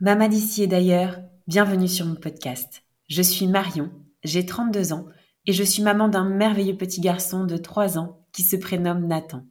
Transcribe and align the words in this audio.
Maman 0.00 0.28
d'ici 0.28 0.62
et 0.62 0.66
d'ailleurs, 0.66 1.20
bienvenue 1.46 1.88
sur 1.88 2.06
mon 2.06 2.14
podcast. 2.14 2.82
Je 3.08 3.20
suis 3.20 3.46
Marion, 3.46 3.90
j'ai 4.24 4.46
32 4.46 4.94
ans 4.94 5.04
et 5.46 5.52
je 5.52 5.62
suis 5.62 5.82
maman 5.82 6.08
d'un 6.08 6.24
merveilleux 6.24 6.78
petit 6.78 7.02
garçon 7.02 7.44
de 7.44 7.58
3 7.58 7.98
ans 7.98 8.24
qui 8.32 8.42
se 8.42 8.56
prénomme 8.56 9.06
Nathan. 9.06 9.44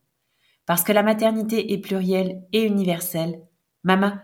Parce 0.66 0.84
que 0.84 0.94
la 0.94 1.04
maternité 1.04 1.74
est 1.74 1.78
plurielle 1.78 2.42
et 2.54 2.64
universelle, 2.64 3.40
Mama, 3.84 4.24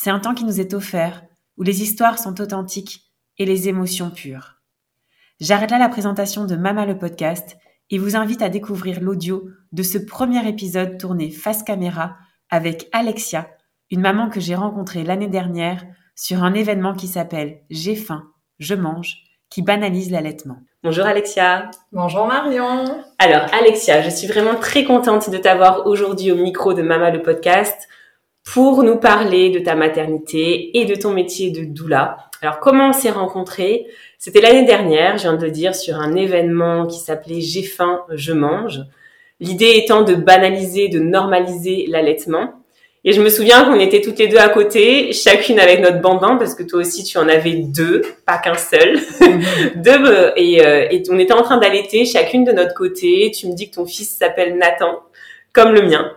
c'est 0.00 0.10
un 0.10 0.20
temps 0.20 0.34
qui 0.34 0.44
nous 0.44 0.60
est 0.60 0.74
offert, 0.74 1.24
où 1.56 1.64
les 1.64 1.82
histoires 1.82 2.20
sont 2.20 2.40
authentiques 2.40 3.10
et 3.36 3.44
les 3.44 3.68
émotions 3.68 4.10
pures. 4.10 4.60
J'arrête 5.40 5.72
là 5.72 5.78
la 5.78 5.88
présentation 5.88 6.44
de 6.44 6.54
Mama 6.54 6.86
le 6.86 6.96
podcast 6.96 7.56
et 7.90 7.98
vous 7.98 8.14
invite 8.14 8.40
à 8.40 8.48
découvrir 8.48 9.00
l'audio 9.00 9.48
de 9.72 9.82
ce 9.82 9.98
premier 9.98 10.46
épisode 10.48 10.98
tourné 10.98 11.30
face 11.30 11.64
caméra 11.64 12.14
avec 12.48 12.88
Alexia, 12.92 13.48
une 13.90 14.00
maman 14.00 14.28
que 14.28 14.38
j'ai 14.38 14.54
rencontrée 14.54 15.02
l'année 15.02 15.26
dernière 15.26 15.84
sur 16.14 16.44
un 16.44 16.54
événement 16.54 16.94
qui 16.94 17.08
s'appelle 17.08 17.62
J'ai 17.68 17.96
faim, 17.96 18.22
je 18.60 18.76
mange, 18.76 19.16
qui 19.50 19.62
banalise 19.62 20.12
l'allaitement. 20.12 20.58
Bonjour 20.84 21.06
Alexia. 21.06 21.72
Bonjour 21.90 22.24
Marion. 22.28 23.02
Alors 23.18 23.52
Alexia, 23.52 24.00
je 24.02 24.10
suis 24.10 24.28
vraiment 24.28 24.54
très 24.54 24.84
contente 24.84 25.28
de 25.28 25.38
t'avoir 25.38 25.88
aujourd'hui 25.88 26.30
au 26.30 26.36
micro 26.36 26.72
de 26.72 26.82
Mama 26.82 27.10
le 27.10 27.20
podcast 27.20 27.88
pour 28.52 28.82
nous 28.82 28.96
parler 28.96 29.50
de 29.50 29.58
ta 29.58 29.74
maternité 29.74 30.78
et 30.78 30.86
de 30.86 30.94
ton 30.94 31.12
métier 31.12 31.50
de 31.50 31.64
doula. 31.64 32.16
Alors 32.40 32.60
comment 32.60 32.90
on 32.90 32.92
s'est 32.92 33.10
rencontrés? 33.10 33.86
C'était 34.18 34.40
l'année 34.40 34.64
dernière, 34.64 35.18
je 35.18 35.22
viens 35.22 35.34
de 35.34 35.44
le 35.44 35.50
dire, 35.50 35.74
sur 35.74 35.96
un 35.96 36.14
événement 36.14 36.86
qui 36.86 36.98
s'appelait 36.98 37.40
J'ai 37.40 37.62
faim, 37.62 38.00
je 38.10 38.32
mange. 38.32 38.80
L'idée 39.40 39.74
étant 39.76 40.02
de 40.02 40.14
banaliser, 40.14 40.88
de 40.88 40.98
normaliser 40.98 41.86
l'allaitement. 41.88 42.54
Et 43.04 43.12
je 43.12 43.22
me 43.22 43.28
souviens 43.28 43.64
qu'on 43.64 43.78
était 43.78 44.00
toutes 44.00 44.18
les 44.18 44.28
deux 44.28 44.38
à 44.38 44.48
côté, 44.48 45.12
chacune 45.12 45.60
avec 45.60 45.80
notre 45.80 46.00
bambin, 46.00 46.36
parce 46.36 46.54
que 46.54 46.62
toi 46.62 46.80
aussi 46.80 47.04
tu 47.04 47.18
en 47.18 47.28
avais 47.28 47.54
deux, 47.54 48.02
pas 48.26 48.38
qu'un 48.38 48.56
seul. 48.56 48.98
Deux, 49.76 49.90
euh, 49.90 50.32
et, 50.36 50.64
euh, 50.64 50.88
et, 50.90 51.02
on 51.10 51.18
était 51.18 51.32
en 51.32 51.42
train 51.42 51.58
d'allaiter 51.58 52.04
chacune 52.04 52.44
de 52.44 52.52
notre 52.52 52.74
côté. 52.74 53.30
Tu 53.30 53.46
me 53.46 53.54
dis 53.54 53.70
que 53.70 53.76
ton 53.76 53.86
fils 53.86 54.08
s'appelle 54.08 54.56
Nathan, 54.56 55.00
comme 55.52 55.72
le 55.72 55.82
mien. 55.82 56.12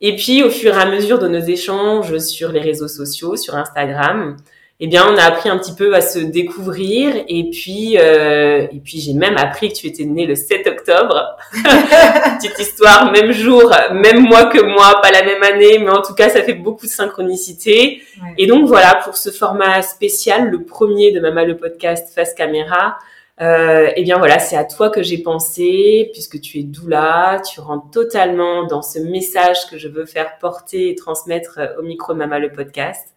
Et 0.00 0.16
puis 0.16 0.42
au 0.42 0.50
fur 0.50 0.74
et 0.76 0.80
à 0.80 0.86
mesure 0.86 1.18
de 1.18 1.28
nos 1.28 1.40
échanges 1.40 2.18
sur 2.18 2.52
les 2.52 2.60
réseaux 2.60 2.88
sociaux, 2.88 3.36
sur 3.36 3.54
Instagram, 3.56 4.36
eh 4.82 4.86
bien, 4.86 5.06
on 5.06 5.16
a 5.18 5.24
appris 5.24 5.50
un 5.50 5.58
petit 5.58 5.74
peu 5.74 5.94
à 5.94 6.00
se 6.00 6.18
découvrir. 6.18 7.14
Et 7.28 7.50
puis, 7.50 7.98
euh, 7.98 8.66
et 8.72 8.80
puis 8.82 8.98
j'ai 8.98 9.12
même 9.12 9.36
appris 9.36 9.68
que 9.68 9.74
tu 9.74 9.86
étais 9.86 10.04
née 10.04 10.24
le 10.24 10.34
7 10.34 10.66
octobre. 10.68 11.36
Petite 11.52 12.58
histoire, 12.58 13.12
même 13.12 13.30
jour, 13.30 13.70
même 13.92 14.20
mois 14.20 14.46
que 14.46 14.62
moi, 14.62 14.98
pas 15.02 15.10
la 15.10 15.22
même 15.22 15.42
année, 15.42 15.78
mais 15.78 15.90
en 15.90 16.00
tout 16.00 16.14
cas, 16.14 16.30
ça 16.30 16.42
fait 16.42 16.54
beaucoup 16.54 16.86
de 16.86 16.90
synchronicité. 16.90 18.02
Et 18.38 18.46
donc 18.46 18.66
voilà, 18.66 18.94
pour 19.04 19.18
ce 19.18 19.30
format 19.30 19.82
spécial, 19.82 20.48
le 20.48 20.64
premier 20.64 21.12
de 21.12 21.20
Mama 21.20 21.44
le 21.44 21.58
podcast 21.58 22.14
face 22.14 22.32
caméra. 22.32 22.96
Euh, 23.40 23.90
eh 23.96 24.02
bien 24.02 24.18
voilà, 24.18 24.38
c'est 24.38 24.56
à 24.56 24.64
toi 24.64 24.90
que 24.90 25.02
j'ai 25.02 25.18
pensé, 25.18 26.10
puisque 26.12 26.40
tu 26.40 26.58
es 26.58 26.62
doula, 26.62 27.40
tu 27.50 27.60
rentres 27.60 27.90
totalement 27.90 28.66
dans 28.66 28.82
ce 28.82 28.98
message 28.98 29.66
que 29.70 29.78
je 29.78 29.88
veux 29.88 30.04
faire 30.04 30.38
porter 30.38 30.90
et 30.90 30.94
transmettre 30.94 31.58
au 31.78 31.82
micro 31.82 32.14
Mama 32.14 32.38
le 32.38 32.52
podcast. 32.52 33.14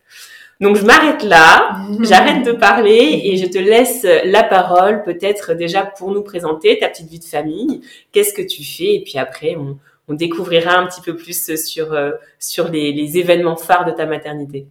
Donc 0.61 0.77
je 0.77 0.85
m'arrête 0.85 1.23
là, 1.23 1.77
j'arrête 2.01 2.45
de 2.45 2.53
parler 2.53 3.21
et 3.25 3.35
je 3.35 3.47
te 3.47 3.57
laisse 3.57 4.07
la 4.23 4.43
parole 4.43 5.03
peut-être 5.03 5.53
déjà 5.53 5.85
pour 5.85 6.11
nous 6.11 6.21
présenter 6.23 6.77
ta 6.79 6.87
petite 6.87 7.09
vie 7.09 7.19
de 7.19 7.25
famille, 7.25 7.81
qu'est-ce 8.13 8.33
que 8.33 8.41
tu 8.41 8.63
fais? 8.63 8.95
Et 8.95 9.03
puis 9.03 9.17
après 9.17 9.55
on, 9.57 9.77
découvrira 10.13 10.77
un 10.77 10.85
petit 10.85 11.01
peu 11.01 11.15
plus 11.15 11.55
sur, 11.55 11.93
euh, 11.93 12.11
sur 12.37 12.69
les, 12.69 13.17
événements 13.17 13.55
phares 13.55 13.83
de 13.85 13.91
ta 13.91 14.05
maternité. 14.05 14.67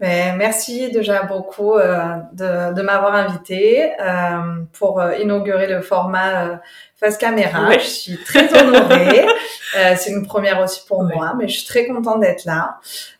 Ben, 0.00 0.36
merci 0.36 0.90
déjà 0.90 1.24
beaucoup 1.24 1.74
euh, 1.74 2.16
de, 2.32 2.82
m'avoir 2.82 3.14
invité 3.14 3.92
euh, 4.00 4.62
pour 4.72 5.02
inaugurer 5.20 5.66
le 5.66 5.82
format 5.82 6.60
face 7.00 7.16
caméra. 7.16 7.72
Je 7.78 7.86
suis 7.86 8.18
très 8.18 8.52
honorée. 8.54 9.26
euh, 9.76 9.94
c'est 9.96 10.10
une 10.10 10.26
première 10.26 10.60
aussi 10.60 10.82
pour 10.86 11.02
moi, 11.02 11.34
mais 11.36 11.48
je 11.48 11.58
suis 11.58 11.66
très 11.66 11.86
contente 11.86 12.20
d'être 12.20 12.44
là. 12.44 12.78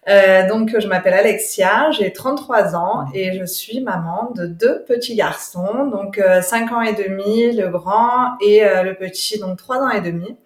Euh, 0.09 0.47
donc, 0.49 0.77
je 0.79 0.87
m'appelle 0.87 1.15
Alexia, 1.15 1.91
j'ai 1.91 2.13
33 2.13 2.77
ans 2.77 3.07
et 3.15 3.39
je 3.39 3.45
suis 3.45 3.81
maman 3.81 4.33
de 4.35 4.47
deux 4.47 4.85
petits 4.87 5.15
garçons, 5.15 5.87
donc 5.87 6.19
euh, 6.19 6.43
5 6.43 6.73
ans 6.73 6.83
et 6.83 6.95
demi, 6.95 7.53
le 7.53 7.69
grand, 7.69 8.37
et 8.41 8.65
euh, 8.65 8.83
le 8.83 8.95
petit, 8.95 9.39
donc 9.39 9.57
3 9.59 9.79
ans 9.79 9.91
et 9.91 10.01
demi. 10.01 10.37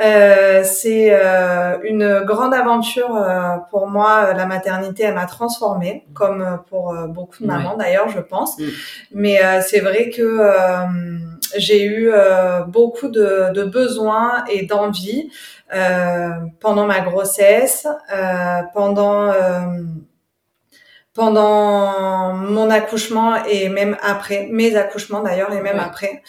Euh, 0.00 0.62
c'est 0.64 1.08
euh, 1.10 1.78
une 1.82 2.20
grande 2.20 2.54
aventure 2.54 3.16
euh, 3.16 3.56
pour 3.70 3.88
moi. 3.88 4.32
La 4.32 4.46
maternité, 4.46 5.02
elle 5.04 5.14
m'a 5.14 5.26
transformée, 5.26 6.06
comme 6.14 6.60
pour 6.68 6.94
beaucoup 7.08 7.42
de 7.42 7.46
mamans 7.46 7.76
d'ailleurs, 7.76 8.08
je 8.08 8.20
pense. 8.20 8.58
Mm. 8.58 8.64
Mais 9.12 9.40
c'est 9.62 9.80
vrai 9.80 10.10
que 10.10 10.40
j'ai 11.56 11.84
eu 11.84 12.12
beaucoup 12.68 13.08
de, 13.08 13.52
de, 13.52 13.64
besoins 13.64 14.44
et 14.50 14.66
d'envie 14.66 15.30
pendant 16.60 16.86
ma 16.86 17.00
grossesse, 17.00 17.86
pendant 18.74 19.32
pendant 21.18 22.32
mon 22.32 22.70
accouchement 22.70 23.44
et 23.44 23.68
même 23.68 23.96
après, 24.02 24.46
mes 24.52 24.76
accouchements 24.76 25.20
d'ailleurs 25.20 25.52
et 25.52 25.60
même 25.60 25.80
après, 25.80 26.22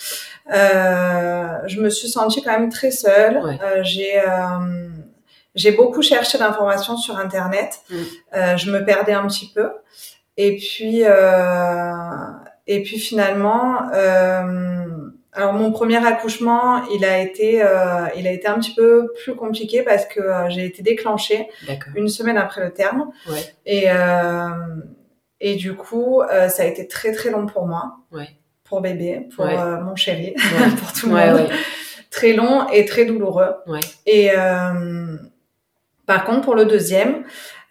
euh, 0.51 1.59
je 1.67 1.79
me 1.79 1.91
suis 1.91 2.09
sentie 2.09 2.41
quand 2.41 2.59
même 2.59 2.71
très 2.71 2.89
seule. 2.89 3.37
Euh, 3.37 3.83
j'ai 3.83 4.19
euh, 4.19 4.89
j'ai 5.53 5.73
beaucoup 5.73 6.01
cherché 6.01 6.39
d'informations 6.39 6.97
sur 6.97 7.19
internet. 7.19 7.81
Mm. 7.91 7.95
Euh, 8.35 8.57
je 8.57 8.71
me 8.71 8.83
perdais 8.83 9.13
un 9.13 9.27
petit 9.27 9.51
peu. 9.53 9.69
Et 10.37 10.55
puis 10.55 11.03
et 12.65 12.83
puis 12.83 12.97
finalement 12.97 13.91
alors 15.33 15.53
mon 15.53 15.71
premier 15.71 16.03
accouchement, 16.05 16.83
il 16.89 17.05
a 17.05 17.19
été, 17.19 17.61
euh, 17.61 18.07
il 18.17 18.25
a 18.25 18.31
été 18.31 18.47
un 18.47 18.59
petit 18.59 18.73
peu 18.73 19.13
plus 19.21 19.35
compliqué 19.35 19.83
parce 19.83 20.05
que 20.05 20.19
euh, 20.19 20.49
j'ai 20.49 20.65
été 20.65 20.81
déclenchée 20.81 21.47
une 21.95 22.07
semaine 22.07 22.37
après 22.37 22.63
le 22.65 22.73
terme. 22.73 23.11
Ouais. 23.29 23.53
Et 23.65 23.91
euh, 23.91 24.49
et 25.39 25.55
du 25.55 25.75
coup, 25.75 26.21
euh, 26.21 26.49
ça 26.49 26.63
a 26.63 26.65
été 26.65 26.87
très 26.87 27.11
très 27.11 27.29
long 27.29 27.45
pour 27.45 27.67
moi, 27.67 27.97
ouais. 28.11 28.27
pour 28.63 28.81
bébé, 28.81 29.27
pour 29.35 29.45
euh, 29.45 29.79
mon 29.81 29.95
chéri, 29.95 30.33
pour 30.79 30.93
tout 30.93 31.07
le 31.07 31.13
monde. 31.13 31.49
Très 32.09 32.33
long 32.33 32.67
et 32.69 32.85
très 32.85 33.05
douloureux. 33.05 33.53
Et 34.07 34.31
par 36.07 36.25
contre, 36.25 36.41
pour 36.41 36.55
le 36.55 36.65
deuxième, 36.65 37.23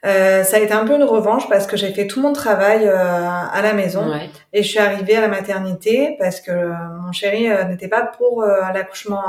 euh, 0.07 0.45
ça 0.45 0.59
a 0.59 0.61
été 0.61 0.73
un 0.73 0.87
peu 0.87 0.95
une 0.95 1.03
revanche 1.03 1.49
parce 1.49 1.67
que 1.67 1.77
j'ai 1.77 1.93
fait 1.93 2.07
tout 2.07 2.21
mon 2.21 2.33
travail 2.33 2.87
euh, 2.87 2.97
à 2.97 3.61
la 3.63 3.73
maison. 3.73 4.09
Et 4.53 4.63
je 4.63 4.69
suis 4.69 4.79
arrivée 4.79 5.17
à 5.17 5.21
la 5.21 5.29
maternité 5.29 6.15
parce 6.21 6.41
que 6.41 6.53
euh, 6.53 6.73
mon 7.03 7.11
chéri 7.11 7.49
n'était 7.69 7.89
pas 7.89 8.03
pour 8.03 8.45
l'accouchement 8.45 9.23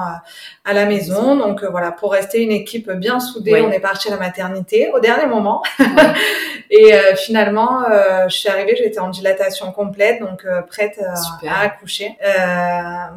à, 0.66 0.74
la 0.74 0.86
maison. 0.86 1.36
Donc 1.36 1.64
voilà, 1.64 1.92
pour 1.92 2.12
rester 2.12 2.42
une 2.44 2.52
équipe 2.52 2.92
bien 2.92 3.20
soudée, 3.20 3.62
on 3.62 3.72
est 3.72 3.80
parti 3.80 4.10
à 4.10 4.12
la 4.12 4.18
maternité 4.18 4.92
au 4.94 5.00
dernier 5.00 5.26
moment. 5.26 5.64
et 6.70 6.92
finalement, 7.18 7.84
je 8.28 8.36
suis 8.36 8.50
arrivée, 8.50 8.76
j'étais 8.76 9.00
en 9.00 9.10
dilatation 9.10 9.72
complète, 9.72 10.22
donc 10.22 10.46
prête 10.68 11.00
à 11.48 11.62
accoucher. 11.62 12.16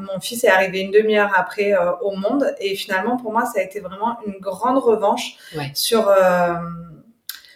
mon 0.01 0.21
fils 0.21 0.43
est 0.45 0.49
arrivé 0.49 0.81
une 0.81 0.91
demi-heure 0.91 1.33
après 1.37 1.75
au 2.01 2.17
monde. 2.17 2.55
Et 2.61 2.75
finalement 2.77 3.19
pour 3.19 3.33
moi, 3.33 3.45
ça 3.45 3.61
a 3.61 3.63
été 3.63 3.81
vraiment 3.81 4.17
une 4.27 4.39
grande 4.41 4.79
revanche 4.79 5.37
sur 5.75 6.11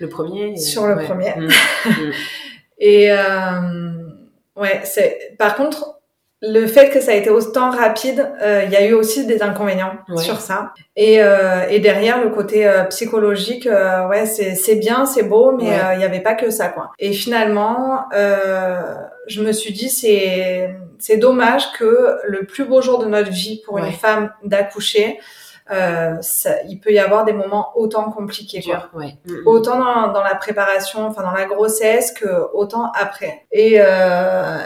le 0.01 0.09
premier 0.09 0.57
Sur 0.57 0.87
le 0.87 1.05
premier. 1.05 1.35
Mm. 1.37 1.47
Mm. 1.47 2.13
et 2.79 3.13
euh, 3.13 3.93
ouais, 4.57 4.81
c'est. 4.85 5.37
Par 5.39 5.57
contre, 5.57 5.97
le 6.43 6.67
fait 6.67 6.91
que 6.91 7.01
ça 7.01 7.13
a 7.13 7.15
été 7.15 7.31
autant 7.31 7.71
rapide, 7.71 8.31
euh, 8.43 8.63
il 8.67 8.71
y 8.71 8.77
a 8.77 8.87
eu 8.87 8.93
aussi 8.93 9.27
des 9.27 9.43
inconvénients 9.43 9.95
sur 10.17 10.41
ça. 10.41 10.73
Et, 10.95 11.23
euh, 11.23 11.67
et 11.71 11.81
derrière 11.81 12.23
le 12.23 12.29
côté 12.29 12.67
euh, 12.67 12.85
psychologique, 12.85 13.67
ouais, 14.09 14.27
c'est 14.27 14.55
c'est 14.55 14.77
bien, 14.77 15.07
c'est 15.07 15.23
beau, 15.23 15.53
mais 15.53 15.79
il 15.95 15.99
n'y 15.99 16.05
avait 16.05 16.21
pas 16.21 16.35
que 16.35 16.51
ça, 16.51 16.69
quoi. 16.69 16.93
Et 16.99 17.13
finalement, 17.13 18.05
je 18.13 19.43
me 19.43 19.53
suis 19.53 19.73
dit 19.73 19.89
c'est 19.89 20.75
c'est 20.99 21.17
dommage 21.17 21.73
que 21.73 22.19
le 22.25 22.45
plus 22.45 22.65
beau 22.65 22.81
jour 22.81 22.99
de 22.99 23.07
notre 23.07 23.31
vie 23.31 23.63
pour 23.65 23.79
une 23.79 23.93
femme 23.93 24.31
d'accoucher, 24.45 25.19
euh, 25.71 26.17
ça, 26.21 26.63
il 26.69 26.81
peut 26.81 26.93
y 26.93 26.99
avoir 26.99 27.25
des 27.25 27.33
moments 27.33 27.73
autant 27.75 28.11
compliqués, 28.11 28.63
quoi. 28.63 28.89
Ouais. 28.95 29.17
Mm, 29.27 29.33
mm. 29.33 29.47
Autant 29.47 29.79
dans, 29.79 30.13
dans, 30.13 30.23
la 30.23 30.35
préparation, 30.35 31.07
enfin 31.07 31.23
dans 31.23 31.33
la 31.33 31.47
grossesse, 31.47 32.13
que 32.13 32.27
autant 32.55 32.93
après. 32.93 33.47
Et 33.53 33.77
euh, 33.81 34.59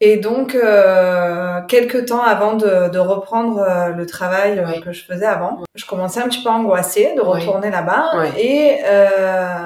et 0.00 0.16
donc, 0.16 0.54
euh, 0.54 1.60
quelques 1.66 2.06
temps 2.06 2.22
avant 2.22 2.54
de, 2.54 2.88
de 2.88 2.98
reprendre 2.98 3.58
euh, 3.58 3.88
le 3.88 4.06
travail 4.06 4.60
euh, 4.60 4.80
que 4.80 4.92
je 4.92 5.04
faisais 5.04 5.26
avant, 5.26 5.64
je 5.74 5.84
commençais 5.86 6.20
un 6.20 6.28
petit 6.28 6.42
peu 6.42 6.50
angoissée 6.50 7.14
de 7.16 7.20
retourner 7.20 7.70
là-bas. 7.70 8.12
Et 8.38 8.78
euh, 8.84 9.58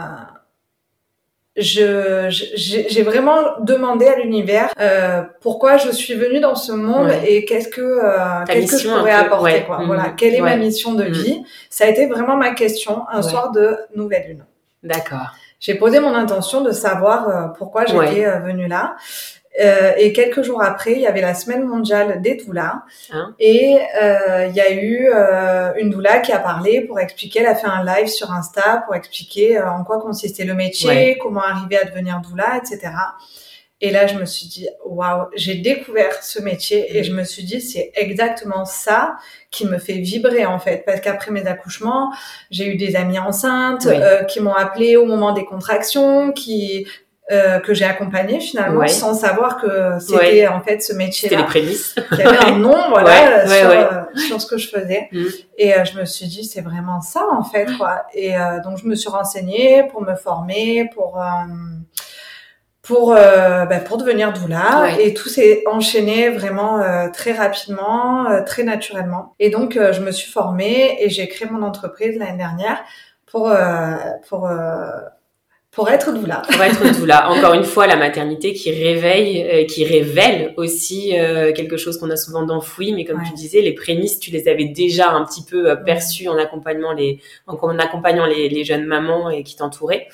je, 1.57 2.29
j'ai 2.57 3.03
vraiment 3.03 3.59
demandé 3.61 4.07
à 4.07 4.17
l'univers 4.17 4.73
euh, 4.81 5.23
pourquoi 5.41 5.77
je 5.77 5.91
suis 5.91 6.15
venue 6.15 6.41
dans 6.41 6.55
ce 6.55 6.73
monde 6.73 7.11
et 7.27 7.45
qu'est-ce 7.45 7.69
que 7.69 7.81
euh, 7.81 8.45
qu'est-ce 8.47 8.73
que 8.73 8.79
je 8.79 8.89
pourrais 8.89 9.13
apporter. 9.13 9.65
Quoi. 9.65 9.83
Voilà, 9.85 10.09
mmh. 10.09 10.17
quelle 10.17 10.35
est 10.35 10.41
ma 10.41 10.57
mission 10.57 10.95
de 10.95 11.05
mmh. 11.05 11.13
vie? 11.13 11.43
Ça 11.69 11.85
a 11.85 11.89
été 11.89 12.07
vraiment 12.07 12.37
ma 12.37 12.53
question 12.55 13.03
un 13.11 13.21
soir 13.21 13.53
de 13.53 13.77
nouvelle 13.95 14.29
lune. 14.29 14.45
D'accord. 14.83 15.35
J'ai 15.61 15.75
posé 15.75 16.01
mon 16.01 16.15
intention 16.15 16.63
de 16.63 16.73
savoir 16.73 17.53
pourquoi 17.53 17.85
j'étais 17.85 18.39
venue 18.41 18.67
là. 18.67 18.97
Euh, 19.61 19.93
et 19.99 20.13
quelques 20.13 20.43
jours 20.43 20.63
après, 20.63 20.93
il 20.93 21.01
y 21.01 21.07
avait 21.07 21.21
la 21.21 21.35
semaine 21.35 21.65
mondiale 21.65 22.23
des 22.23 22.37
doulas. 22.37 22.83
Hein 23.13 23.35
et 23.39 23.79
euh, 24.03 24.47
il 24.47 24.55
y 24.55 24.61
a 24.61 24.73
eu 24.73 25.11
euh, 25.15 25.73
une 25.77 25.91
doula 25.91 26.21
qui 26.21 26.33
a 26.33 26.39
parlé 26.39 26.81
pour 26.83 26.99
expliquer, 26.99 27.41
elle 27.41 27.47
a 27.47 27.55
fait 27.55 27.67
un 27.67 27.85
live 27.85 28.09
sur 28.09 28.33
Insta 28.33 28.83
pour 28.87 28.95
expliquer 28.95 29.61
en 29.61 29.85
quoi 29.85 30.01
consistait 30.01 30.45
le 30.45 30.55
métier, 30.55 31.19
comment 31.19 31.43
arriver 31.43 31.79
à 31.79 31.85
devenir 31.85 32.21
doula, 32.21 32.57
etc. 32.57 32.93
Et 33.85 33.91
là, 33.91 34.07
je 34.07 34.15
me 34.15 34.25
suis 34.25 34.47
dit, 34.47 34.69
waouh, 34.87 35.27
j'ai 35.35 35.57
découvert 35.57 36.23
ce 36.23 36.41
métier 36.41 36.97
et 36.97 37.01
mm. 37.01 37.05
je 37.05 37.13
me 37.13 37.25
suis 37.25 37.43
dit, 37.43 37.61
c'est 37.61 37.91
exactement 37.97 38.65
ça 38.65 39.17
qui 39.51 39.67
me 39.67 39.77
fait 39.79 39.99
vibrer 39.99 40.47
en 40.47 40.61
fait. 40.61 40.85
Parce 40.87 41.01
qu'après 41.01 41.33
mes 41.33 41.47
accouchements, 41.47 42.13
j'ai 42.53 42.69
eu 42.69 42.77
des 42.77 42.95
amies 42.95 43.19
enceintes 43.19 43.87
euh, 43.87 44.23
qui 44.23 44.41
m'ont 44.41 44.55
appelé 44.55 44.97
au 44.97 45.05
moment 45.05 45.33
des 45.33 45.45
contractions, 45.45 46.31
qui 46.31 46.87
euh, 47.33 47.61
que 47.61 47.73
j'ai 47.73 47.87
accompagné 47.87 48.41
finalement 48.41 48.87
sans 48.89 49.15
savoir 49.15 49.57
que 49.57 49.99
c'était 49.99 50.47
en 50.49 50.61
fait 50.61 50.83
ce 50.83 50.93
métier-là. 50.93 51.37
C'était 51.37 51.37
les 51.37 51.49
prémices. 51.49 51.95
Il 52.13 52.19
y 52.19 52.23
avait 52.23 52.45
un 52.45 52.59
nom 52.59 52.77
voilà 52.91 53.47
sur, 53.47 53.71
euh, 53.71 54.03
sur, 54.29 54.41
ce 54.41 54.47
que 54.47 54.59
je 54.59 54.69
faisais 54.69 55.09
mm. 55.11 55.25
et 55.57 55.75
euh, 55.75 55.85
je 55.85 55.99
me 55.99 56.05
suis 56.05 56.27
dit 56.27 56.45
c'est 56.45 56.61
vraiment 56.61 57.01
ça 57.01 57.25
en 57.33 57.43
fait 57.43 57.67
quoi. 57.79 58.05
Et 58.13 58.35
donc 58.63 58.77
je 58.77 58.87
me 58.87 58.95
suis 58.95 59.09
renseignée 59.09 59.85
pour 59.91 60.03
me 60.03 60.15
former 60.15 60.91
pour 60.93 61.25
pour 62.83 63.15
bah, 63.15 63.79
pour 63.79 63.97
devenir 63.97 64.35
doula 64.35 64.91
et 65.01 65.15
tout 65.15 65.31
s'est 65.31 65.63
enchaîné 65.67 66.29
vraiment 66.29 66.83
très 67.15 67.33
rapidement, 67.33 68.27
très 68.45 68.63
naturellement. 68.63 69.35
Et 69.39 69.49
donc 69.49 69.75
je 69.75 70.01
me 70.01 70.11
suis 70.11 70.31
formée 70.31 71.03
et 71.03 71.09
j'ai 71.09 71.29
créé 71.29 71.49
mon 71.49 71.63
entreprise 71.63 72.19
l'année 72.19 72.37
dernière 72.37 72.85
pour 73.25 73.51
pour 74.29 74.51
pour 75.73 75.89
être 75.89 76.13
doula. 76.13 76.43
Pour 76.53 76.63
être 76.63 77.01
doula. 77.01 77.31
Encore 77.31 77.55
une 77.55 77.65
fois, 77.65 77.87
la 77.87 77.97
maternité 77.97 78.53
qui 78.53 78.71
réveille, 78.71 79.43
euh, 79.43 79.65
qui 79.65 79.87
révèle 79.87 80.53
aussi 80.59 81.19
euh, 81.19 81.55
quelque 81.55 81.79
chose 81.79 81.99
qu'on 81.99 82.11
a 82.11 82.17
souvent 82.17 82.43
d'enfoui, 82.43 82.93
mais 82.93 83.07
comme 83.07 83.23
tu 83.27 83.33
disais, 83.33 83.63
les 83.63 83.73
prémices, 83.73 84.19
tu 84.21 84.31
les 84.31 84.49
avais 84.49 84.67
déjà 84.67 85.11
un 85.11 85.25
petit 85.25 85.43
peu 85.43 85.71
euh, 85.71 85.77
perçues 85.77 86.29
en 86.29 86.37
accompagnant 86.37 86.93
les, 86.93 87.21
en, 87.47 87.79
accompagnant 87.79 88.27
les, 88.27 88.51
les, 88.51 88.65
jeunes 88.65 88.85
mamans 88.85 89.31
et 89.31 89.43
qui 89.45 89.57
t'entouraient. 89.57 90.09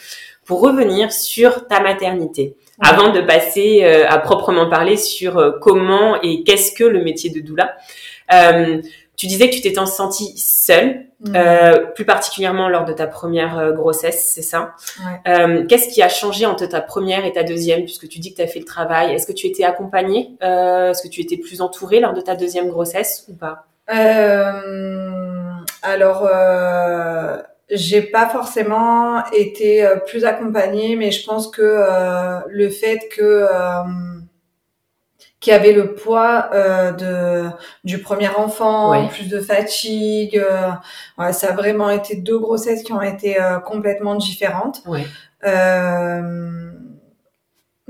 Pour 0.47 0.61
revenir 0.61 1.11
sur 1.13 1.67
ta 1.67 1.81
maternité, 1.81 2.55
avant 2.81 3.13
de 3.13 3.21
passer 3.21 3.85
à 3.85 4.17
proprement 4.19 4.71
parler 4.71 4.97
sur 4.97 5.59
comment 5.61 6.19
et 6.23 6.43
qu'est-ce 6.43 6.73
que 6.73 6.85
le 6.85 7.03
métier 7.05 7.29
de 7.29 7.41
doula. 7.41 7.77
Tu 9.19 9.27
disais 9.27 9.51
que 9.51 9.55
tu 9.55 9.61
t'étais 9.61 9.85
sentie 9.85 10.33
seule 10.39 11.09
Mm. 11.21 11.35
Euh, 11.35 11.87
plus 11.87 12.05
particulièrement 12.05 12.69
lors 12.69 12.85
de 12.85 12.93
ta 12.93 13.09
première 13.09 13.59
euh, 13.59 13.73
grossesse, 13.73 14.31
c'est 14.33 14.43
ça? 14.43 14.75
Euh, 15.27 15.67
Qu'est-ce 15.67 15.89
qui 15.89 16.01
a 16.01 16.09
changé 16.09 16.47
entre 16.47 16.67
ta 16.67 16.81
première 16.81 17.25
et 17.25 17.33
ta 17.33 17.43
deuxième, 17.43 17.83
puisque 17.83 18.09
tu 18.09 18.21
dis 18.21 18.31
que 18.31 18.37
tu 18.37 18.43
as 18.43 18.47
fait 18.47 18.61
le 18.61 18.65
travail? 18.65 19.13
Est-ce 19.13 19.27
que 19.27 19.33
tu 19.33 19.49
étais 19.49 19.65
accompagnée? 19.65 20.37
Euh, 20.45 20.91
Est-ce 20.91 21.03
que 21.03 21.09
tu 21.09 21.21
étais 21.21 21.37
plus 21.37 21.61
entourée 21.61 21.99
lors 21.99 22.13
de 22.13 22.21
ta 22.21 22.37
deuxième 22.37 22.69
grossesse 22.69 23.25
ou 23.29 23.35
pas? 23.35 23.67
Euh, 23.93 24.61
Alors, 25.83 26.29
j'ai 27.69 28.03
pas 28.03 28.29
forcément 28.29 29.25
été 29.33 29.89
plus 30.07 30.25
accompagnée, 30.25 30.95
mais 30.95 31.11
je 31.11 31.27
pense 31.27 31.49
que 31.49 32.43
le 32.49 32.69
fait 32.69 33.09
que 33.11 33.45
qui 35.41 35.53
avait 35.53 35.73
le 35.73 35.95
poids 35.95 36.51
euh, 36.53 36.93
de 36.93 37.49
du 37.85 38.01
premier 38.01 38.29
enfant, 38.29 39.07
plus 39.09 39.29
de 39.29 39.41
fatigue. 39.41 40.37
Euh, 40.39 41.33
ça 41.33 41.51
a 41.51 41.53
vraiment 41.53 41.91
été 41.91 42.17
deux 42.17 42.39
grossesses 42.39 42.83
qui 42.83 42.93
ont 42.93 43.03
été 43.03 43.41
euh, 43.41 43.59
complètement 43.61 44.17
différentes. 44.17 44.83
Euh, 45.45 46.73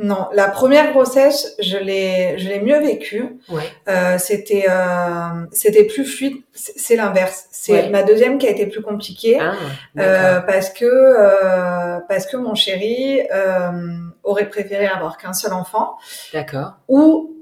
non, 0.00 0.28
la 0.32 0.46
première 0.46 0.92
grossesse, 0.92 1.56
je 1.58 1.76
l'ai, 1.76 2.38
je 2.38 2.48
l'ai 2.48 2.60
mieux 2.60 2.78
vécue. 2.78 3.40
Euh, 3.88 4.16
c'était, 4.18 4.66
euh, 4.68 5.46
c'était 5.50 5.84
plus 5.84 6.04
fluide. 6.04 6.36
C'est 6.52 6.94
l'inverse. 6.94 7.46
C'est 7.50 7.88
ma 7.88 8.02
deuxième 8.04 8.38
qui 8.38 8.46
a 8.46 8.50
été 8.50 8.66
plus 8.66 8.82
compliquée 8.82 9.38
ah, 9.40 9.54
euh, 9.98 10.40
parce 10.40 10.70
que 10.70 10.84
euh, 10.84 11.98
parce 12.08 12.26
que 12.26 12.36
mon 12.36 12.54
chéri 12.54 13.22
aurait 14.22 14.48
préféré 14.50 14.86
avoir 14.86 15.16
qu'un 15.16 15.32
seul 15.32 15.54
enfant. 15.54 15.96
D'accord. 16.32 16.74
Ou 16.88 17.37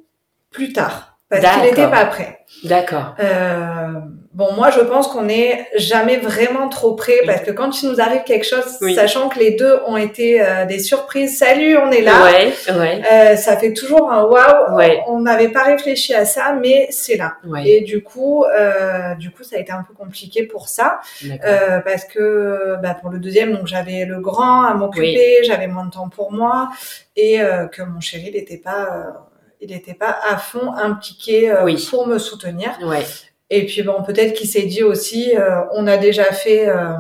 plus 0.57 0.73
tard 0.73 1.19
parce 1.29 1.45
qu'il 1.45 1.63
n'était 1.63 1.91
pas 1.91 2.07
prêt. 2.07 2.39
D'accord. 2.63 3.17
Euh, 3.19 3.89
bon, 4.33 4.53
moi, 4.55 4.71
je 4.71 4.79
pense 4.79 5.09
qu'on 5.09 5.25
n'est 5.25 5.67
jamais 5.77 6.19
vraiment 6.19 6.69
trop 6.69 6.95
prêt 6.95 7.19
parce 7.27 7.41
que 7.41 7.51
quand 7.51 7.83
il 7.83 7.91
nous 7.91 8.01
arrive 8.01 8.23
quelque 8.23 8.47
chose, 8.47 8.79
sachant 8.95 9.29
que 9.29 9.41
les 9.41 9.51
deux 9.53 9.81
ont 9.87 9.97
été 9.97 10.41
euh, 10.41 10.67
des 10.67 10.79
surprises, 10.79 11.37
salut, 11.37 11.77
on 11.77 11.91
est 11.91 12.03
là. 12.03 12.23
Ouais, 12.23 12.53
ouais. 12.73 13.03
Euh, 13.11 13.37
ça 13.37 13.57
fait 13.57 13.73
toujours 13.73 14.13
un 14.13 14.23
waouh. 14.23 14.81
On 15.09 15.21
n'avait 15.21 15.49
pas 15.49 15.65
réfléchi 15.65 16.15
à 16.15 16.25
ça, 16.25 16.57
mais 16.61 16.87
c'est 16.91 17.17
là. 17.17 17.39
Et 17.65 17.81
du 17.81 18.03
coup, 18.05 18.45
du 19.19 19.31
coup, 19.33 19.43
ça 19.43 19.57
a 19.57 19.59
été 19.59 19.73
un 19.73 19.83
peu 19.83 19.95
compliqué 19.95 20.45
pour 20.45 20.69
ça 20.69 21.01
parce 21.85 22.05
que 22.05 22.77
bah, 22.81 22.95
pour 22.95 23.11
le 23.11 23.19
deuxième, 23.19 23.53
donc 23.53 23.67
j'avais 23.67 24.05
le 24.05 24.21
grand 24.21 24.63
à 24.63 24.75
m'occuper, 24.75 25.43
j'avais 25.43 25.67
moins 25.67 25.87
de 25.87 25.91
temps 25.91 26.09
pour 26.09 26.31
moi 26.31 26.71
et 27.17 27.41
que 27.73 27.83
mon 27.83 28.01
chéri 28.01 28.31
n'était 28.31 28.59
pas 28.59 29.27
il 29.61 29.71
n'était 29.71 29.95
pas 29.95 30.17
à 30.29 30.37
fond 30.37 30.73
impliqué 30.73 31.51
euh, 31.51 31.75
pour 31.91 32.07
me 32.07 32.19
soutenir. 32.19 32.77
Ouais. 32.83 33.05
Et 33.51 33.65
puis 33.67 33.83
bon, 33.83 34.03
peut-être 34.03 34.35
qu'il 34.35 34.49
s'est 34.49 34.63
dit 34.63 34.83
aussi, 34.83 35.37
euh, 35.37 35.61
on 35.73 35.87
a 35.87 35.97
déjà 35.97 36.25
fait, 36.25 36.69
euh, 36.69 36.95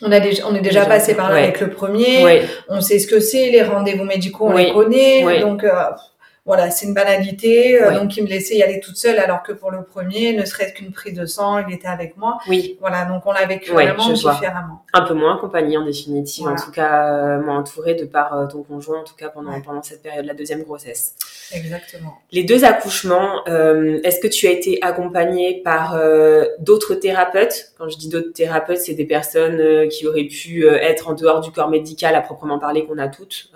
on 0.00 0.12
a 0.12 0.20
déjà, 0.20 0.44
on 0.46 0.54
est 0.54 0.60
déjà, 0.60 0.86
passé 0.86 1.14
par 1.14 1.30
là 1.30 1.36
avec 1.36 1.60
le 1.60 1.70
premier. 1.70 2.46
On 2.68 2.80
sait 2.80 2.98
ce 2.98 3.06
que 3.06 3.20
c'est, 3.20 3.50
les 3.50 3.62
rendez-vous 3.62 4.04
médicaux, 4.04 4.46
on 4.48 4.56
les 4.56 4.72
connaît. 4.72 5.40
Donc 5.40 5.64
voilà, 6.46 6.70
c'est 6.70 6.86
une 6.86 6.94
banalité. 6.94 7.82
Euh, 7.82 7.92
donc, 7.92 8.16
il 8.16 8.22
me 8.22 8.28
laissait 8.28 8.54
y 8.54 8.62
aller 8.62 8.78
toute 8.78 8.96
seule, 8.96 9.18
alors 9.18 9.42
que 9.42 9.52
pour 9.52 9.72
le 9.72 9.82
premier, 9.82 10.32
ne 10.32 10.44
serait-ce 10.44 10.74
qu'une 10.74 10.92
prise 10.92 11.14
de 11.14 11.26
sang, 11.26 11.58
il 11.66 11.74
était 11.74 11.88
avec 11.88 12.16
moi. 12.16 12.38
Oui. 12.48 12.78
Voilà, 12.80 13.04
donc 13.04 13.26
on 13.26 13.32
l'a 13.32 13.46
vécu 13.46 13.72
vraiment 13.72 14.12
différemment. 14.12 14.84
Un 14.94 15.02
peu 15.02 15.14
moins 15.14 15.36
accompagné 15.36 15.76
en 15.76 15.84
définitive, 15.84 16.46
en 16.46 16.54
tout 16.54 16.70
cas, 16.70 17.12
euh, 17.12 17.40
moins 17.40 17.58
entouré 17.58 17.94
de 17.94 18.04
par 18.04 18.32
euh, 18.32 18.46
ton 18.46 18.62
conjoint, 18.62 19.00
en 19.00 19.04
tout 19.04 19.16
cas 19.16 19.28
pendant, 19.28 19.60
pendant 19.60 19.82
cette 19.82 20.02
période, 20.02 20.24
la 20.24 20.34
deuxième 20.34 20.62
grossesse. 20.62 21.16
Exactement. 21.52 22.14
Les 22.30 22.44
deux 22.44 22.64
accouchements, 22.64 23.42
euh, 23.48 23.98
est-ce 24.04 24.20
que 24.20 24.28
tu 24.28 24.46
as 24.46 24.52
été 24.52 24.78
accompagnée 24.82 25.62
par 25.64 25.98
d'autres 26.60 26.94
thérapeutes? 26.94 27.72
Quand 27.76 27.88
je 27.88 27.98
dis 27.98 28.08
d'autres 28.08 28.32
thérapeutes, 28.32 28.78
c'est 28.78 28.94
des 28.94 29.04
personnes 29.04 29.88
qui 29.88 30.06
auraient 30.06 30.24
pu 30.24 30.66
être 30.68 31.08
en 31.08 31.14
dehors 31.14 31.40
du 31.40 31.50
corps 31.50 31.70
médical 31.70 32.14
à 32.14 32.20
proprement 32.20 32.60
parler 32.60 32.86
qu'on 32.86 32.98
a 32.98 33.08
toutes 33.08 33.50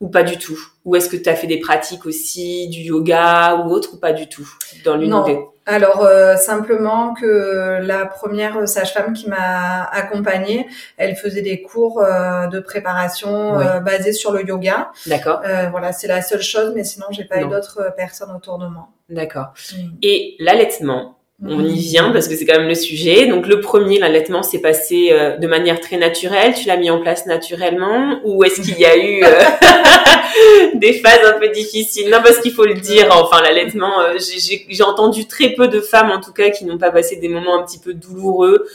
ou 0.00 0.08
pas 0.08 0.22
du 0.22 0.38
tout? 0.38 0.58
Ou 0.84 0.96
est-ce 0.96 1.08
que 1.08 1.16
tu 1.16 1.28
as 1.28 1.34
fait 1.34 1.46
des 1.46 1.58
pratiques 1.58 2.06
aussi, 2.06 2.68
du 2.68 2.80
yoga 2.80 3.56
ou 3.56 3.70
autre, 3.70 3.94
ou 3.94 3.96
pas 3.98 4.12
du 4.12 4.28
tout 4.28 4.48
dans 4.84 4.96
l'unité 4.96 5.40
Alors 5.66 6.02
euh, 6.02 6.36
simplement 6.36 7.14
que 7.14 7.80
la 7.82 8.06
première 8.06 8.68
sage-femme 8.68 9.12
qui 9.12 9.28
m'a 9.28 9.84
accompagnée, 9.84 10.66
elle 10.96 11.16
faisait 11.16 11.42
des 11.42 11.62
cours 11.62 12.00
euh, 12.00 12.46
de 12.46 12.60
préparation 12.60 13.58
euh, 13.58 13.80
basés 13.80 14.12
sur 14.12 14.32
le 14.32 14.46
yoga. 14.46 14.90
D'accord. 15.06 15.42
voilà, 15.70 15.92
c'est 15.92 16.08
la 16.08 16.22
seule 16.22 16.42
chose, 16.42 16.72
mais 16.74 16.84
sinon 16.84 17.06
j'ai 17.10 17.24
pas 17.24 17.40
eu 17.42 17.48
d'autres 17.48 17.92
personnes 17.96 18.30
autour 18.34 18.58
de 18.58 18.66
moi. 18.66 18.88
D'accord. 19.08 19.52
Mm. 19.72 19.88
Et 20.02 20.36
l'allaitement, 20.38 21.17
on 21.40 21.64
y 21.64 21.78
vient 21.78 22.10
parce 22.10 22.26
que 22.26 22.34
c'est 22.34 22.44
quand 22.44 22.58
même 22.58 22.66
le 22.66 22.74
sujet. 22.74 23.26
Donc 23.26 23.46
le 23.46 23.60
premier, 23.60 24.00
l'allaitement 24.00 24.42
s'est 24.42 24.60
passé 24.60 25.10
euh, 25.12 25.36
de 25.36 25.46
manière 25.46 25.78
très 25.78 25.96
naturelle. 25.96 26.52
Tu 26.52 26.66
l'as 26.66 26.76
mis 26.76 26.90
en 26.90 27.00
place 27.00 27.26
naturellement 27.26 28.18
ou 28.24 28.42
est-ce 28.42 28.60
qu'il 28.60 28.76
y 28.76 28.84
a 28.84 28.96
eu 28.96 29.22
euh, 29.22 29.28
des 30.74 30.94
phases 30.94 31.24
un 31.24 31.38
peu 31.38 31.48
difficiles? 31.50 32.10
Non, 32.10 32.18
parce 32.24 32.38
qu'il 32.40 32.50
faut 32.50 32.64
le 32.64 32.74
dire. 32.74 33.06
Enfin, 33.12 33.40
l'allaitement, 33.40 34.00
euh, 34.00 34.16
j'ai 34.18 34.82
entendu 34.82 35.28
très 35.28 35.50
peu 35.50 35.68
de 35.68 35.80
femmes, 35.80 36.10
en 36.10 36.20
tout 36.20 36.32
cas, 36.32 36.50
qui 36.50 36.64
n'ont 36.64 36.78
pas 36.78 36.90
passé 36.90 37.14
des 37.16 37.28
moments 37.28 37.56
un 37.56 37.64
petit 37.64 37.78
peu 37.78 37.94
douloureux 37.94 38.66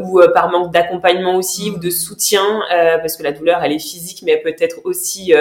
ou 0.00 0.20
par 0.32 0.50
manque 0.50 0.72
d'accompagnement 0.72 1.36
aussi 1.36 1.70
ou 1.70 1.78
de 1.78 1.90
soutien, 1.90 2.60
parce 3.00 3.16
que 3.16 3.24
la 3.24 3.32
douleur, 3.32 3.60
elle 3.64 3.72
est 3.72 3.80
physique, 3.80 4.22
mais 4.24 4.32
elle 4.32 4.42
peut 4.42 4.54
être 4.60 4.76
aussi 4.84 5.34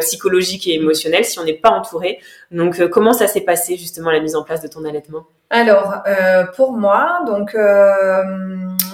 psychologique 0.00 0.66
et 0.66 0.74
émotionnelle 0.74 1.26
si 1.26 1.38
on 1.38 1.44
n'est 1.44 1.52
pas 1.52 1.70
entouré. 1.70 2.20
Donc, 2.50 2.86
comment 2.88 3.12
ça 3.12 3.26
s'est 3.26 3.42
passé 3.42 3.76
justement 3.76 4.10
la 4.10 4.20
mise 4.20 4.34
en 4.34 4.42
place 4.42 4.62
de 4.62 4.68
ton 4.68 4.84
allaitement? 4.84 5.26
Alors, 5.50 6.02
euh, 6.06 6.44
pour 6.56 6.72
moi, 6.72 7.20
donc 7.26 7.54
euh, 7.54 8.22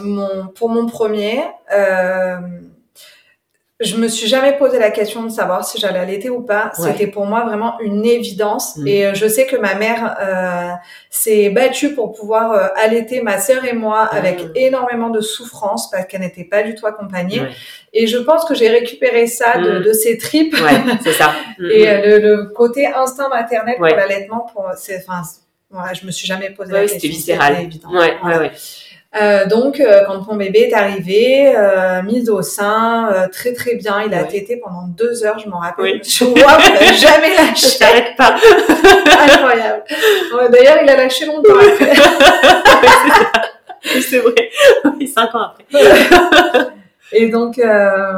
mon, 0.02 0.48
pour 0.48 0.68
mon 0.68 0.86
premier, 0.86 1.42
euh, 1.72 2.38
je 3.80 3.96
me 3.96 4.06
suis 4.06 4.28
jamais 4.28 4.56
posé 4.56 4.78
la 4.78 4.90
question 4.90 5.24
de 5.24 5.30
savoir 5.30 5.66
si 5.66 5.80
j'allais 5.80 5.98
allaiter 5.98 6.30
ou 6.30 6.42
pas. 6.42 6.70
C'était 6.74 7.08
pour 7.08 7.26
moi 7.26 7.44
vraiment 7.44 7.80
une 7.80 8.06
évidence. 8.06 8.76
Mm. 8.76 8.86
Et 8.86 9.06
euh, 9.06 9.14
je 9.14 9.26
sais 9.26 9.46
que 9.46 9.56
ma 9.56 9.74
mère 9.74 10.16
euh, 10.20 10.70
s'est 11.10 11.50
battue 11.50 11.92
pour 11.92 12.12
pouvoir 12.12 12.52
euh, 12.52 12.68
allaiter 12.76 13.20
ma 13.20 13.38
sœur 13.38 13.64
et 13.64 13.72
moi 13.72 14.02
avec 14.02 14.44
mm. 14.44 14.52
énormément 14.54 15.10
de 15.10 15.20
souffrance 15.20 15.90
parce 15.90 16.06
qu'elle 16.06 16.20
n'était 16.20 16.44
pas 16.44 16.62
du 16.62 16.76
tout 16.76 16.86
accompagnée. 16.86 17.42
Et 17.92 18.06
je 18.06 18.18
pense 18.18 18.44
que 18.44 18.54
j'ai 18.54 18.68
récupéré 18.68 19.26
ça 19.26 19.58
de, 19.58 19.80
mm. 19.80 19.82
de 19.82 19.92
ses 19.92 20.18
tripes. 20.18 20.54
Ouais, 20.54 20.96
c'est 21.02 21.12
ça. 21.12 21.32
et 21.58 21.84
le, 22.00 22.18
le, 22.18 22.44
côté 22.54 22.86
instinct 22.86 23.28
maternel 23.28 23.74
pour 23.76 23.86
l'allaitement, 23.86 24.46
pour, 24.52 24.70
c'est, 24.76 25.04
enfin, 25.04 25.22
je 25.92 26.06
me 26.06 26.12
suis 26.12 26.28
jamais 26.28 26.50
posé 26.50 26.72
la 26.72 26.82
question. 26.82 27.00
C'était 27.00 27.12
viscéral. 27.12 27.56
Évident. 27.60 27.90
Ouais, 27.90 28.16
ouais, 28.22 28.38
ouais. 28.38 28.52
Euh, 29.16 29.46
donc, 29.46 29.78
euh, 29.78 30.02
quand 30.06 30.26
mon 30.26 30.36
bébé 30.36 30.70
est 30.70 30.74
arrivé, 30.74 31.54
euh, 31.56 32.02
mise 32.02 32.28
au 32.28 32.42
sein, 32.42 33.12
euh, 33.12 33.28
très 33.28 33.52
très 33.52 33.76
bien, 33.76 34.02
il 34.04 34.12
a 34.12 34.22
ouais. 34.22 34.28
tété 34.28 34.56
pendant 34.56 34.88
deux 34.88 35.24
heures, 35.24 35.38
je 35.38 35.48
m'en 35.48 35.60
rappelle. 35.60 35.84
Oui. 35.84 36.00
Je 36.02 36.24
vois, 36.24 36.58
il 36.80 36.94
jamais 36.98 37.34
lâché. 37.36 37.68
Ça 37.68 37.86
s'arrête 37.86 38.16
pas. 38.16 38.34
Incroyable. 39.24 39.84
D'ailleurs, 40.50 40.78
il 40.82 40.90
a 40.90 40.96
lâché 40.96 41.26
longtemps 41.26 41.54
après. 41.54 41.94
c'est 44.00 44.18
vrai. 44.18 44.50
Oui, 44.98 45.06
cinq 45.06 45.32
ans 45.34 45.52
après. 45.52 46.72
Et 47.12 47.28
donc, 47.28 47.58
euh, 47.58 48.14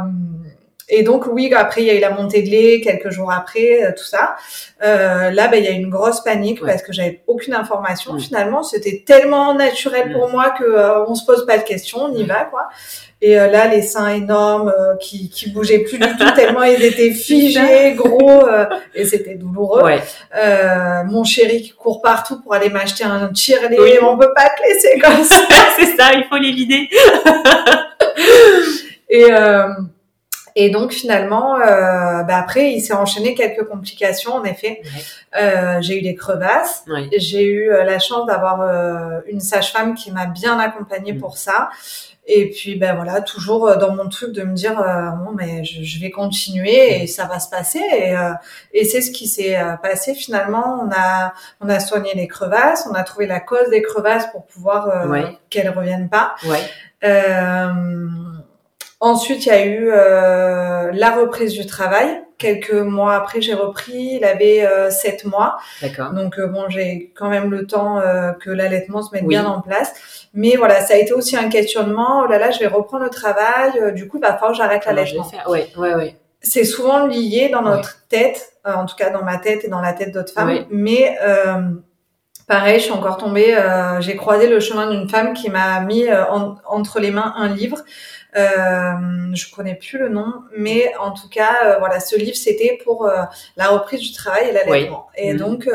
et 0.88 1.02
donc 1.02 1.26
oui, 1.26 1.52
après 1.54 1.82
il 1.82 1.86
y 1.86 1.90
a 1.90 1.94
eu 1.94 2.00
la 2.00 2.10
montée 2.10 2.42
de 2.42 2.48
lait 2.48 2.80
quelques 2.80 3.10
jours 3.10 3.32
après, 3.32 3.84
euh, 3.84 3.90
tout 3.96 4.04
ça. 4.04 4.36
Euh, 4.84 5.30
là, 5.30 5.48
ben, 5.48 5.56
il 5.58 5.64
y 5.64 5.68
a 5.68 5.72
eu 5.72 5.80
une 5.80 5.90
grosse 5.90 6.20
panique 6.20 6.60
parce 6.60 6.82
que 6.82 6.92
j'avais 6.92 7.22
aucune 7.26 7.54
information. 7.54 8.18
Finalement, 8.18 8.62
c'était 8.62 9.02
tellement 9.04 9.54
naturel 9.54 10.12
pour 10.12 10.28
moi 10.28 10.50
que 10.50 10.64
euh, 10.64 11.04
on 11.06 11.14
se 11.14 11.24
pose 11.24 11.44
pas 11.46 11.58
de 11.58 11.64
questions, 11.64 12.04
on 12.04 12.14
y 12.14 12.24
va 12.24 12.44
quoi. 12.44 12.68
Et 13.22 13.40
euh, 13.40 13.50
là, 13.50 13.66
les 13.66 13.80
seins 13.82 14.08
énormes 14.08 14.68
euh, 14.68 14.94
qui 15.00 15.30
qui 15.30 15.50
bougeaient 15.50 15.80
plus 15.80 15.98
du 15.98 16.16
tout 16.16 16.30
tellement 16.36 16.62
ils 16.62 16.84
étaient 16.84 17.10
figés, 17.14 17.94
gros, 17.94 18.42
et 18.94 19.06
c'était 19.06 19.34
douloureux. 19.34 19.82
Ouais. 19.82 20.02
mon 21.06 21.24
chéri 21.24 21.62
qui 21.62 21.70
court 21.72 22.00
partout 22.00 22.40
pour 22.42 22.54
aller 22.54 22.68
m'acheter 22.68 23.04
un 23.04 23.28
tire-lait, 23.32 23.80
oui. 23.80 23.92
on 24.02 24.16
peut 24.18 24.34
pas 24.34 24.50
te 24.50 24.62
laisser 24.62 24.98
comme 25.00 25.24
ça. 25.24 25.40
C'est 25.76 25.96
ça, 25.96 26.12
il 26.14 26.24
faut 26.30 26.36
les 26.36 26.52
vider. 26.52 26.88
et 29.08 29.32
et 30.58 30.70
donc 30.70 30.92
finalement, 30.92 31.56
euh, 31.56 32.22
bah 32.22 32.38
après, 32.38 32.72
il 32.72 32.80
s'est 32.80 32.94
enchaîné 32.94 33.34
quelques 33.34 33.68
complications. 33.68 34.32
En 34.32 34.44
effet, 34.44 34.80
euh, 35.38 35.82
j'ai 35.82 35.98
eu 35.98 36.02
des 36.02 36.14
crevasses. 36.14 36.82
J'ai 37.14 37.44
eu 37.44 37.70
euh, 37.70 37.84
la 37.84 37.98
chance 37.98 38.26
d'avoir 38.26 38.62
euh, 38.62 39.20
une 39.28 39.40
sage-femme 39.40 39.94
qui 39.94 40.10
m'a 40.10 40.24
bien 40.24 40.58
accompagnée 40.58 41.12
mm. 41.12 41.20
pour 41.20 41.36
ça. 41.36 41.68
Et 42.26 42.50
puis 42.50 42.74
ben 42.74 42.96
voilà, 42.96 43.20
toujours 43.20 43.68
euh, 43.68 43.76
dans 43.76 43.94
mon 43.94 44.08
truc 44.08 44.32
de 44.32 44.42
me 44.42 44.54
dire 44.54 44.74
bon 44.74 45.32
mais 45.32 45.62
je, 45.62 45.84
je, 45.84 46.00
vais 46.00 46.10
continuer 46.10 47.02
et 47.02 47.06
ça 47.06 47.26
va 47.26 47.38
se 47.38 47.50
passer. 47.50 47.82
Et, 47.92 48.14
et 48.72 48.84
c'est 48.84 49.02
ce 49.02 49.10
qui 49.10 49.28
s'est 49.28 49.58
passé 49.82 50.14
finalement. 50.14 50.80
On 50.82 50.90
a 50.90 51.34
on 51.60 51.68
a 51.68 51.80
soigné 51.80 52.14
les 52.14 52.26
crevasses, 52.26 52.88
on 52.90 52.94
a 52.94 53.02
trouvé 53.04 53.26
la 53.26 53.40
cause 53.40 53.68
des 53.70 53.82
crevasses 53.82 54.26
pour 54.32 54.46
pouvoir 54.46 55.06
qu'elles 55.50 55.68
reviennent 55.68 56.08
pas. 56.08 56.34
Ouais. 56.46 56.62
Ensuite, 59.00 59.44
il 59.44 59.48
y 59.48 59.52
a 59.52 59.66
eu 59.66 59.90
euh, 59.90 60.90
la 60.92 61.10
reprise 61.10 61.52
du 61.52 61.66
travail. 61.66 62.22
Quelques 62.38 62.72
mois 62.72 63.14
après, 63.14 63.40
j'ai 63.40 63.54
repris. 63.54 64.16
Il 64.16 64.24
avait 64.24 64.66
euh, 64.66 64.90
sept 64.90 65.24
mois. 65.24 65.58
D'accord. 65.82 66.12
Donc 66.12 66.38
euh, 66.38 66.46
bon, 66.46 66.68
j'ai 66.68 67.12
quand 67.14 67.28
même 67.28 67.50
le 67.50 67.66
temps 67.66 67.98
euh, 67.98 68.32
que 68.32 68.50
l'allaitement 68.50 69.02
se 69.02 69.14
mette 69.14 69.26
bien 69.26 69.44
en 69.44 69.60
place. 69.60 70.28
Mais 70.32 70.56
voilà, 70.56 70.80
ça 70.80 70.94
a 70.94 70.96
été 70.96 71.12
aussi 71.12 71.36
un 71.36 71.48
questionnement. 71.48 72.22
Oh 72.24 72.26
là 72.26 72.38
là, 72.38 72.50
je 72.50 72.58
vais 72.58 72.66
reprendre 72.66 73.04
le 73.04 73.10
travail. 73.10 73.94
Du 73.94 74.08
coup, 74.08 74.18
que 74.18 74.54
j'arrête 74.54 74.84
l'allaitement. 74.86 75.30
Ouais, 75.46 75.68
ouais, 75.76 75.94
ouais. 75.94 76.16
C'est 76.40 76.64
souvent 76.64 77.06
lié 77.06 77.48
dans 77.50 77.62
notre 77.62 78.06
tête, 78.08 78.52
en 78.64 78.86
tout 78.86 78.96
cas 78.96 79.10
dans 79.10 79.24
ma 79.24 79.38
tête 79.38 79.64
et 79.64 79.68
dans 79.68 79.80
la 79.80 79.92
tête 79.92 80.12
d'autres 80.12 80.32
femmes. 80.32 80.64
Mais 80.70 81.16
Pareil, 82.46 82.78
je 82.78 82.84
suis 82.84 82.92
encore 82.92 83.16
tombée. 83.16 83.56
Euh, 83.56 84.00
j'ai 84.00 84.14
croisé 84.14 84.48
le 84.48 84.60
chemin 84.60 84.88
d'une 84.88 85.08
femme 85.08 85.34
qui 85.34 85.50
m'a 85.50 85.80
mis 85.80 86.06
euh, 86.06 86.24
entre 86.64 87.00
les 87.00 87.10
mains 87.10 87.34
un 87.36 87.48
livre. 87.48 87.78
Euh, 88.36 89.34
je 89.34 89.50
connais 89.50 89.74
plus 89.74 89.98
le 89.98 90.08
nom, 90.08 90.32
mais 90.56 90.92
en 91.00 91.12
tout 91.12 91.28
cas, 91.28 91.56
euh, 91.64 91.78
voilà, 91.78 92.00
ce 92.00 92.16
livre 92.16 92.36
c'était 92.36 92.78
pour 92.84 93.06
euh, 93.06 93.22
la 93.56 93.68
reprise 93.68 94.00
du 94.00 94.12
travail 94.12 94.50
et 94.50 94.52
l'allaitement. 94.52 95.06
Et 95.16 95.32
mmh. 95.32 95.36
donc 95.38 95.68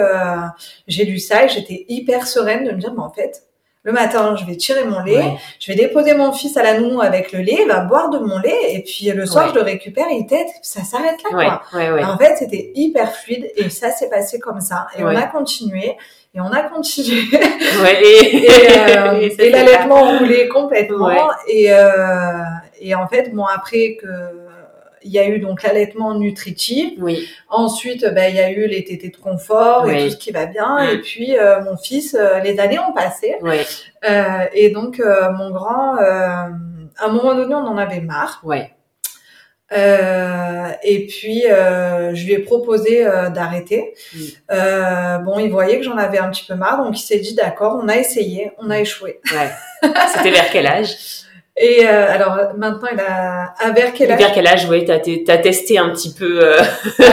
j'ai 0.88 1.06
lu 1.06 1.20
ça 1.20 1.46
et 1.46 1.50
j'étais 1.50 1.86
hyper 1.88 2.27
sereine 2.27 2.65
de 2.65 2.72
me 2.72 2.77
dire, 2.77 2.94
mais 2.94 3.01
en 3.01 3.12
fait, 3.12 3.44
le 3.84 3.94
matin, 3.94 4.36
je 4.36 4.46
vais 4.46 4.56
tirer 4.58 4.84
mon 4.84 5.01
lait, 5.01 5.38
je 5.60 5.72
vais 5.72 5.75
déposer 5.75 6.13
mon 6.13 6.32
fils 6.32 6.56
à 6.56 6.62
la 6.62 6.80
nounou 6.80 7.01
avec 7.01 7.32
le 7.32 7.39
lait, 7.39 7.58
il 7.62 7.68
va 7.68 7.80
boire 7.80 8.12
de 8.12 8.20
mon 8.20 8.38
lait, 8.38 8.75
et 8.75 8.84
puis 8.84 9.10
le 9.10 9.25
soir, 9.25 9.50
je 9.50 9.56
le 9.56 9.63
récupère, 9.63 10.06
il 10.12 10.27
tête, 10.27 10.50
ça 10.62 10.84
s'arrête 10.84 11.18
là, 11.24 11.62
quoi. 11.72 12.03
En 12.06 12.18
fait, 12.18 12.36
c'était 12.38 12.72
hyper 12.75 13.12
fluide, 13.12 13.51
et 13.56 13.72
ça 13.72 13.89
s'est 13.89 14.10
passé 14.10 14.39
comme 14.39 14.62
ça. 14.62 14.86
Et 14.98 15.03
on 15.03 15.08
a 15.08 15.24
continué, 15.24 15.98
et 16.33 16.41
on 16.41 16.51
a 16.51 16.63
continué. 16.63 17.23
et, 17.33 18.47
euh, 18.50 19.29
et, 19.38 19.50
l'allaitement 19.50 20.17
roulait 20.17 20.47
complètement. 20.47 21.29
Et, 21.47 21.71
euh, 21.71 22.43
et 22.79 22.95
en 22.95 23.07
fait, 23.07 23.33
bon, 23.33 23.45
après 23.45 23.97
que 24.01 24.07
il 25.03 25.11
y 25.11 25.19
a 25.19 25.27
eu 25.27 25.39
donc 25.39 25.63
l'allaitement 25.63 26.13
nutritif. 26.13 26.93
Oui. 27.00 27.27
Ensuite, 27.50 28.05
ben, 28.13 28.29
il 28.29 28.35
y 28.35 28.39
a 28.39 28.51
eu 28.51 28.67
les 28.67 28.83
tétés 28.83 29.09
de 29.09 29.17
confort 29.17 29.89
et 29.89 30.05
tout 30.05 30.11
ce 30.11 30.17
qui 30.17 30.31
va 30.31 30.45
bien. 30.45 30.77
Et 30.89 31.00
puis, 31.00 31.38
euh, 31.38 31.63
mon 31.63 31.77
fils, 31.77 32.15
euh, 32.15 32.39
les 32.39 32.59
années 32.59 32.79
ont 32.79 32.93
passé. 32.93 33.35
Oui. 33.41 33.57
Euh, 34.07 34.45
et 34.53 34.69
donc, 34.69 35.00
euh, 35.00 35.31
mon 35.31 35.51
grand, 35.51 35.95
à 35.95 36.50
un 37.00 37.07
moment 37.09 37.35
donné, 37.35 37.55
on 37.55 37.65
en 37.65 37.77
avait 37.77 38.01
marre. 38.01 38.41
Ouais. 38.43 38.71
Euh, 39.71 40.67
et 40.83 41.07
puis 41.07 41.45
euh, 41.47 42.13
je 42.13 42.25
lui 42.25 42.33
ai 42.33 42.39
proposé 42.39 43.05
euh, 43.05 43.29
d'arrêter. 43.29 43.93
Mm. 44.13 45.23
bon, 45.23 45.39
il 45.39 45.49
voyait 45.49 45.77
que 45.77 45.83
j'en 45.83 45.97
avais 45.97 46.17
un 46.17 46.29
petit 46.29 46.45
peu 46.45 46.55
marre, 46.55 46.83
donc 46.83 46.99
il 46.99 47.03
s'est 47.03 47.19
dit 47.19 47.35
d'accord, 47.35 47.79
on 47.81 47.87
a 47.87 47.95
essayé, 47.95 48.51
on 48.57 48.69
a 48.69 48.79
échoué. 48.79 49.19
Ouais. 49.31 49.89
C'était 50.13 50.31
vers 50.31 50.49
quel 50.51 50.67
âge? 50.67 50.95
Et 51.57 51.85
alors 51.85 52.53
maintenant, 52.57 52.87
il 52.91 52.99
a 52.99 53.53
à 53.59 53.71
vers 53.71 53.93
quel 53.93 54.09
âge? 54.11 54.17
Vers 54.17 54.31
quel 54.31 54.47
âge 54.47 54.67
Oui, 54.69 54.85
t'as 54.85 54.95
as 54.95 55.37
testé 55.37 55.77
un 55.77 55.89
petit 55.89 56.13
peu. 56.13 56.55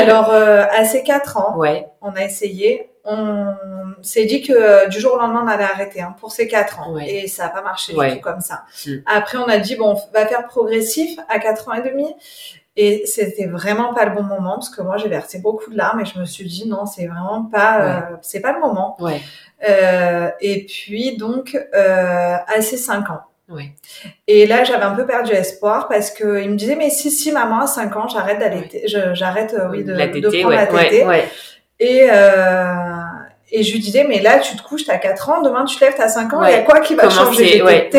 alors 0.00 0.30
à 0.30 0.84
ses 0.84 1.02
4 1.02 1.36
ans, 1.36 1.56
ouais. 1.58 1.86
on 2.00 2.12
a 2.12 2.24
essayé 2.24 2.88
on 3.08 3.54
s'est 4.02 4.26
dit 4.26 4.42
que 4.42 4.88
du 4.88 5.00
jour 5.00 5.14
au 5.14 5.18
lendemain 5.18 5.42
on 5.44 5.48
allait 5.48 5.64
arrêter 5.64 6.00
hein, 6.00 6.14
pour 6.20 6.30
ces 6.30 6.46
quatre 6.46 6.80
ans 6.80 6.96
et 6.98 7.26
ça 7.26 7.44
n'a 7.44 7.48
pas 7.48 7.62
marché 7.62 7.92
du 7.92 7.98
tout 7.98 8.20
comme 8.20 8.40
ça. 8.40 8.64
Mm. 8.86 8.96
Après 9.06 9.38
on 9.38 9.48
a 9.48 9.58
dit 9.58 9.76
bon 9.76 9.96
on 9.96 10.12
va 10.12 10.26
faire 10.26 10.46
progressif 10.46 11.18
à 11.28 11.38
quatre 11.38 11.68
ans 11.68 11.74
et 11.74 11.88
demi 11.88 12.06
et 12.76 13.02
c'était 13.06 13.46
vraiment 13.46 13.92
pas 13.92 14.04
le 14.04 14.14
bon 14.14 14.22
moment 14.22 14.54
parce 14.54 14.70
que 14.70 14.82
moi 14.82 14.98
j'ai 14.98 15.08
versé 15.08 15.40
beaucoup 15.40 15.70
de 15.70 15.76
larmes 15.76 16.00
et 16.00 16.04
je 16.04 16.18
me 16.18 16.24
suis 16.24 16.44
dit 16.44 16.68
non 16.68 16.86
c'est 16.86 17.06
vraiment 17.06 17.44
pas 17.44 17.80
euh, 17.80 18.16
c'est 18.22 18.40
pas 18.40 18.52
le 18.52 18.60
moment. 18.60 18.96
Ouais. 19.00 19.20
Euh, 19.68 20.30
et 20.40 20.64
puis 20.66 21.16
donc 21.16 21.58
euh, 21.74 22.36
à 22.46 22.62
ses 22.62 22.76
cinq 22.76 23.10
ans. 23.10 23.22
Ouais. 23.48 23.72
Et 24.26 24.46
là, 24.46 24.62
j'avais 24.62 24.84
un 24.84 24.94
peu 24.94 25.06
perdu 25.06 25.32
espoir 25.32 25.88
parce 25.88 26.10
que 26.10 26.42
il 26.42 26.50
me 26.50 26.56
disait 26.56 26.76
mais 26.76 26.90
si 26.90 27.10
si 27.10 27.32
maman 27.32 27.60
à 27.60 27.66
5 27.66 27.96
ans, 27.96 28.06
j'arrête 28.06 28.38
d'allaiter, 28.38 28.82
j'arrête 28.86 29.56
oui 29.70 29.84
de, 29.84 29.94
de 29.94 30.40
prendre 30.40 30.54
la 30.54 30.66
tétée. 30.66 31.06
Et, 31.80 32.08
euh, 32.10 33.02
et 33.50 33.62
je 33.62 33.72
lui 33.72 33.80
disais, 33.80 34.04
mais 34.04 34.20
là, 34.20 34.40
tu 34.40 34.56
te 34.56 34.62
couches, 34.62 34.84
t'as 34.84 34.98
4 34.98 35.28
ans, 35.30 35.42
demain, 35.42 35.64
tu 35.64 35.76
te 35.76 35.84
lèves, 35.84 35.94
t'as 35.96 36.08
5 36.08 36.32
ans, 36.34 36.44
il 36.44 36.50
y 36.50 36.54
a 36.54 36.62
quoi 36.62 36.80
qui 36.80 36.94
va 36.94 37.08
changer 37.08 37.62
ouais, 37.62 37.90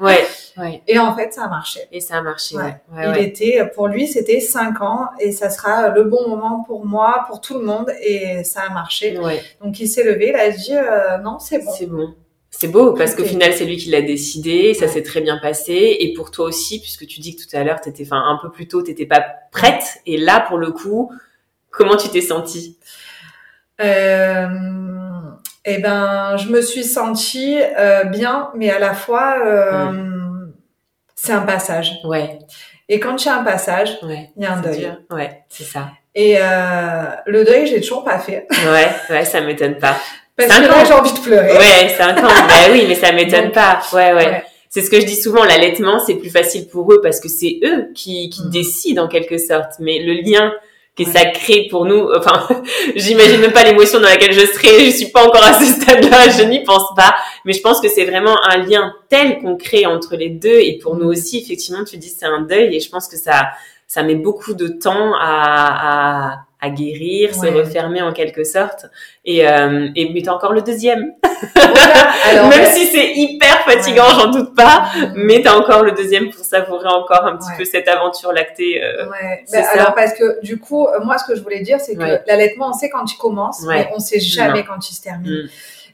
ouais, 0.00 0.18
ouais, 0.58 0.82
Et 0.88 0.98
en 0.98 1.14
fait, 1.14 1.32
ça 1.32 1.44
a 1.44 1.48
marché. 1.48 1.80
Et 1.92 2.00
ça 2.00 2.16
a 2.16 2.22
marché, 2.22 2.56
ouais. 2.56 2.80
il 3.14 3.22
était, 3.22 3.70
pour 3.74 3.88
lui, 3.88 4.08
c'était 4.08 4.40
5 4.40 4.80
ans 4.80 5.08
et 5.20 5.32
ça 5.32 5.50
sera 5.50 5.90
le 5.90 6.04
bon 6.04 6.28
moment 6.28 6.64
pour 6.66 6.84
moi, 6.86 7.24
pour 7.28 7.40
tout 7.40 7.58
le 7.58 7.64
monde 7.64 7.92
et 8.02 8.42
ça 8.44 8.62
a 8.62 8.70
marché. 8.70 9.18
Donc, 9.62 9.78
il 9.78 9.86
s'est 9.86 10.04
levé, 10.04 10.30
il 10.30 10.36
a 10.36 10.50
dit, 10.50 10.74
euh, 10.74 11.18
non, 11.18 11.38
c'est 11.38 11.58
bon. 11.58 11.72
C'est 11.72 11.86
bon. 11.86 12.14
C'est 12.52 12.66
beau 12.66 12.94
parce 12.94 13.14
qu'au 13.14 13.24
final 13.24 13.52
c'est 13.54 13.64
lui 13.64 13.76
qui 13.76 13.90
l'a 13.90 14.02
décidé, 14.02 14.74
ça 14.74 14.88
s'est 14.88 15.04
très 15.04 15.20
bien 15.20 15.38
passé 15.38 15.96
et 16.00 16.12
pour 16.14 16.32
toi 16.32 16.46
aussi 16.46 16.80
puisque 16.80 17.06
tu 17.06 17.20
dis 17.20 17.36
que 17.36 17.42
tout 17.42 17.56
à 17.56 17.62
l'heure 17.62 17.80
t'étais, 17.80 18.02
enfin 18.02 18.20
un 18.26 18.40
peu 18.42 18.50
plus 18.50 18.66
tôt 18.66 18.82
t'étais 18.82 19.06
pas 19.06 19.24
prête 19.52 20.00
et 20.04 20.18
là 20.18 20.44
pour 20.48 20.58
le 20.58 20.72
coup 20.72 21.12
comment 21.70 21.96
tu 21.96 22.08
t'es 22.08 22.20
sentie? 22.20 22.76
Eh 25.64 25.78
ben, 25.78 26.36
je 26.36 26.48
me 26.48 26.62
suis 26.62 26.84
sentie 26.84 27.58
euh, 27.78 28.04
bien, 28.04 28.50
mais 28.54 28.70
à 28.70 28.78
la 28.78 28.94
fois, 28.94 29.36
euh, 29.44 29.90
mm. 29.90 30.52
c'est 31.14 31.32
un 31.32 31.42
passage. 31.42 31.92
Ouais. 32.04 32.38
Et 32.88 32.98
quand 32.98 33.22
il 33.22 33.26
y 33.26 33.30
a 33.30 33.36
un 33.38 33.44
passage, 33.44 33.98
il 34.02 34.42
y 34.42 34.46
a 34.46 34.54
un 34.54 34.60
deuil. 34.60 34.90
Ouais, 35.10 35.42
c'est 35.48 35.64
ça. 35.64 35.90
Et 36.14 36.36
euh, 36.38 37.04
le 37.26 37.44
deuil, 37.44 37.66
j'ai 37.66 37.80
toujours 37.80 38.04
pas 38.04 38.18
fait. 38.18 38.46
Ouais, 38.66 38.88
ouais, 39.10 39.24
ça 39.24 39.40
m'étonne 39.42 39.76
pas. 39.76 39.96
Parce 40.36 40.58
que 40.58 40.66
là, 40.66 40.84
j'ai 40.84 40.92
envie 40.92 41.12
de 41.12 41.20
pleurer. 41.20 41.52
Ouais, 41.52 41.94
c'est 41.94 42.02
un 42.02 42.14
camp. 42.14 42.22
bah 42.22 42.72
oui, 42.72 42.86
mais 42.88 42.94
ça 42.94 43.12
m'étonne 43.12 43.52
pas. 43.52 43.80
Ouais, 43.92 44.14
ouais. 44.14 44.42
C'est 44.70 44.82
ce 44.82 44.90
que 44.90 45.00
je 45.00 45.06
dis 45.06 45.16
souvent, 45.16 45.44
l'allaitement, 45.44 46.00
c'est 46.04 46.14
plus 46.14 46.30
facile 46.30 46.68
pour 46.68 46.90
eux 46.92 47.00
parce 47.02 47.20
que 47.20 47.28
c'est 47.28 47.60
eux 47.64 47.90
qui, 47.94 48.30
qui 48.30 48.44
mm. 48.44 48.50
décident 48.50 49.04
en 49.04 49.08
quelque 49.08 49.36
sorte. 49.36 49.72
Mais 49.78 49.98
le 49.98 50.14
lien 50.14 50.52
que 50.96 51.04
ça 51.04 51.24
crée 51.26 51.66
pour 51.70 51.86
nous, 51.86 52.10
enfin, 52.16 52.46
j'imagine 52.96 53.40
même 53.40 53.52
pas 53.52 53.64
l'émotion 53.64 54.00
dans 54.00 54.08
laquelle 54.08 54.32
je 54.32 54.46
serais, 54.46 54.84
je 54.86 54.90
suis 54.90 55.06
pas 55.06 55.26
encore 55.26 55.44
à 55.44 55.54
ce 55.54 55.64
stade-là, 55.64 56.28
je 56.38 56.44
n'y 56.44 56.62
pense 56.62 56.94
pas. 56.94 57.14
Mais 57.44 57.52
je 57.52 57.60
pense 57.60 57.80
que 57.80 57.88
c'est 57.88 58.04
vraiment 58.04 58.36
un 58.44 58.58
lien 58.58 58.92
tel 59.08 59.38
qu'on 59.38 59.56
crée 59.56 59.86
entre 59.86 60.16
les 60.16 60.28
deux. 60.28 60.58
Et 60.60 60.78
pour 60.78 60.96
nous 60.96 61.06
aussi, 61.06 61.38
effectivement, 61.38 61.84
tu 61.84 61.96
dis 61.96 62.08
c'est 62.08 62.26
un 62.26 62.42
deuil 62.42 62.76
et 62.76 62.80
je 62.80 62.90
pense 62.90 63.08
que 63.08 63.16
ça, 63.16 63.50
ça 63.86 64.02
met 64.02 64.16
beaucoup 64.16 64.54
de 64.54 64.68
temps 64.68 65.14
à, 65.14 66.32
à 66.32 66.44
à 66.60 66.70
guérir, 66.70 67.34
se 67.34 67.46
refermer 67.46 68.02
en 68.02 68.12
quelque 68.12 68.44
sorte. 68.44 68.86
Et, 69.24 69.48
euh, 69.48 69.88
et 69.96 70.12
mais 70.12 70.22
t'as 70.22 70.32
encore 70.32 70.52
le 70.52 70.62
deuxième. 70.62 71.12
Même 72.50 72.66
si 72.72 72.86
c'est 72.86 73.12
hyper 73.14 73.60
fatigant, 73.60 74.08
j'en 74.08 74.30
doute 74.30 74.54
pas, 74.54 74.90
mais 75.14 75.40
t'as 75.42 75.56
encore 75.56 75.82
le 75.82 75.92
deuxième 75.92 76.30
pour 76.30 76.44
savourer 76.44 76.88
encore 76.88 77.24
un 77.24 77.36
petit 77.36 77.50
peu 77.56 77.64
cette 77.64 77.88
aventure 77.88 78.32
lactée. 78.32 78.82
Euh, 78.82 79.08
ouais. 79.08 79.44
Ben, 79.52 79.64
alors 79.72 79.94
parce 79.94 80.12
que 80.12 80.42
du 80.44 80.58
coup, 80.58 80.86
euh, 80.86 81.00
moi 81.02 81.16
ce 81.18 81.24
que 81.24 81.34
je 81.34 81.42
voulais 81.42 81.60
dire, 81.60 81.80
c'est 81.80 81.96
que 81.96 82.20
l'allaitement, 82.26 82.70
on 82.70 82.72
sait 82.72 82.90
quand 82.90 83.10
il 83.10 83.16
commence, 83.16 83.62
mais 83.66 83.88
on 83.94 83.98
sait 83.98 84.20
jamais 84.20 84.64
quand 84.64 84.88
il 84.88 84.94
se 84.94 85.02
termine. 85.02 85.44
Mm. 85.44 85.48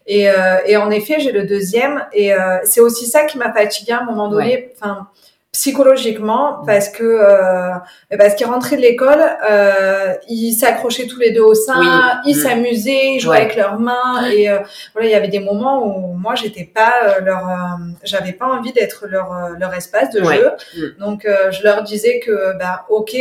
Et, 0.08 0.30
euh, 0.30 0.58
et 0.66 0.76
en 0.76 0.90
effet, 0.90 1.16
j'ai 1.18 1.32
le 1.32 1.44
deuxième, 1.44 2.06
et 2.12 2.32
euh, 2.32 2.58
c'est 2.62 2.80
aussi 2.80 3.06
ça 3.06 3.25
qui 3.25 3.38
m'a 3.38 3.52
fatiguée 3.52 3.92
à 3.92 4.02
un 4.02 4.04
moment 4.04 4.28
donné. 4.28 4.73
Enfin 4.76 5.08
psychologiquement 5.56 6.60
mm. 6.60 6.66
parce 6.66 6.90
que 6.90 7.02
euh, 7.02 7.70
parce 8.18 8.34
qu'ils 8.34 8.46
rentraient 8.46 8.76
de 8.76 8.82
l'école, 8.82 9.22
euh, 9.50 10.12
ils 10.28 10.52
s'accrochaient 10.52 11.06
tous 11.06 11.18
les 11.18 11.30
deux 11.30 11.40
au 11.40 11.54
sein, 11.54 12.20
ils 12.26 12.36
mm. 12.36 12.40
s'amusaient, 12.40 13.14
ils 13.14 13.20
jouaient 13.20 13.38
avec 13.38 13.56
leurs 13.56 13.80
mains 13.80 14.28
et 14.30 14.50
euh, 14.50 14.58
voilà, 14.92 15.08
il 15.08 15.12
y 15.12 15.14
avait 15.14 15.28
des 15.28 15.40
moments 15.40 15.82
où 15.86 16.12
moi 16.12 16.34
j'étais 16.34 16.64
pas 16.64 16.92
euh, 17.04 17.20
leur 17.20 17.42
j'avais 18.04 18.32
pas 18.32 18.46
envie 18.46 18.75
d'être 18.75 19.06
leur 19.06 19.30
leur 19.58 19.72
espace 19.72 20.10
de 20.10 20.22
jeu. 20.22 20.50
Mm. 20.76 21.00
Donc 21.00 21.26
je 21.26 21.62
leur 21.62 21.82
disais 21.82 22.20
que 22.20 22.56
bah 22.58 22.84
OK, 22.90 23.14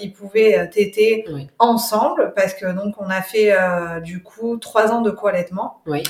ils 0.00 0.12
pouvaient 0.14 0.70
téter 0.72 1.26
ensemble 1.58 2.32
parce 2.34 2.54
que 2.54 2.72
donc 2.72 2.94
on 2.98 3.10
a 3.10 3.20
fait 3.20 3.54
du 4.02 4.22
coup 4.22 4.56
trois 4.56 4.92
ans 4.92 5.02
de 5.02 5.10
co-allaitement. 5.10 5.82
Oui. 5.86 6.02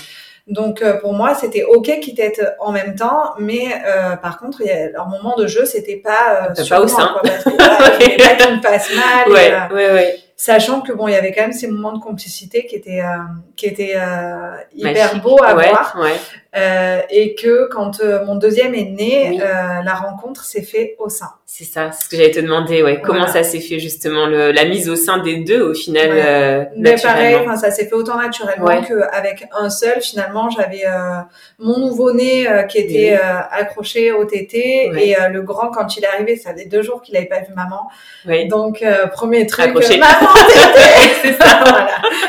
Donc 0.49 0.83
euh, 0.83 0.95
pour 0.95 1.13
moi, 1.13 1.35
c'était 1.35 1.63
ok 1.63 2.01
qu'ils 2.01 2.15
t'aident 2.15 2.57
en 2.59 2.73
même 2.73 2.97
temps, 2.97 3.35
mais 3.39 3.67
euh, 3.87 4.17
par 4.17 4.39
contre, 4.39 4.61
y 4.63 4.71
a, 4.71 4.91
leur 4.91 5.07
moment 5.07 5.37
de 5.37 5.47
jeu, 5.47 5.65
c'était 5.65 5.97
pas 5.97 6.51
euh, 6.51 6.69
pas 6.69 6.81
au 6.81 6.89
sein. 6.89 7.15
Pas 7.23 8.59
passe 8.63 8.91
mal. 8.95 9.33
Ouais, 9.33 9.53
euh, 9.53 9.75
ouais, 9.75 9.93
ouais 9.93 10.19
sachant 10.43 10.81
que 10.81 10.93
bon, 10.93 11.07
il 11.07 11.13
y 11.13 11.17
avait 11.17 11.31
quand 11.31 11.43
même 11.43 11.53
ces 11.53 11.69
moments 11.69 11.93
de 11.93 12.01
complicité 12.01 12.67
qui 12.67 12.75
étaient 12.75 13.01
euh, 13.01 13.23
qui 13.55 13.67
étaient 13.67 13.95
euh, 13.95 14.57
hyper 14.75 15.21
beaux 15.23 15.41
à 15.41 15.55
voir, 15.55 15.97
ouais. 16.01 16.17
Euh, 16.57 17.01
et 17.11 17.37
que 17.37 17.69
quand 17.69 18.03
mon 18.27 18.35
deuxième 18.35 18.75
est 18.75 18.91
né, 18.91 19.41
euh, 19.41 19.83
la 19.85 19.95
rencontre 19.95 20.45
s'est 20.45 20.63
fait 20.63 20.97
au 20.99 21.09
sein. 21.09 21.31
C'est 21.63 21.73
ça, 21.73 21.93
c'est 21.93 22.05
ce 22.05 22.09
que 22.09 22.17
j'allais 22.17 22.33
te 22.33 22.41
demander, 22.41 22.83
ouais. 22.83 23.01
Comment 23.01 23.29
ça 23.29 23.45
s'est 23.45 23.61
fait 23.61 23.79
justement 23.79 24.27
le, 24.27 24.51
la 24.51 24.65
mise 24.65 24.89
au 24.89 24.97
sein 24.97 25.19
des 25.19 25.37
deux 25.37 25.63
au 25.63 25.75
final 25.75 26.11
ouais. 26.11 26.69
Mais 26.77 26.97
pareil, 26.97 27.37
ça 27.57 27.71
s'est 27.71 27.87
fait 27.87 27.95
autant 27.95 28.21
naturellement 28.21 28.83
qu'avec 28.83 29.47
un 29.57 29.71
seul. 29.71 30.01
Finalement, 30.01 30.51
j'avais 30.51 30.85
mon 31.59 31.79
nouveau-né 31.79 32.49
qui 32.69 32.79
était 32.79 33.19
accroché 33.51 34.13
au 34.13 34.25
tété 34.25 34.91
et 34.97 35.17
le 35.31 35.43
grand 35.43 35.71
quand 35.71 35.97
il 35.97 36.05
est 36.05 36.09
arrivé, 36.09 36.37
ça 36.37 36.53
faisait 36.53 36.67
deux 36.67 36.83
jours 36.83 37.01
qu'il 37.03 37.15
n'avait 37.15 37.27
pas 37.27 37.41
vu 37.41 37.55
maman. 37.55 37.89
Donc 38.49 38.85
premier 39.13 39.47
truc, 39.47 39.75
maman 39.75 39.81
c'est 41.23 41.33
ça, 41.35 41.61
voilà. 41.65 41.89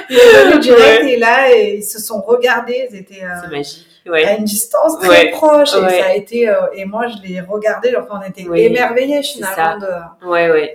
Il 0.09 0.17
est 0.17 0.45
venu 0.45 0.59
direct 0.59 1.03
et 1.05 1.17
là, 1.17 1.51
et 1.51 1.75
ils 1.77 1.83
se 1.83 1.99
sont 1.99 2.21
regardés, 2.21 2.89
euh, 2.91 3.49
magique. 3.49 3.87
Ouais. 4.05 4.25
à 4.25 4.35
une 4.37 4.43
distance 4.43 4.99
très 4.99 5.29
proche 5.31 5.69
et 5.69 5.89
ça 6.01 6.05
a 6.07 6.13
été 6.13 6.49
euh, 6.49 6.55
et 6.73 6.83
moi 6.83 7.07
je 7.07 7.25
l'ai 7.25 7.39
regardé 7.39 7.95
enfin 7.95 8.19
on 8.21 8.29
était 8.29 8.41
émerveillés 8.65 9.23
finalement 9.23 9.77
de 9.79 9.87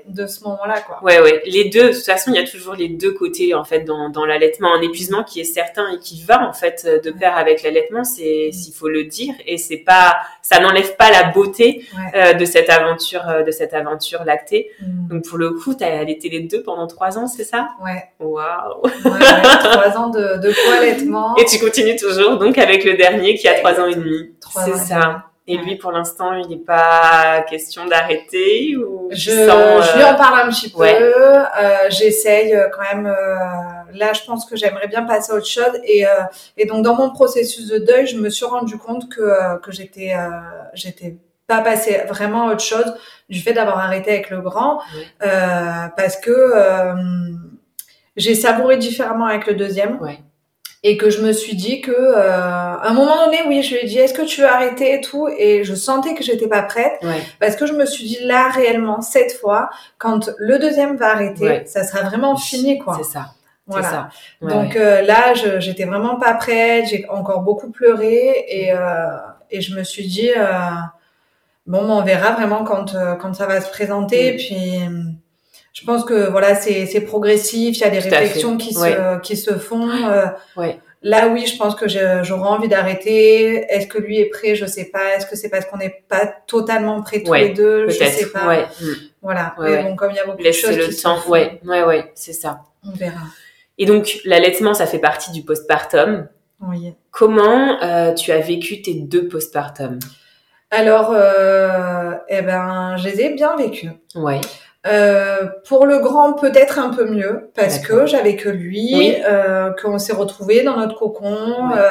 de 0.06 0.26
ce 0.26 0.44
moment-là 0.44 0.80
quoi. 0.80 0.99
Ouais 1.02 1.20
ouais. 1.20 1.42
Les 1.47 1.68
deux 1.68 1.88
de 1.88 1.92
toute 1.92 2.04
façon 2.04 2.30
il 2.32 2.40
y 2.40 2.42
a 2.42 2.49
toujours 2.49 2.75
les 2.75 2.88
deux 2.88 3.12
côtés 3.12 3.54
en 3.54 3.64
fait 3.64 3.80
dans, 3.80 4.08
dans 4.08 4.25
l'allaitement. 4.25 4.73
Un 4.75 4.80
épuisement 4.80 5.25
qui 5.25 5.41
est 5.41 5.45
certain 5.45 5.93
et 5.93 5.99
qui 5.99 6.23
va 6.23 6.49
en 6.49 6.52
fait 6.54 6.86
de 7.04 7.10
pair 7.10 7.36
avec 7.36 7.62
l'allaitement 7.62 8.02
c'est 8.04 8.50
s'il 8.52 8.73
faut 8.73 8.88
le 8.88 9.04
dire 9.04 9.34
et 9.47 9.58
c'est 9.58 9.76
pas 9.76 10.17
ça 10.41 10.58
n'enlève 10.60 10.97
pas 10.97 11.10
la 11.10 11.25
beauté 11.25 11.84
euh, 12.14 12.32
de 12.32 12.45
cette 12.47 12.71
aventure 12.71 13.28
euh, 13.28 13.43
de 13.43 13.50
cette 13.50 13.75
aventure 13.75 14.25
lactée. 14.25 14.71
Mm. 14.80 15.08
donc 15.08 15.25
pour 15.28 15.36
le 15.36 15.50
coup 15.50 15.75
tu 15.75 15.84
as 15.84 15.99
allaité 15.99 16.30
les 16.30 16.41
deux 16.41 16.62
pendant 16.62 16.86
trois 16.86 17.19
ans 17.19 17.26
c'est 17.26 17.45
ça? 17.45 17.69
Ouais. 17.84 18.04
Waouh. 18.21 18.82
Ouais, 18.82 19.21
trois 19.62 19.99
ans 19.99 20.08
de, 20.08 20.38
de 20.38 20.50
co-allaitement 20.52 21.36
et 21.41 21.45
tu 21.45 21.58
continues 21.58 21.97
toujours 21.97 22.38
donc 22.38 22.56
avec 22.56 22.84
le 22.84 22.95
dernier 22.97 23.18
qui 23.35 23.49
a 23.49 23.54
trois 23.54 23.81
ans 23.81 23.87
et 23.87 23.95
demi. 23.95 24.35
C'est 24.65 24.76
ça. 24.76 25.25
Et 25.50 25.57
lui, 25.57 25.76
pour 25.76 25.93
l'instant, 25.93 26.35
il 26.35 26.47
n'est 26.50 26.57
pas 26.59 27.43
question 27.49 27.87
d'arrêter 27.87 28.76
ou 28.76 29.09
je, 29.11 29.31
je 29.31 29.97
lui 29.97 30.04
en 30.04 30.15
parle 30.15 30.41
un 30.47 30.50
petit 30.50 30.69
peu. 30.69 30.85
Euh, 30.85 31.89
J'essaye 31.89 32.54
euh, 32.54 32.69
quand 32.69 32.83
même. 32.95 33.07
Euh, 33.07 33.95
là, 33.95 34.13
je 34.13 34.21
pense 34.26 34.45
que 34.45 34.57
j'aimerais 34.57 34.89
bien 34.89 35.04
passer 35.04 35.33
à 35.33 35.37
autre 35.37 35.47
chose. 35.47 35.81
Et, 35.85 36.07
euh, 36.07 36.11
et 36.59 36.67
donc, 36.67 36.85
dans 36.85 36.95
mon 36.95 37.09
processus 37.09 37.67
de 37.67 37.78
deuil, 37.78 38.07
je 38.07 38.19
me 38.19 38.28
suis 38.28 38.45
rendu 38.45 38.76
compte 38.76 39.09
que 39.09 39.23
euh, 39.23 39.57
que 39.57 39.73
j'étais 39.73 40.15
j'étais 40.75 41.17
pas 41.47 41.63
passé 41.63 42.02
vraiment 42.07 42.49
à 42.49 42.52
autre 42.52 42.65
chose 42.65 42.95
du 43.31 43.41
fait 43.41 43.54
d'avoir 43.54 43.78
arrêté 43.78 44.11
avec 44.11 44.28
le 44.28 44.43
grand, 44.43 44.83
parce 45.19 46.17
que 46.19 46.52
j'ai 48.17 48.35
savouré 48.35 48.76
différemment 48.76 49.25
avec 49.25 49.47
le 49.47 49.54
deuxième. 49.54 49.99
Ouais 50.02 50.19
et 50.82 50.97
que 50.97 51.10
je 51.10 51.23
me 51.23 51.32
suis 51.32 51.56
dit 51.56 51.80
que 51.80 51.91
euh, 51.91 52.23
à 52.23 52.88
un 52.88 52.93
moment 52.93 53.25
donné 53.25 53.38
oui 53.47 53.62
je 53.62 53.75
lui 53.75 53.80
ai 53.82 53.86
dit 53.86 53.99
est-ce 53.99 54.14
que 54.14 54.23
tu 54.23 54.41
veux 54.41 54.47
arrêter 54.49 54.95
et 54.95 55.00
tout? 55.00 55.28
Et 55.36 55.64
je 55.64 55.75
sentais 55.75 56.14
que 56.14 56.23
j'étais 56.23 56.49
pas 56.49 56.62
prête. 56.62 57.00
Parce 57.41 57.56
que 57.56 57.67
je 57.67 57.73
me 57.73 57.84
suis 57.86 58.04
dit 58.04 58.19
là 58.23 58.49
réellement 58.49 59.00
cette 59.00 59.32
fois 59.32 59.71
quand 59.99 60.30
le 60.38 60.58
deuxième 60.58 60.97
va 60.97 61.12
arrêter 61.12 61.64
ça 61.67 61.84
sera 61.84 62.02
vraiment 62.02 62.36
fini 62.36 62.78
quoi. 62.78 62.99
c'est 62.99 63.12
ça. 63.12 63.32
Voilà. 63.67 63.91
ça. 63.91 64.08
donc 64.41 64.76
euh, 64.76 65.02
là 65.02 65.34
j'étais 65.34 65.84
vraiment 65.84 66.17
pas 66.17 66.34
prête. 66.34 66.86
J'ai 66.86 67.06
encore 67.08 67.41
beaucoup 67.43 67.71
pleuré. 67.71 68.45
Et 68.49 68.73
euh, 68.73 69.17
et 69.50 69.60
je 69.60 69.75
me 69.75 69.84
suis 69.84 70.06
dit 70.06 70.30
euh, 70.36 70.71
bon 71.67 71.91
on 71.91 72.02
verra 72.02 72.32
vraiment 72.32 72.64
quand 72.64 72.95
euh, 72.95 73.14
quand 73.14 73.34
ça 73.34 73.47
va 73.47 73.60
se 73.60 73.71
présenter. 73.71 74.32
Mm. 74.32 74.36
puis 74.36 75.18
je 75.78 75.86
pense 75.86 76.04
que 76.04 76.28
voilà, 76.28 76.56
c'est 76.56 77.00
progressif. 77.02 77.76
Il 77.76 77.80
y 77.80 77.84
a 77.84 77.91
des 77.91 78.00
réflexions 78.00 78.56
qui 78.56 78.75
se 78.75 79.21
qui 79.21 79.36
se 79.36 79.54
font. 79.54 79.88
Euh, 79.88 80.26
ouais. 80.56 80.80
Là, 81.02 81.28
oui, 81.28 81.47
je 81.47 81.56
pense 81.56 81.76
que 81.76 81.86
j'aurais 81.86 82.49
envie 82.49 82.67
d'arrêter. 82.67 83.64
Est-ce 83.73 83.86
que 83.86 83.99
lui 83.99 84.19
est 84.19 84.28
prêt? 84.28 84.56
Je 84.56 84.67
sais 84.67 84.86
pas. 84.86 85.14
Est-ce 85.14 85.26
que 85.26 85.36
c'est 85.36 85.49
parce 85.49 85.67
qu'on 85.67 85.76
n'est 85.76 86.02
pas 86.08 86.26
totalement 86.49 87.00
prêts 87.02 87.23
tous 87.23 87.32
les 87.32 87.50
deux? 87.50 87.88
Je 87.88 87.95
sais 87.95 88.26
pas. 88.30 88.49
Ouais. 88.49 88.64
Voilà. 89.23 89.54
Mais 89.60 89.84
bon, 89.84 89.95
comme 89.95 90.10
il 90.10 90.17
y 90.17 90.19
a 90.19 90.26
beaucoup 90.26 90.43
de 90.43 90.50
choses 90.50 90.76
le 90.76 90.93
temps. 91.00 91.21
ouais, 91.28 91.60
ouais, 91.64 91.84
ouais, 91.84 92.10
c'est 92.14 92.32
ça. 92.32 92.62
On 92.84 92.91
verra. 92.91 93.21
Et 93.78 93.86
donc, 93.86 94.19
l'allaitement, 94.25 94.75
ça 94.75 94.86
fait 94.86 94.99
partie 94.99 95.30
du 95.30 95.43
postpartum. 95.43 96.26
Oui. 96.60 96.93
Comment 97.12 97.80
euh, 97.84 98.14
tu 98.14 98.32
as 98.32 98.41
vécu 98.41 98.82
tes 98.82 98.95
deux 98.95 99.28
postpartum 99.28 100.00
Alors, 100.73 101.12
euh, 101.12 102.14
eh 102.28 102.43
ben, 102.43 102.97
je 102.97 103.08
les 103.08 103.21
ai 103.21 103.34
bien 103.34 103.54
vécus. 103.54 103.91
Ouais. 104.17 104.41
Euh, 104.86 105.47
pour 105.67 105.86
le 105.86 105.99
grand, 105.99 106.34
peut-être 106.34 106.78
un 106.78 106.91
peu 106.91 107.04
mieux, 107.04 107.50
parce 107.54 107.78
que 107.80 108.06
j'avais 108.06 108.36
que 108.36 108.49
lui, 108.49 109.14
euh, 109.28 109.71
qu'on 109.73 109.99
s'est 109.99 110.12
retrouvé 110.12 110.62
dans 110.62 110.76
notre 110.76 110.99
cocon. 110.99 111.71
Euh, 111.76 111.91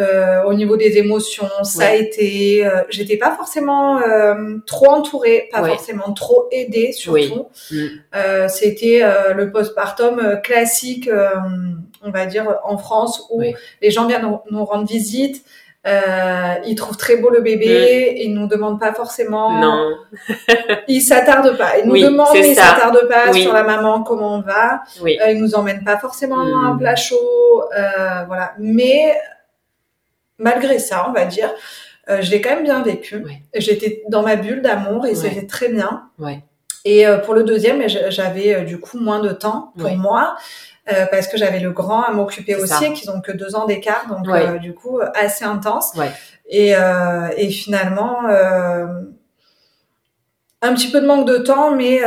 euh, 0.00 0.42
au 0.44 0.54
niveau 0.54 0.78
des 0.78 0.96
émotions, 0.96 1.50
ça 1.64 1.88
a 1.88 1.94
été. 1.94 2.66
Euh, 2.66 2.80
j'étais 2.88 3.18
pas 3.18 3.34
forcément 3.36 4.00
trop 4.66 4.88
entourée, 4.88 5.48
pas 5.52 5.64
forcément 5.64 6.12
trop 6.12 6.48
aidée, 6.50 6.92
surtout. 6.92 7.48
Mm. 7.70 8.48
C'était 8.48 9.02
le 9.34 9.50
postpartum 9.50 10.40
classique, 10.42 11.10
on 12.02 12.10
va 12.10 12.26
dire 12.26 12.58
en 12.64 12.78
France, 12.78 13.26
où 13.30 13.42
les 13.82 13.90
gens 13.90 14.06
viennent 14.06 14.22
nous, 14.22 14.40
nous 14.50 14.64
rendre 14.64 14.86
visite. 14.86 15.44
Euh, 15.84 16.54
ils 16.64 16.76
trouvent 16.76 16.96
très 16.96 17.16
beau 17.16 17.28
le 17.28 17.40
bébé, 17.40 18.12
mm. 18.12 18.16
ils 18.18 18.34
nous 18.34 18.46
demandent 18.46 18.78
pas 18.78 18.92
forcément. 18.92 19.60
Non. 19.60 19.96
ils 20.88 21.00
s'attardent 21.00 21.56
pas. 21.58 21.78
Ils 21.78 21.88
nous 21.88 21.98
demandent, 21.98 22.28
mais 22.34 22.50
ils 22.50 22.54
s'attardent 22.54 23.08
pas 23.08 23.32
sur 23.32 23.52
la 23.52 23.64
maman, 23.64 24.02
comment 24.02 24.36
on 24.36 24.40
va. 24.42 24.82
Oui. 25.00 25.18
Euh, 25.20 25.32
ils 25.32 25.40
nous 25.40 25.54
emmènent 25.54 25.84
pas 25.84 25.98
forcément 25.98 26.44
mm. 26.44 26.64
un 26.66 26.76
plat 26.76 26.96
chaud, 26.96 27.62
euh, 27.76 28.24
voilà. 28.26 28.54
Mais 28.58 29.16
malgré 30.38 30.78
ça, 30.78 31.06
on 31.08 31.12
va 31.12 31.24
dire, 31.24 31.50
euh, 32.08 32.20
je 32.20 32.30
l'ai 32.30 32.40
quand 32.40 32.50
même 32.50 32.64
bien 32.64 32.82
vécu. 32.82 33.24
J'étais 33.54 34.02
dans 34.08 34.22
ma 34.22 34.36
bulle 34.36 34.62
d'amour 34.62 35.06
et 35.06 35.14
c'était 35.14 35.46
très 35.46 35.68
bien. 35.68 36.08
Et 36.84 37.06
euh, 37.06 37.18
pour 37.18 37.34
le 37.34 37.44
deuxième, 37.44 37.88
j'avais 37.88 38.54
euh, 38.54 38.64
du 38.64 38.80
coup 38.80 38.98
moins 38.98 39.20
de 39.20 39.30
temps 39.30 39.72
pour 39.78 39.96
moi. 39.96 40.36
Euh, 40.90 41.06
parce 41.10 41.28
que 41.28 41.36
j'avais 41.36 41.60
le 41.60 41.70
grand 41.70 42.02
à 42.02 42.10
m'occuper 42.10 42.56
aussi 42.56 42.84
et 42.84 42.92
qu'ils 42.92 43.08
ont 43.10 43.20
que 43.20 43.30
deux 43.30 43.54
ans 43.54 43.66
d'écart, 43.66 44.06
donc 44.08 44.26
euh, 44.28 44.58
du 44.58 44.74
coup 44.74 44.98
assez 45.14 45.44
intense. 45.44 45.92
Et, 46.48 46.74
euh, 46.74 47.28
et 47.36 47.50
finalement, 47.50 48.22
un 50.64 50.74
petit 50.74 50.90
peu 50.90 51.00
de 51.00 51.06
manque 51.06 51.26
de 51.26 51.38
temps, 51.38 51.74
mais 51.76 52.00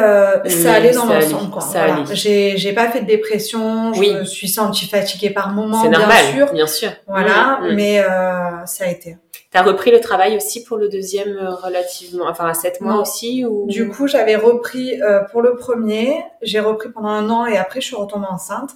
ça 0.50 0.74
allait 0.74 0.92
dans 0.92 1.06
l'ensemble. 1.06 1.54
Voilà. 1.72 2.04
J'ai 2.12 2.58
j'ai 2.58 2.74
pas 2.74 2.90
fait 2.90 3.02
de 3.02 3.08
dépression, 3.08 3.94
je 3.94 4.20
me 4.20 4.26
suis 4.26 4.50
sentie 4.50 4.88
fatiguée 4.88 5.30
par 5.30 5.52
moments, 5.52 5.82
bien 5.82 5.92
normal, 5.92 6.26
sûr. 6.34 6.52
Bien 6.52 6.68
sûr. 6.68 6.92
Voilà, 7.08 7.60
mm, 7.62 7.68
mm. 7.68 7.76
mais 7.76 8.04
ça 8.66 8.84
a 8.84 8.88
été. 8.88 9.18
T'as 9.56 9.62
repris 9.62 9.90
le 9.90 10.02
travail 10.02 10.36
aussi 10.36 10.66
pour 10.66 10.76
le 10.76 10.90
deuxième 10.90 11.38
euh, 11.38 11.56
relativement, 11.56 12.26
enfin 12.28 12.46
à 12.46 12.54
sept 12.54 12.82
mois 12.82 13.00
aussi 13.00 13.46
ou... 13.46 13.68
Du 13.68 13.88
coup, 13.88 14.06
j'avais 14.06 14.36
repris 14.36 15.02
euh, 15.02 15.22
pour 15.32 15.42
le 15.42 15.56
premier, 15.56 16.26
j'ai 16.42 16.60
repris 16.60 16.90
pendant 16.90 17.08
un 17.08 17.30
an 17.30 17.46
et 17.46 17.56
après 17.56 17.80
je 17.80 17.86
suis 17.86 17.96
retombée 17.96 18.28
enceinte. 18.30 18.72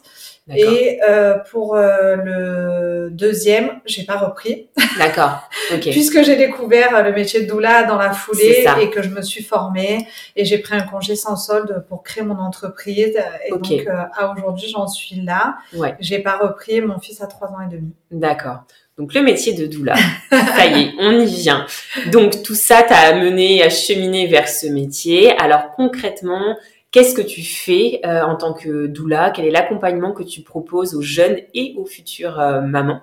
Et 0.55 1.01
euh, 1.07 1.37
pour 1.51 1.75
euh, 1.75 2.15
le 2.15 3.09
deuxième, 3.11 3.81
j'ai 3.85 4.03
pas 4.03 4.15
repris. 4.15 4.69
D'accord. 4.97 5.49
Okay. 5.69 5.91
Puisque 5.91 6.23
j'ai 6.23 6.37
découvert 6.37 7.03
le 7.03 7.11
métier 7.11 7.41
de 7.41 7.47
doula 7.47 7.83
dans 7.83 7.97
la 7.97 8.13
foulée 8.13 8.65
et 8.81 8.89
que 8.89 9.01
je 9.01 9.09
me 9.09 9.21
suis 9.21 9.43
formée 9.43 10.07
et 10.37 10.45
j'ai 10.45 10.59
pris 10.59 10.75
un 10.75 10.81
congé 10.83 11.17
sans 11.17 11.35
solde 11.35 11.83
pour 11.89 12.03
créer 12.03 12.23
mon 12.23 12.39
entreprise. 12.39 13.19
Et 13.45 13.51
donc 13.51 13.85
à 14.15 14.31
aujourd'hui, 14.31 14.69
j'en 14.69 14.87
suis 14.87 15.17
là. 15.17 15.57
Ouais. 15.73 15.97
J'ai 15.99 16.19
pas 16.19 16.37
repris. 16.37 16.79
Mon 16.79 16.99
fils 16.99 17.21
a 17.21 17.27
trois 17.27 17.49
ans 17.49 17.61
et 17.61 17.69
demi. 17.69 17.91
D'accord. 18.09 18.61
Donc 18.99 19.13
le 19.13 19.21
métier 19.21 19.53
de 19.53 19.65
doula, 19.65 19.95
ça 20.29 20.65
y 20.65 20.81
est, 20.81 20.91
on 20.99 21.21
y 21.21 21.25
vient. 21.25 21.65
Donc 22.12 22.43
tout 22.43 22.53
ça 22.53 22.83
t'a 22.83 22.97
amené 22.97 23.63
à 23.63 23.69
cheminer 23.69 24.27
vers 24.27 24.49
ce 24.49 24.67
métier. 24.67 25.31
Alors 25.38 25.71
concrètement, 25.77 26.57
qu'est-ce 26.91 27.15
que 27.15 27.21
tu 27.21 27.41
fais 27.41 28.01
euh, 28.05 28.21
en 28.23 28.35
tant 28.35 28.51
que 28.51 28.88
doula? 28.88 29.31
Quel 29.33 29.45
est 29.45 29.51
l'accompagnement 29.51 30.12
que 30.12 30.23
tu 30.23 30.41
proposes 30.41 30.95
aux 30.95 31.01
jeunes 31.01 31.38
et 31.53 31.75
aux 31.77 31.85
futures 31.85 32.41
euh, 32.41 32.59
mamans? 32.59 32.99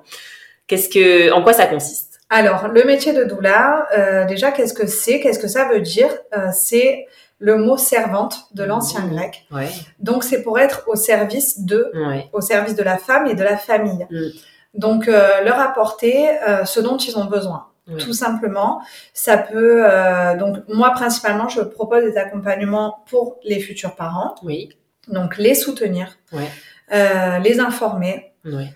Qu'est-ce 0.66 0.90
que, 0.90 1.32
en 1.32 1.42
quoi 1.42 1.54
ça 1.54 1.64
consiste? 1.64 2.20
Alors 2.28 2.68
le 2.68 2.84
métier 2.84 3.14
de 3.14 3.24
doula, 3.24 3.88
euh, 3.96 4.26
déjà 4.26 4.52
qu'est-ce 4.52 4.74
que 4.74 4.86
c'est? 4.86 5.20
Qu'est-ce 5.20 5.38
que 5.38 5.48
ça 5.48 5.66
veut 5.66 5.80
dire? 5.80 6.10
C'est 6.52 7.06
le 7.38 7.56
mot 7.56 7.78
servante 7.78 8.48
de 8.52 8.64
l'ancien 8.64 9.00
mmh. 9.00 9.14
grec. 9.14 9.46
Ouais. 9.50 9.68
Donc 9.98 10.24
c'est 10.24 10.42
pour 10.42 10.58
être 10.58 10.84
au 10.88 10.96
service 10.96 11.64
de, 11.64 11.90
au 12.34 12.42
service 12.42 12.74
de 12.74 12.82
la 12.82 12.98
femme 12.98 13.26
et 13.28 13.34
de 13.34 13.42
la 13.42 13.56
famille. 13.56 14.06
Mmh. 14.10 14.28
Donc, 14.76 15.08
euh, 15.08 15.42
leur 15.42 15.58
apporter 15.58 16.28
euh, 16.48 16.64
ce 16.64 16.80
dont 16.80 16.96
ils 16.96 17.16
ont 17.18 17.24
besoin. 17.24 17.68
Tout 18.00 18.14
simplement, 18.14 18.80
ça 19.14 19.38
peut. 19.38 19.84
Euh, 19.84 20.36
donc, 20.36 20.56
moi 20.66 20.90
principalement, 20.90 21.48
je 21.48 21.60
propose 21.60 22.02
des 22.02 22.16
accompagnements 22.16 23.04
pour 23.08 23.36
les 23.44 23.60
futurs 23.60 23.94
parents. 23.94 24.34
Oui. 24.42 24.70
Donc, 25.06 25.36
les 25.36 25.54
soutenir, 25.54 26.18
ouais. 26.32 27.38
les 27.44 27.60
informer. 27.60 28.32
Oui. 28.44 28.66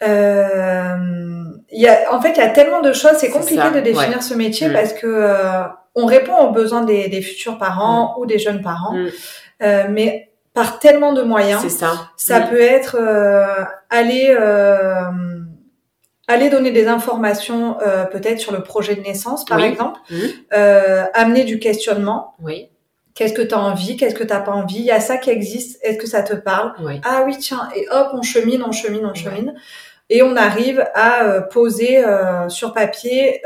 y 0.00 1.86
a, 1.86 2.14
en 2.14 2.22
fait, 2.22 2.30
il 2.30 2.38
y 2.38 2.40
a 2.40 2.48
tellement 2.48 2.80
de 2.80 2.94
choses. 2.94 3.18
C'est 3.18 3.28
compliqué 3.28 3.70
de 3.74 3.80
définir 3.80 4.22
ce 4.22 4.32
métier 4.32 4.68
mm. 4.68 4.72
parce 4.72 4.94
que 4.94 5.34
on 5.94 6.06
répond 6.06 6.38
aux 6.38 6.52
besoins 6.52 6.84
des, 6.84 7.10
des 7.10 7.20
futurs 7.20 7.58
parents 7.58 8.14
mm. 8.16 8.20
ou 8.22 8.26
des 8.26 8.38
jeunes 8.38 8.62
parents, 8.62 8.94
mm. 8.94 9.90
mais 9.90 10.29
par 10.60 10.78
tellement 10.78 11.12
de 11.12 11.22
moyens. 11.22 11.62
C'est 11.62 11.70
ça. 11.70 12.10
Ça 12.16 12.40
peut 12.40 12.60
être 12.60 12.96
euh, 13.00 13.64
aller 13.88 14.36
euh, 14.38 15.10
aller 16.28 16.50
donner 16.50 16.70
des 16.70 16.86
informations 16.86 17.78
euh, 17.80 18.04
peut-être 18.04 18.38
sur 18.38 18.52
le 18.52 18.62
projet 18.62 18.94
de 18.94 19.00
naissance, 19.00 19.44
par 19.44 19.60
exemple, 19.60 19.98
euh, 20.52 21.04
amener 21.14 21.44
du 21.44 21.58
questionnement. 21.58 22.34
Oui. 22.42 22.68
Qu'est-ce 23.14 23.32
que 23.32 23.42
tu 23.42 23.54
as 23.54 23.58
envie? 23.58 23.96
Qu'est-ce 23.96 24.14
que 24.14 24.22
tu 24.22 24.32
n'as 24.32 24.40
pas 24.40 24.52
envie? 24.52 24.78
Il 24.78 24.84
y 24.84 24.90
a 24.90 25.00
ça 25.00 25.16
qui 25.16 25.30
existe. 25.30 25.78
Est-ce 25.82 25.98
que 25.98 26.06
ça 26.06 26.22
te 26.22 26.34
parle? 26.34 26.74
Oui. 26.80 27.00
Ah 27.04 27.22
oui, 27.26 27.36
tiens. 27.38 27.68
Et 27.74 27.86
hop, 27.90 28.08
on 28.12 28.22
chemine, 28.22 28.62
on 28.62 28.72
chemine, 28.72 29.06
on 29.06 29.14
chemine. 29.14 29.54
Et 30.08 30.22
on 30.22 30.36
arrive 30.36 30.86
à 30.94 31.24
euh, 31.24 31.40
poser 31.40 32.04
sur 32.48 32.72
papier 32.74 33.42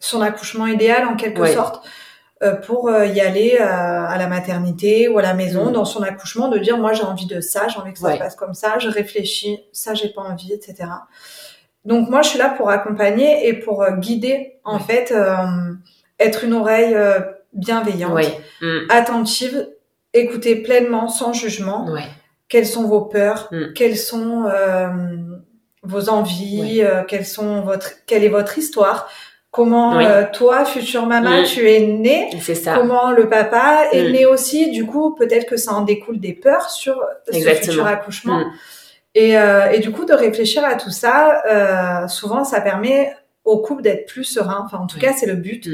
son 0.00 0.20
accouchement 0.20 0.66
idéal 0.66 1.06
en 1.06 1.16
quelque 1.16 1.46
sorte. 1.46 1.86
Euh, 2.44 2.52
pour 2.52 2.88
euh, 2.88 3.06
y 3.06 3.20
aller 3.20 3.56
euh, 3.58 3.64
à 3.64 4.18
la 4.18 4.26
maternité 4.26 5.08
ou 5.08 5.18
à 5.18 5.22
la 5.22 5.32
maison 5.32 5.70
mm. 5.70 5.72
dans 5.72 5.84
son 5.84 6.02
accouchement, 6.02 6.48
de 6.48 6.58
dire 6.58 6.76
moi 6.76 6.92
j'ai 6.92 7.02
envie 7.02 7.26
de 7.26 7.40
ça, 7.40 7.68
j'ai 7.68 7.78
envie 7.78 7.92
que 7.92 7.98
ça 7.98 8.12
se 8.12 8.18
passe 8.18 8.36
comme 8.36 8.54
ça, 8.54 8.78
je 8.78 8.88
réfléchis, 8.88 9.60
ça 9.72 9.94
j'ai 9.94 10.10
pas 10.10 10.20
envie, 10.20 10.52
etc. 10.52 10.90
Donc 11.86 12.10
moi 12.10 12.20
je 12.22 12.30
suis 12.30 12.38
là 12.38 12.50
pour 12.50 12.68
accompagner 12.68 13.48
et 13.48 13.54
pour 13.54 13.86
guider 13.98 14.56
en 14.64 14.78
fait, 14.78 15.14
être 16.18 16.44
une 16.44 16.52
oreille 16.52 16.96
bienveillante, 17.54 18.26
mm. 18.60 18.78
attentive, 18.90 19.68
écouter 20.12 20.56
pleinement 20.56 21.08
sans 21.08 21.32
jugement. 21.32 21.88
Quelles 22.48 22.66
sont 22.66 22.84
vos 22.84 23.02
peurs 23.02 23.48
mm. 23.52 23.72
Quelles 23.74 23.96
sont 23.96 24.50
vos 25.82 26.08
envies 26.10 26.82
Quelles 27.08 27.26
sont 27.26 27.62
votre 27.62 28.04
Quelle 28.06 28.24
est 28.24 28.28
votre 28.28 28.58
histoire 28.58 29.08
comment 29.54 30.00
euh, 30.00 30.24
toi, 30.32 30.64
future 30.64 31.06
maman, 31.06 31.42
mm. 31.42 31.44
tu 31.44 31.70
es 31.70 31.86
née, 31.86 32.28
ça. 32.40 32.74
comment 32.74 33.12
le 33.12 33.28
papa 33.28 33.84
est 33.92 34.08
mm. 34.08 34.12
né 34.12 34.26
aussi? 34.26 34.72
Du 34.72 34.84
coup, 34.84 35.14
peut-être 35.14 35.46
que 35.46 35.56
ça 35.56 35.72
en 35.74 35.82
découle 35.82 36.18
des 36.18 36.32
peurs 36.32 36.70
sur 36.70 37.00
ce 37.30 37.38
futur 37.38 37.86
accouchement. 37.86 38.40
Mm. 38.40 38.52
Et, 39.14 39.38
euh, 39.38 39.70
et, 39.70 39.78
du 39.78 39.92
coup, 39.92 40.04
de 40.06 40.12
réfléchir 40.12 40.64
à 40.64 40.74
tout 40.74 40.90
ça, 40.90 41.44
euh, 41.46 42.08
souvent, 42.08 42.42
ça 42.42 42.60
permet 42.60 43.14
au 43.44 43.58
couple 43.58 43.82
d'être 43.82 44.06
plus 44.06 44.24
serein. 44.24 44.62
Enfin, 44.64 44.78
en 44.78 44.88
tout 44.88 44.98
cas, 44.98 45.12
c'est 45.12 45.26
le 45.26 45.36
but, 45.36 45.68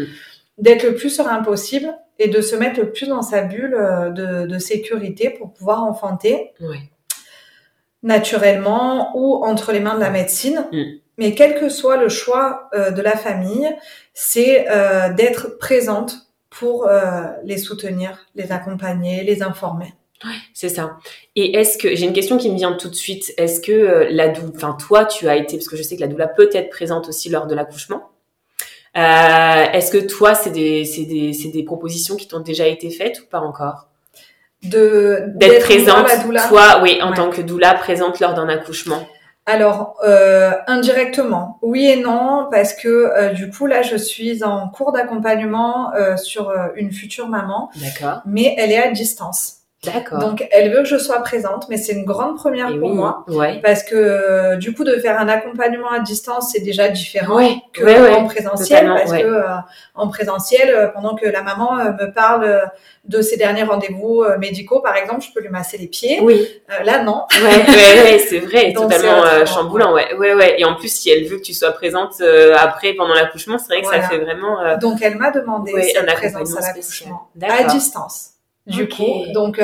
d'être 0.58 0.82
le 0.82 0.94
plus 0.94 1.08
serein 1.08 1.42
possible 1.42 1.96
et 2.18 2.28
de 2.28 2.42
se 2.42 2.54
mettre 2.56 2.78
le 2.78 2.92
plus 2.92 3.08
dans 3.08 3.22
sa 3.22 3.40
bulle 3.40 3.74
euh, 3.74 4.10
de, 4.10 4.46
de 4.46 4.58
sécurité 4.58 5.30
pour 5.30 5.54
pouvoir 5.54 5.84
enfanter. 5.84 6.52
naturellement 8.02 9.12
ou 9.14 9.44
entre 9.44 9.72
les 9.72 9.80
mains 9.80 9.94
de 9.94 10.00
la 10.00 10.10
médecine. 10.10 10.66
Mais 11.20 11.34
quel 11.34 11.54
que 11.54 11.68
soit 11.68 11.98
le 11.98 12.08
choix 12.08 12.70
euh, 12.72 12.90
de 12.90 13.02
la 13.02 13.14
famille, 13.14 13.70
c'est 14.14 14.66
euh, 14.70 15.12
d'être 15.12 15.58
présente 15.58 16.16
pour 16.48 16.88
euh, 16.88 17.26
les 17.44 17.58
soutenir, 17.58 18.26
les 18.34 18.52
accompagner, 18.52 19.22
les 19.22 19.42
informer. 19.42 19.92
Ouais, 20.24 20.30
c'est 20.54 20.70
ça. 20.70 20.96
Et 21.36 21.58
est-ce 21.58 21.76
que 21.76 21.94
j'ai 21.94 22.06
une 22.06 22.14
question 22.14 22.38
qui 22.38 22.50
me 22.50 22.56
vient 22.56 22.72
tout 22.72 22.88
de 22.88 22.94
suite 22.94 23.34
Est-ce 23.36 23.60
que 23.60 24.08
la 24.10 24.28
doula, 24.28 24.52
enfin 24.56 24.76
toi, 24.80 25.04
tu 25.04 25.28
as 25.28 25.36
été 25.36 25.58
parce 25.58 25.68
que 25.68 25.76
je 25.76 25.82
sais 25.82 25.96
que 25.96 26.00
la 26.00 26.08
doula 26.08 26.26
peut 26.26 26.48
être 26.54 26.70
présente 26.70 27.06
aussi 27.08 27.28
lors 27.28 27.46
de 27.46 27.54
l'accouchement. 27.54 28.10
est-ce 28.94 29.90
que 29.90 29.98
toi, 29.98 30.34
c'est 30.34 30.50
des, 30.50 30.86
c'est 30.86 31.04
des, 31.04 31.34
c'est 31.34 31.48
des 31.48 31.64
propositions 31.64 32.16
qui 32.16 32.28
t'ont 32.28 32.40
déjà 32.40 32.66
été 32.66 32.90
faites 32.90 33.20
ou 33.20 33.26
pas 33.26 33.40
encore? 33.40 33.88
De 34.62 35.24
d'être 35.36 35.64
présente, 35.64 36.06
toi, 36.48 36.80
oui, 36.82 36.98
en 37.02 37.12
tant 37.12 37.28
que 37.30 37.42
doula 37.42 37.74
présente 37.74 38.20
lors 38.20 38.32
d'un 38.32 38.48
accouchement 38.48 39.06
alors, 39.46 39.96
euh, 40.04 40.52
indirectement, 40.66 41.58
oui 41.62 41.86
et 41.86 42.00
non, 42.00 42.46
parce 42.50 42.74
que 42.74 42.88
euh, 42.88 43.32
du 43.32 43.50
coup, 43.50 43.66
là, 43.66 43.82
je 43.82 43.96
suis 43.96 44.44
en 44.44 44.68
cours 44.68 44.92
d'accompagnement 44.92 45.92
euh, 45.94 46.16
sur 46.16 46.52
une 46.76 46.92
future 46.92 47.28
maman. 47.28 47.70
D'accord. 47.76 48.22
Mais 48.26 48.54
elle 48.58 48.70
est 48.70 48.82
à 48.82 48.90
distance. 48.90 49.59
D'accord. 49.84 50.18
Donc, 50.18 50.46
elle 50.50 50.70
veut 50.70 50.82
que 50.82 50.88
je 50.88 50.98
sois 50.98 51.20
présente, 51.20 51.68
mais 51.68 51.78
c'est 51.78 51.92
une 51.92 52.04
grande 52.04 52.36
première 52.36 52.68
pour 52.78 52.94
moi. 52.94 53.24
Ouais. 53.28 53.60
Parce 53.62 53.82
que, 53.82 54.56
du 54.56 54.74
coup, 54.74 54.84
de 54.84 54.96
faire 54.96 55.18
un 55.18 55.28
accompagnement 55.28 55.90
à 55.90 56.00
distance, 56.00 56.50
c'est 56.52 56.60
déjà 56.60 56.88
différent 56.88 57.38
que 57.72 58.14
en 58.14 58.26
présentiel. 58.26 58.86
parce 58.86 59.12
que, 59.12 59.42
en 59.94 60.08
présentiel, 60.08 60.90
pendant 60.94 61.14
que 61.14 61.26
la 61.26 61.42
maman 61.42 61.76
me 61.76 62.12
parle 62.12 62.70
de 63.04 63.22
ses 63.22 63.36
derniers 63.36 63.62
rendez-vous 63.62 64.22
euh, 64.22 64.38
médicaux, 64.38 64.80
par 64.80 64.96
exemple, 64.96 65.22
je 65.22 65.32
peux 65.32 65.40
lui 65.40 65.48
masser 65.48 65.78
les 65.78 65.86
pieds. 65.86 66.20
Oui. 66.22 66.46
Euh, 66.70 66.84
là, 66.84 67.02
non. 67.02 67.24
Ouais, 67.32 67.48
ouais, 67.48 68.02
ouais 68.02 68.18
c'est 68.28 68.38
vrai, 68.38 68.72
totalement 68.72 69.24
euh, 69.24 69.46
chamboulant. 69.46 69.94
Ouais, 69.94 70.14
ouais, 70.14 70.34
ouais. 70.34 70.60
Et 70.60 70.64
en 70.64 70.74
plus, 70.74 70.92
si 70.92 71.10
elle 71.10 71.26
veut 71.26 71.38
que 71.38 71.42
tu 71.42 71.54
sois 71.54 71.72
présente 71.72 72.22
après, 72.56 72.94
pendon 72.94 73.14
l'accouchement, 73.14 73.58
c'est 73.58 73.72
vrai 73.74 73.82
que 73.82 73.88
ça 73.88 74.08
fait 74.08 74.18
vraiment. 74.18 74.76
Donc, 74.78 74.98
elle 75.02 75.16
m'a 75.16 75.30
demandé 75.30 75.72
cette 75.82 76.06
présence 76.06 76.56
à 76.56 76.60
l'accouchement, 76.60 77.28
à 77.42 77.64
distance. 77.64 78.29
Du 78.66 78.88
coup, 78.88 79.24
donc 79.32 79.60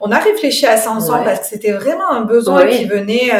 on 0.00 0.12
a 0.12 0.18
réfléchi 0.18 0.66
à 0.66 0.76
ça 0.76 0.90
ensemble 0.90 1.24
parce 1.24 1.40
que 1.40 1.46
c'était 1.46 1.72
vraiment 1.72 2.10
un 2.10 2.22
besoin 2.22 2.66
qui 2.66 2.84
venait. 2.84 3.30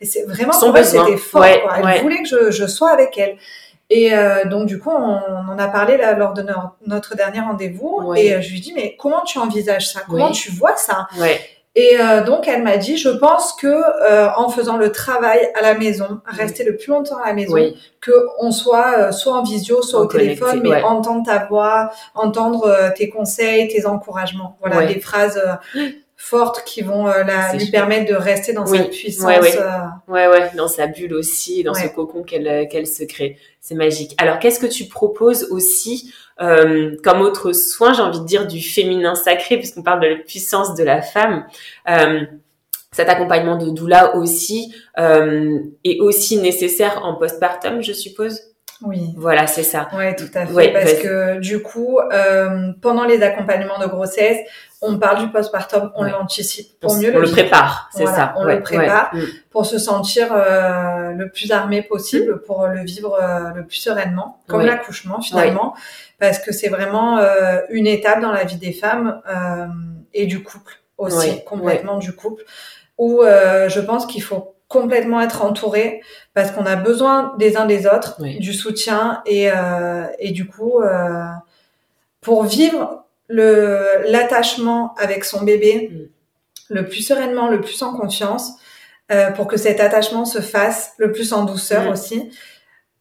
et 0.00 0.06
c'est 0.06 0.22
vraiment 0.24 0.52
Son 0.52 0.68
pour 0.68 0.78
elle 0.78 0.84
c'était 0.84 1.16
fort. 1.16 1.42
Quoi. 1.42 1.92
Elle 1.92 2.02
voulait 2.02 2.22
que 2.22 2.28
je, 2.28 2.50
je 2.50 2.66
sois 2.66 2.90
avec 2.90 3.18
elle. 3.18 3.36
Et 3.90 4.14
euh, 4.14 4.44
donc 4.46 4.66
du 4.66 4.78
coup, 4.78 4.90
on, 4.90 5.52
en 5.52 5.58
a 5.58 5.68
parlé 5.68 5.96
là, 5.96 6.14
lors 6.14 6.32
de 6.32 6.44
notre 6.86 7.16
dernier 7.16 7.40
rendez-vous. 7.40 8.14
Et 8.16 8.34
euh, 8.34 8.40
je 8.40 8.50
lui 8.50 8.60
dis 8.60 8.72
mais 8.72 8.96
comment 8.98 9.22
tu 9.22 9.38
envisages 9.38 9.88
ça? 9.88 10.00
Comment 10.08 10.30
tu 10.30 10.50
vois 10.50 10.76
ça? 10.76 11.06
Ouais. 11.18 11.40
Et 11.76 11.98
euh, 11.98 12.22
donc 12.22 12.46
elle 12.46 12.62
m'a 12.62 12.76
dit 12.76 12.96
je 12.96 13.08
pense 13.08 13.52
que 13.52 13.66
euh, 13.66 14.28
en 14.36 14.48
faisant 14.48 14.76
le 14.76 14.92
travail 14.92 15.40
à 15.58 15.62
la 15.62 15.74
maison, 15.74 16.20
rester 16.24 16.62
le 16.62 16.76
plus 16.76 16.90
longtemps 16.90 17.20
à 17.20 17.28
la 17.28 17.34
maison, 17.34 17.56
que 18.00 18.12
on 18.38 18.52
soit 18.52 18.94
euh, 18.98 19.12
soit 19.12 19.34
en 19.34 19.42
visio, 19.42 19.82
soit 19.82 20.00
au 20.00 20.06
téléphone, 20.06 20.60
mais 20.62 20.82
entendre 20.82 21.24
ta 21.26 21.46
voix, 21.46 21.90
entendre 22.14 22.92
tes 22.96 23.08
conseils, 23.08 23.66
tes 23.68 23.86
encouragements. 23.86 24.56
Voilà 24.60 24.86
des 24.86 25.00
phrases 25.00 25.40
fortes 26.24 26.64
qui 26.64 26.80
vont 26.80 27.06
euh, 27.06 27.22
la, 27.22 27.54
lui 27.54 27.70
permettre 27.70 28.10
de 28.10 28.16
rester 28.16 28.54
dans 28.54 28.64
sa 28.64 28.84
puissance. 28.84 29.26
Ouais 29.26 29.40
ouais. 29.40 29.58
Euh. 29.58 29.68
ouais, 30.08 30.26
ouais, 30.26 30.50
dans 30.56 30.68
sa 30.68 30.86
bulle 30.86 31.12
aussi, 31.12 31.62
dans 31.62 31.74
ce 31.74 31.86
cocon 31.88 32.22
qu'elle 32.22 32.48
euh, 32.48 32.64
qu'elle 32.66 32.86
se 32.86 33.04
crée. 33.04 33.36
C'est 33.60 33.74
magique. 33.74 34.14
Alors, 34.16 34.38
qu'est-ce 34.38 34.58
que 34.58 34.66
tu 34.66 34.86
proposes 34.86 35.48
aussi 35.50 36.14
euh, 36.40 36.96
comme 37.04 37.20
autre 37.20 37.52
soin, 37.52 37.92
j'ai 37.92 38.00
envie 38.00 38.20
de 38.20 38.24
dire, 38.24 38.46
du 38.46 38.62
féminin 38.62 39.14
sacré, 39.14 39.58
puisqu'on 39.58 39.82
parle 39.82 40.00
de 40.00 40.06
la 40.06 40.16
puissance 40.16 40.74
de 40.74 40.82
la 40.82 41.02
femme 41.02 41.46
cet 42.90 43.08
accompagnement 43.08 43.56
de 43.56 43.70
doula 43.70 44.14
aussi 44.14 44.72
est 44.96 45.98
aussi 45.98 46.36
nécessaire 46.36 47.00
en 47.04 47.16
postpartum, 47.16 47.82
je 47.82 47.92
suppose? 47.92 48.53
Oui. 48.84 49.14
Voilà, 49.16 49.46
c'est 49.46 49.62
ça. 49.62 49.88
Oui, 49.94 50.14
tout 50.16 50.30
à 50.34 50.46
fait. 50.46 50.72
parce 50.72 50.94
que 50.94 51.38
du 51.40 51.62
coup, 51.62 51.98
euh, 52.12 52.72
pendant 52.82 53.04
les 53.04 53.22
accompagnements 53.22 53.78
de 53.78 53.86
grossesse, 53.86 54.38
on 54.84 54.98
parle 54.98 55.24
du 55.24 55.32
postpartum, 55.32 55.90
on 55.94 56.04
l'anticipe 56.04 56.78
pour 56.80 56.94
mieux 56.96 57.12
on 57.14 57.18
le, 57.18 57.30
prépare, 57.30 57.88
c'est 57.92 58.06
ça. 58.06 58.34
On 58.36 58.44
le 58.44 58.60
prépare 58.60 59.14
mm. 59.14 59.20
pour 59.50 59.66
se 59.66 59.78
sentir 59.78 60.28
euh, 60.30 61.12
le 61.12 61.30
plus 61.30 61.52
armé 61.52 61.82
possible, 61.82 62.34
mm. 62.34 62.38
pour 62.40 62.66
le 62.66 62.84
vivre 62.84 63.18
euh, 63.20 63.50
le 63.54 63.66
plus 63.66 63.78
sereinement, 63.78 64.40
comme 64.46 64.62
l'accouchement 64.62 65.20
finalement, 65.20 65.74
parce 66.18 66.38
que 66.38 66.52
c'est 66.52 66.68
vraiment 66.68 67.18
euh, 67.18 67.60
une 67.70 67.86
étape 67.86 68.20
dans 68.20 68.32
la 68.32 68.44
vie 68.44 68.56
des 68.56 68.72
femmes 68.72 69.20
euh, 69.28 69.66
et 70.12 70.26
du 70.26 70.42
couple 70.42 70.80
aussi, 70.98 71.42
complètement 71.44 71.98
du 71.98 72.12
couple, 72.12 72.44
où 72.98 73.22
je 73.24 73.80
pense 73.80 74.06
qu'il 74.06 74.22
faut 74.22 74.53
complètement 74.74 75.20
être 75.20 75.42
entouré 75.42 76.02
parce 76.34 76.50
qu'on 76.50 76.66
a 76.66 76.74
besoin 76.74 77.34
des 77.38 77.56
uns 77.56 77.64
des 77.64 77.86
autres, 77.86 78.20
du 78.20 78.52
soutien 78.52 79.22
et, 79.24 79.48
euh, 79.50 80.06
et 80.18 80.32
du 80.32 80.48
coup, 80.48 80.80
euh, 80.80 81.28
pour 82.20 82.42
vivre 82.42 83.04
le 83.28 84.02
l'attachement 84.10 84.94
avec 84.96 85.24
son 85.24 85.44
bébé 85.44 85.90
mm. 85.92 86.74
le 86.74 86.86
plus 86.86 87.02
sereinement, 87.06 87.48
le 87.48 87.60
plus 87.60 87.80
en 87.82 87.94
confiance, 87.96 88.54
euh, 89.12 89.30
pour 89.30 89.46
que 89.46 89.56
cet 89.56 89.78
attachement 89.78 90.24
se 90.24 90.40
fasse 90.40 90.92
le 90.98 91.12
plus 91.12 91.32
en 91.32 91.44
douceur 91.44 91.84
mm. 91.84 91.92
aussi 91.92 92.30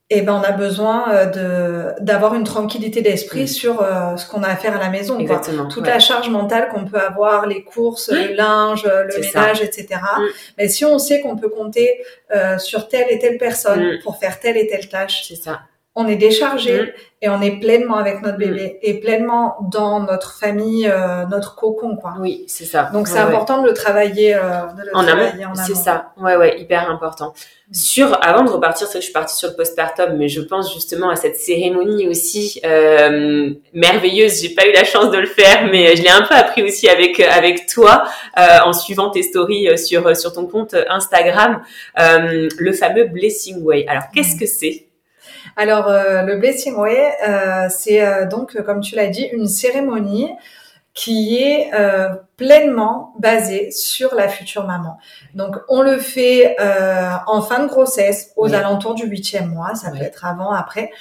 et 0.09 0.21
ben 0.21 0.33
on 0.33 0.41
a 0.41 0.51
besoin 0.51 1.11
euh, 1.11 1.25
de 1.25 2.03
d'avoir 2.03 2.35
une 2.35 2.43
tranquillité 2.43 3.01
d'esprit 3.01 3.47
sur 3.47 3.81
euh, 3.81 4.15
ce 4.17 4.27
qu'on 4.27 4.43
a 4.43 4.47
à 4.47 4.55
faire 4.55 4.75
à 4.75 4.79
la 4.79 4.89
maison. 4.89 5.17
Exactement, 5.17 5.67
Toute 5.67 5.87
la 5.87 5.99
charge 5.99 6.29
mentale 6.29 6.69
qu'on 6.69 6.85
peut 6.85 6.99
avoir, 6.99 7.47
les 7.47 7.63
courses, 7.63 8.11
le 8.11 8.35
linge, 8.35 8.85
le 8.85 9.19
ménage, 9.19 9.61
etc. 9.61 9.87
Mm. 10.01 10.21
Mais 10.57 10.67
si 10.67 10.85
on 10.85 10.99
sait 10.99 11.21
qu'on 11.21 11.35
peut 11.35 11.49
compter 11.49 12.03
euh, 12.35 12.57
sur 12.57 12.87
telle 12.87 13.07
et 13.09 13.19
telle 13.19 13.37
personne 13.37 13.95
mm. 13.95 13.99
pour 14.03 14.17
faire 14.17 14.39
telle 14.39 14.57
et 14.57 14.67
telle 14.67 14.87
tâche, 14.89 15.25
c'est 15.27 15.35
ça 15.35 15.61
on 15.95 16.07
est 16.07 16.15
déchargé 16.15 16.81
mm. 16.81 16.87
et 17.21 17.29
on 17.29 17.41
est 17.41 17.59
pleinement 17.59 17.97
avec 17.97 18.21
notre 18.23 18.37
bébé 18.37 18.73
mm. 18.73 18.77
et 18.81 18.99
pleinement 18.99 19.57
dans 19.71 19.99
notre 19.99 20.33
famille, 20.39 20.87
euh, 20.87 21.25
notre 21.27 21.55
cocon, 21.55 21.95
quoi. 21.95 22.15
Oui, 22.19 22.45
c'est 22.47 22.65
ça. 22.65 22.89
Donc 22.91 23.07
c'est 23.07 23.19
important 23.19 23.61
de 23.61 23.67
le 23.67 23.73
travailler, 23.73 24.33
euh, 24.33 24.39
de 24.75 24.81
le 24.81 24.95
en, 24.95 25.03
travailler 25.03 25.43
amont. 25.43 25.53
C'est 25.55 25.75
ça. 25.75 26.13
Ouais, 26.17 26.35
ouais, 26.35 26.59
hyper 26.59 26.89
important. 26.89 27.33
Mm. 27.69 27.73
Sur, 27.73 28.17
avant 28.25 28.43
de 28.43 28.49
repartir, 28.49 28.87
c'est 28.87 28.93
que 28.93 28.99
je 29.01 29.05
suis 29.05 29.13
partie 29.13 29.35
sur 29.35 29.49
le 29.49 29.55
postpartum, 29.55 30.17
mais 30.17 30.29
je 30.29 30.41
pense 30.41 30.73
justement 30.73 31.09
à 31.09 31.15
cette 31.15 31.35
cérémonie 31.35 32.07
aussi 32.07 32.59
euh, 32.65 33.53
merveilleuse. 33.73 34.41
J'ai 34.41 34.55
pas 34.55 34.67
eu 34.67 34.71
la 34.71 34.83
chance 34.83 35.11
de 35.11 35.19
le 35.19 35.27
faire, 35.27 35.67
mais 35.71 35.95
je 35.95 36.01
l'ai 36.01 36.09
un 36.09 36.23
peu 36.23 36.33
appris 36.33 36.63
aussi 36.63 36.89
avec 36.89 37.19
avec 37.19 37.67
toi 37.67 38.05
euh, 38.39 38.59
en 38.65 38.73
suivant 38.73 39.11
tes 39.11 39.21
stories 39.21 39.77
sur 39.77 40.17
sur 40.17 40.33
ton 40.33 40.47
compte 40.47 40.75
Instagram, 40.89 41.61
le 41.95 42.71
fameux 42.73 43.05
Blessing 43.05 43.63
Way. 43.63 43.85
Alors 43.87 44.05
qu'est-ce 44.11 44.39
que 44.39 44.47
c'est? 44.47 44.87
Alors, 45.55 45.87
euh, 45.87 46.23
le 46.23 46.37
Blessing 46.37 46.75
Way, 46.75 47.13
euh, 47.27 47.67
c'est 47.69 48.05
euh, 48.05 48.25
donc, 48.25 48.59
comme 48.63 48.81
tu 48.81 48.95
l'as 48.95 49.07
dit, 49.07 49.23
une 49.31 49.47
cérémonie 49.47 50.29
qui 50.93 51.41
est 51.41 51.71
pleinement 52.37 53.15
basée 53.17 53.71
sur 53.71 54.13
la 54.13 54.27
future 54.27 54.67
maman. 54.67 54.99
Donc, 55.33 55.55
on 55.67 55.81
le 55.81 55.97
fait 55.97 56.55
en 57.25 57.41
fin 57.41 57.63
de 57.63 57.67
grossesse, 57.67 58.31
aux 58.35 58.53
alentours 58.53 58.93
du 58.93 59.07
huitième 59.07 59.47
mois, 59.47 59.73
ça 59.73 59.89
peut 59.89 60.03
être 60.03 60.23
avant, 60.23 60.51
après, 60.51 60.91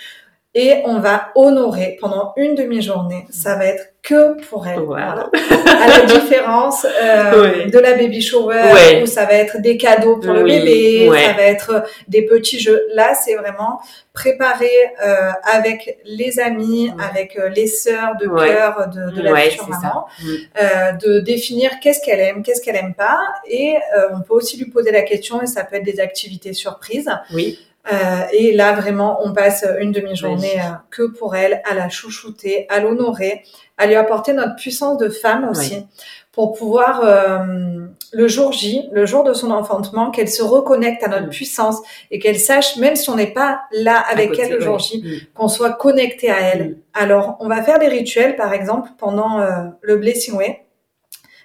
et 0.54 0.82
on 0.84 0.98
va 0.98 1.30
honorer 1.34 1.96
pendant 2.00 2.34
une 2.36 2.54
demi-journée. 2.54 3.26
Ça 3.30 3.56
va 3.56 3.66
être 3.66 3.92
que 4.02 4.40
pour 4.48 4.66
elle. 4.66 4.80
Voilà. 4.80 5.30
À 5.66 5.88
la 5.88 6.00
différence 6.04 6.84
euh, 6.84 7.68
de 7.70 7.78
la 7.78 7.94
baby 7.94 8.20
shower 8.20 9.02
où 9.02 9.06
ça 9.06 9.24
va 9.24 9.34
être 9.34 9.60
des 9.60 9.76
cadeaux 9.76 10.16
pour 10.16 10.32
le 10.32 10.44
bébé, 10.44 11.08
ça 11.08 11.32
va 11.32 11.42
être 11.42 11.84
des 12.08 12.22
petits 12.22 12.58
jeux. 12.58 12.82
Là, 12.92 13.14
c'est 13.14 13.34
vraiment 13.36 13.80
préparer 14.12 14.68
euh, 15.02 15.30
avec 15.44 15.98
les 16.04 16.38
amis, 16.38 16.90
avec 16.98 17.38
euh, 17.38 17.48
les 17.48 17.66
sœurs 17.66 18.16
de 18.20 18.26
cœur 18.26 18.90
de, 18.90 19.10
de 19.16 19.22
la 19.22 19.36
future 19.36 19.68
maman, 19.68 20.06
mm. 20.20 20.28
euh, 20.60 20.92
de 20.92 21.20
définir 21.20 21.80
qu'est-ce 21.80 22.04
qu'elle 22.04 22.20
aime, 22.20 22.42
qu'est-ce 22.42 22.60
qu'elle 22.60 22.76
aime 22.76 22.94
pas, 22.94 23.18
et 23.48 23.76
euh, 23.96 24.08
on 24.12 24.20
peut 24.20 24.34
aussi 24.34 24.58
lui 24.58 24.66
poser 24.66 24.90
la 24.90 25.02
question 25.02 25.40
et 25.40 25.46
ça 25.46 25.64
peut 25.64 25.76
être 25.76 25.84
des 25.84 26.00
activités 26.00 26.52
surprises. 26.52 27.10
Oui. 27.32 27.58
Euh, 27.90 28.22
et 28.32 28.52
là, 28.52 28.72
vraiment, 28.74 29.18
on 29.24 29.32
passe 29.32 29.66
une 29.80 29.90
demi-journée 29.90 30.60
euh, 30.60 30.74
que 30.90 31.02
pour 31.02 31.34
elle, 31.34 31.62
à 31.68 31.74
la 31.74 31.88
chouchouter, 31.88 32.66
à 32.68 32.78
l'honorer, 32.80 33.42
à 33.76 33.86
lui 33.86 33.96
apporter 33.96 34.32
notre 34.32 34.54
puissance 34.54 34.98
de 34.98 35.08
femme 35.08 35.48
aussi, 35.48 35.84
pour 36.30 36.52
pouvoir, 36.52 37.00
euh, 37.02 37.86
le 38.12 38.28
jour 38.28 38.52
J, 38.52 38.88
le 38.92 39.04
jour 39.04 39.24
de 39.24 39.32
son 39.32 39.50
enfantement, 39.50 40.10
qu'elle 40.12 40.28
se 40.28 40.42
reconnecte 40.42 41.02
à 41.02 41.08
notre 41.08 41.26
mm. 41.26 41.30
puissance 41.30 41.78
et 42.10 42.20
qu'elle 42.20 42.38
sache, 42.38 42.76
même 42.76 42.94
si 42.94 43.10
on 43.10 43.16
n'est 43.16 43.32
pas 43.32 43.62
là 43.72 44.02
avec 44.10 44.38
elle 44.38 44.52
le 44.52 44.60
jour 44.60 44.78
J, 44.78 45.02
mm. 45.02 45.34
qu'on 45.34 45.48
soit 45.48 45.72
connecté 45.72 46.30
à 46.30 46.40
elle. 46.40 46.68
Mm. 46.68 46.76
Alors, 46.94 47.36
on 47.40 47.48
va 47.48 47.62
faire 47.62 47.80
des 47.80 47.88
rituels, 47.88 48.36
par 48.36 48.52
exemple, 48.52 48.90
pendant 48.96 49.44
le 49.80 49.96
Blessing 49.96 50.34
Way, 50.34 50.64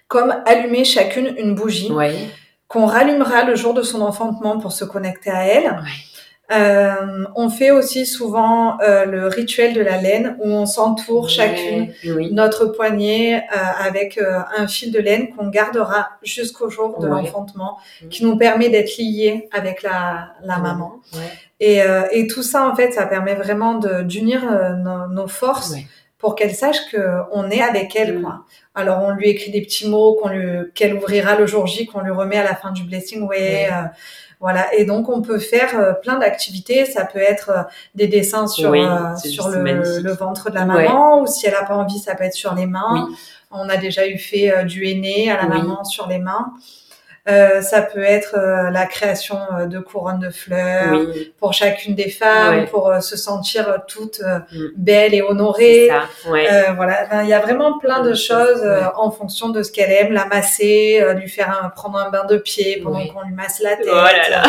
comme 0.08 0.36
allumer 0.46 0.84
chacune 0.84 1.34
une 1.38 1.56
bougie. 1.56 1.92
qu'on 2.68 2.86
rallumera 2.86 3.46
le 3.46 3.56
jour 3.56 3.74
de 3.74 3.82
son 3.82 4.02
enfantement 4.02 4.60
pour 4.60 4.74
se 4.74 4.84
connecter 4.84 5.30
à 5.30 5.46
elle. 5.46 5.78
Euh, 6.50 7.26
on 7.36 7.50
fait 7.50 7.72
aussi 7.72 8.06
souvent 8.06 8.80
euh, 8.80 9.04
le 9.06 9.28
rituel 9.28 9.74
de 9.74 9.82
la 9.82 9.98
laine 9.98 10.38
où 10.40 10.48
on 10.48 10.66
s'entoure 10.66 11.30
chacune 11.30 11.92
notre 12.32 12.68
poignet 12.68 13.44
euh, 13.54 13.58
avec 13.86 14.18
euh, 14.18 14.40
un 14.56 14.68
fil 14.68 14.92
de 14.92 15.00
laine 15.00 15.30
qu'on 15.36 15.48
gardera 15.48 16.10
jusqu'au 16.24 16.70
jour 16.70 17.00
de 17.00 17.08
l'enfantement, 17.08 17.78
mm. 18.02 18.08
qui 18.10 18.24
nous 18.24 18.38
permet 18.38 18.70
d'être 18.70 18.98
liés 18.98 19.50
avec 19.52 19.84
la, 19.84 20.30
la 20.44 20.58
maman. 20.60 21.02
Et, 21.60 21.82
euh, 21.82 22.04
et, 22.12 22.28
tout 22.28 22.44
ça, 22.44 22.70
en 22.70 22.76
fait, 22.76 22.92
ça 22.92 23.06
permet 23.06 23.34
vraiment 23.34 23.76
d'unir 24.04 24.46
nos, 24.78 25.08
nos, 25.08 25.28
forces 25.28 25.74
pour 26.20 26.36
qu'elle 26.36 26.54
sache 26.54 26.78
qu'on 26.92 27.50
est 27.50 27.62
avec 27.62 27.96
elle. 27.96 28.20
Mm. 28.20 28.22
Quoi. 28.22 28.46
Alors, 28.74 29.04
on 29.04 29.12
lui 29.12 29.30
écrit 29.30 29.52
des 29.52 29.62
petits 29.62 29.90
mots 29.90 30.18
qu'on 30.22 30.30
lui 30.30 30.72
qu'elle 30.76 30.94
ouvrira 30.94 31.36
le 31.36 31.46
jour 31.46 31.68
J, 31.68 31.88
qu'on 31.88 32.02
lui 32.02 32.12
remet 32.12 32.38
à 32.38 32.44
la 32.44 32.56
fin 32.56 32.72
du 32.72 32.84
blessing 32.84 33.24
way. 33.28 33.68
Voilà, 34.40 34.72
et 34.76 34.86
donc 34.86 35.10
on 35.10 35.22
peut 35.22 35.40
faire 35.40 35.80
euh, 35.80 35.94
plein 35.94 36.20
d'activités. 36.20 36.86
Ça 36.86 37.06
peut 37.06 37.20
être 37.20 37.50
euh, 37.50 37.64
des 37.96 38.08
dessins 38.08 38.48
sur 38.48 38.72
euh, 38.72 39.16
sur 39.16 39.50
le, 39.50 39.64
le, 40.02 40.14
ventre 40.14 40.52
de 40.52 40.56
la 40.56 40.66
maman, 40.66 41.22
ou 41.22 41.28
si 41.28 41.48
elle 41.48 41.56
a 41.56 41.64
pas 41.64 41.76
envie, 41.76 41.98
ça 41.98 42.14
peut 42.14 42.24
être 42.24 42.34
sur 42.34 42.54
les 42.54 42.68
mains. 42.68 43.10
On 43.50 43.68
a 43.70 43.78
déjà 43.78 44.08
eu 44.08 44.18
fait 44.18 44.66
du 44.66 44.88
aîné 44.88 45.32
à 45.32 45.38
la 45.38 45.48
maman 45.48 45.84
sur 45.84 46.08
les 46.08 46.20
mains. 46.20 46.54
Euh, 47.28 47.62
ça 47.62 47.82
peut 47.82 48.04
être 48.04 48.36
euh, 48.38 48.70
la 48.70 48.86
création 48.86 49.38
euh, 49.52 49.66
de 49.66 49.80
couronnes 49.80 50.20
de 50.20 50.30
fleurs 50.30 51.02
pour 51.40 51.52
chacune 51.52 51.94
des 51.94 52.10
femmes, 52.10 52.68
pour 52.68 52.94
se 53.02 53.18
sentir 53.18 53.82
toutes 53.88 54.22
mm. 54.22 54.68
belles 54.78 55.14
et 55.14 55.22
honorées. 55.22 55.90
voilà, 56.24 57.24
il 57.24 57.30
y 57.30 57.34
a 57.34 57.40
vraiment 57.40 57.80
plein 57.80 58.02
de 58.02 58.14
choses 58.14 58.64
en 58.96 59.12
fonction 59.12 59.50
de 59.50 59.62
ce 59.62 59.72
qu'elle 59.72 59.92
aime, 59.92 60.14
la 60.14 60.26
masser, 60.26 61.04
lui 61.16 61.28
faire 61.28 61.72
prendre 61.76 61.98
un 61.98 62.10
bain 62.10 62.26
de 62.26 62.38
pied 62.38 62.80
pendant 62.82 63.06
qu'on 63.08 63.24
lui 63.24 63.34
masse 63.34 63.60
la 63.60 63.76
tête. 63.76 63.88
Oh 63.88 63.96
là 63.96 64.30
là, 64.30 64.44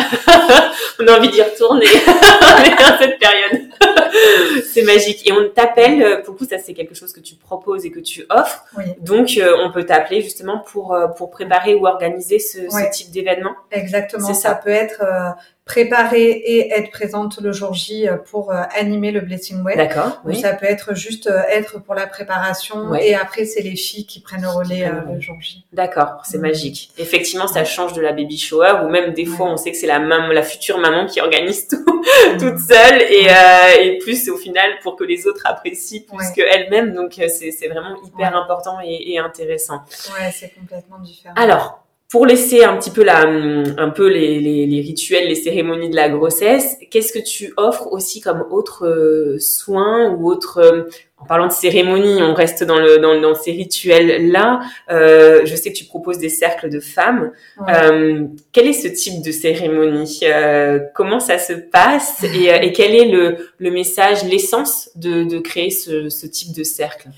on 0.99 1.07
a 1.07 1.17
envie 1.17 1.29
d'y 1.29 1.41
retourner 1.41 1.85
dans 2.05 2.97
cette 2.97 3.19
période. 3.19 3.69
c'est 4.71 4.83
magique. 4.83 5.27
Et 5.27 5.31
on 5.31 5.49
t'appelle, 5.49 6.21
pour 6.23 6.35
coup, 6.35 6.45
ça 6.45 6.57
c'est 6.57 6.73
quelque 6.73 6.95
chose 6.95 7.11
que 7.11 7.19
tu 7.19 7.35
proposes 7.35 7.85
et 7.85 7.91
que 7.91 7.99
tu 7.99 8.25
offres. 8.29 8.65
Donc, 9.01 9.39
on 9.63 9.71
peut 9.71 9.85
t'appeler 9.85 10.21
justement 10.21 10.63
pour, 10.71 10.97
pour 11.17 11.29
préparer 11.29 11.75
ou 11.75 11.85
organiser 11.85 12.39
ce, 12.39 12.68
ce 12.69 12.89
type 12.91 13.11
d'événement. 13.11 13.55
Exactement. 13.71 14.33
Ça. 14.33 14.49
ça 14.49 14.55
peut 14.55 14.69
être 14.69 15.03
euh, 15.03 15.31
préparer 15.65 16.29
et 16.29 16.71
être 16.71 16.89
présente 16.89 17.39
le 17.39 17.51
jour 17.51 17.73
J 17.73 18.07
euh, 18.07 18.17
pour 18.17 18.51
euh, 18.51 18.61
animer 18.75 19.11
le 19.11 19.21
Blessing 19.21 19.63
Way. 19.63 19.75
D'accord. 19.75 20.21
Ou 20.25 20.33
ça 20.33 20.53
peut 20.53 20.65
être 20.65 20.95
juste 20.95 21.29
être 21.49 21.79
pour 21.79 21.95
la 21.95 22.07
préparation 22.07 22.95
et 22.95 23.13
après 23.15 23.45
c'est 23.45 23.61
les 23.61 23.75
filles 23.75 24.05
qui 24.05 24.19
prennent 24.19 24.41
le 24.41 24.49
relais 24.49 24.91
le 25.13 25.19
jour 25.19 25.35
J. 25.39 25.65
D'accord, 25.73 26.21
c'est 26.23 26.37
mm. 26.37 26.41
magique. 26.41 26.91
Effectivement, 26.97 27.47
ça 27.47 27.65
change 27.65 27.93
de 27.93 28.01
la 28.01 28.13
baby 28.13 28.37
shower 28.37 28.81
ou 28.83 28.89
même 28.89 29.13
des 29.13 29.25
fois 29.25 29.51
on 29.51 29.57
sait 29.57 29.71
que 29.71 29.77
c'est 29.77 29.87
la 29.87 29.99
maman, 29.99 30.27
la 30.27 30.43
future 30.43 30.79
maman 30.79 31.05
qui 31.05 31.21
organise 31.21 31.67
tout 31.67 31.77
mm. 31.77 32.37
toute 32.39 32.59
seule 32.59 33.01
et, 33.01 33.27
et 33.81 33.97
plus 33.99 34.29
au 34.29 34.37
final 34.37 34.71
pour 34.81 34.95
que 34.95 35.03
les 35.03 35.27
autres 35.27 35.45
apprécient 35.45 36.01
plus 36.01 36.31
que 36.31 36.41
elle-même. 36.41 36.93
Donc 36.93 37.13
c'est 37.13 37.67
vraiment 37.67 37.95
hyper 38.03 38.35
important 38.35 38.79
et, 38.83 39.11
et 39.13 39.19
intéressant. 39.19 39.81
Ouais, 40.17 40.31
c'est 40.31 40.49
complètement 40.49 40.99
différent. 40.99 41.35
Alors 41.35 41.83
pour 42.09 42.25
laisser 42.25 42.63
un 42.63 42.75
petit 42.77 42.89
peu 42.89 43.03
la, 43.03 43.21
un 43.27 43.89
peu 43.89 44.07
les, 44.07 44.39
les, 44.39 44.65
les 44.65 44.81
rituels, 44.81 45.27
les 45.27 45.35
cérémonies 45.35 45.89
de 45.89 45.95
la 45.95 46.09
grossesse, 46.09 46.77
qu'est-ce 46.89 47.13
que 47.13 47.23
tu 47.23 47.53
offres 47.55 47.87
aussi 47.91 48.19
comme 48.19 48.45
autre 48.49 48.87
euh, 48.87 49.37
soins 49.37 50.09
ou 50.09 50.27
autre 50.27 50.57
euh, 50.57 50.83
en 51.21 51.25
parlant 51.25 51.47
de 51.47 51.51
cérémonie, 51.51 52.21
on 52.21 52.33
reste 52.33 52.63
dans, 52.63 52.79
le, 52.79 52.97
dans, 52.97 53.19
dans 53.19 53.35
ces 53.35 53.51
rituels-là. 53.51 54.61
Euh, 54.89 55.41
je 55.45 55.55
sais 55.55 55.71
que 55.71 55.77
tu 55.77 55.83
proposes 55.83 56.17
des 56.17 56.29
cercles 56.29 56.69
de 56.69 56.79
femmes. 56.79 57.31
Euh, 57.67 58.23
quel 58.53 58.67
est 58.67 58.73
ce 58.73 58.87
type 58.87 59.21
de 59.21 59.31
cérémonie 59.31 60.21
euh, 60.23 60.79
Comment 60.95 61.19
ça 61.19 61.37
se 61.37 61.51
passe 61.53 62.23
et, 62.23 62.45
et, 62.45 62.71
quel 62.71 62.95
est 62.95 63.09
le, 63.09 63.49
le 63.57 63.69
message, 63.69 64.23
l'essence 64.23 64.89
de, 64.95 65.25
de 65.25 65.39
créer 65.39 65.71
ce, 65.71 66.07
ce 66.07 66.25
type 66.25 66.55
de 66.55 66.63
cercle? 66.63 67.09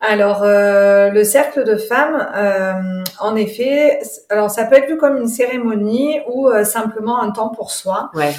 Alors, 0.00 0.42
euh, 0.44 1.10
le 1.10 1.24
cercle 1.24 1.64
de 1.64 1.76
femmes, 1.76 2.28
euh, 2.36 3.02
en 3.18 3.34
effet, 3.34 3.98
alors 4.28 4.48
ça 4.48 4.64
peut 4.64 4.76
être 4.76 4.86
vu 4.86 4.96
comme 4.96 5.16
une 5.16 5.26
cérémonie 5.26 6.20
ou 6.28 6.48
euh, 6.48 6.62
simplement 6.62 7.20
un 7.20 7.32
temps 7.32 7.48
pour 7.48 7.72
soi. 7.72 8.10
Ouais. 8.14 8.32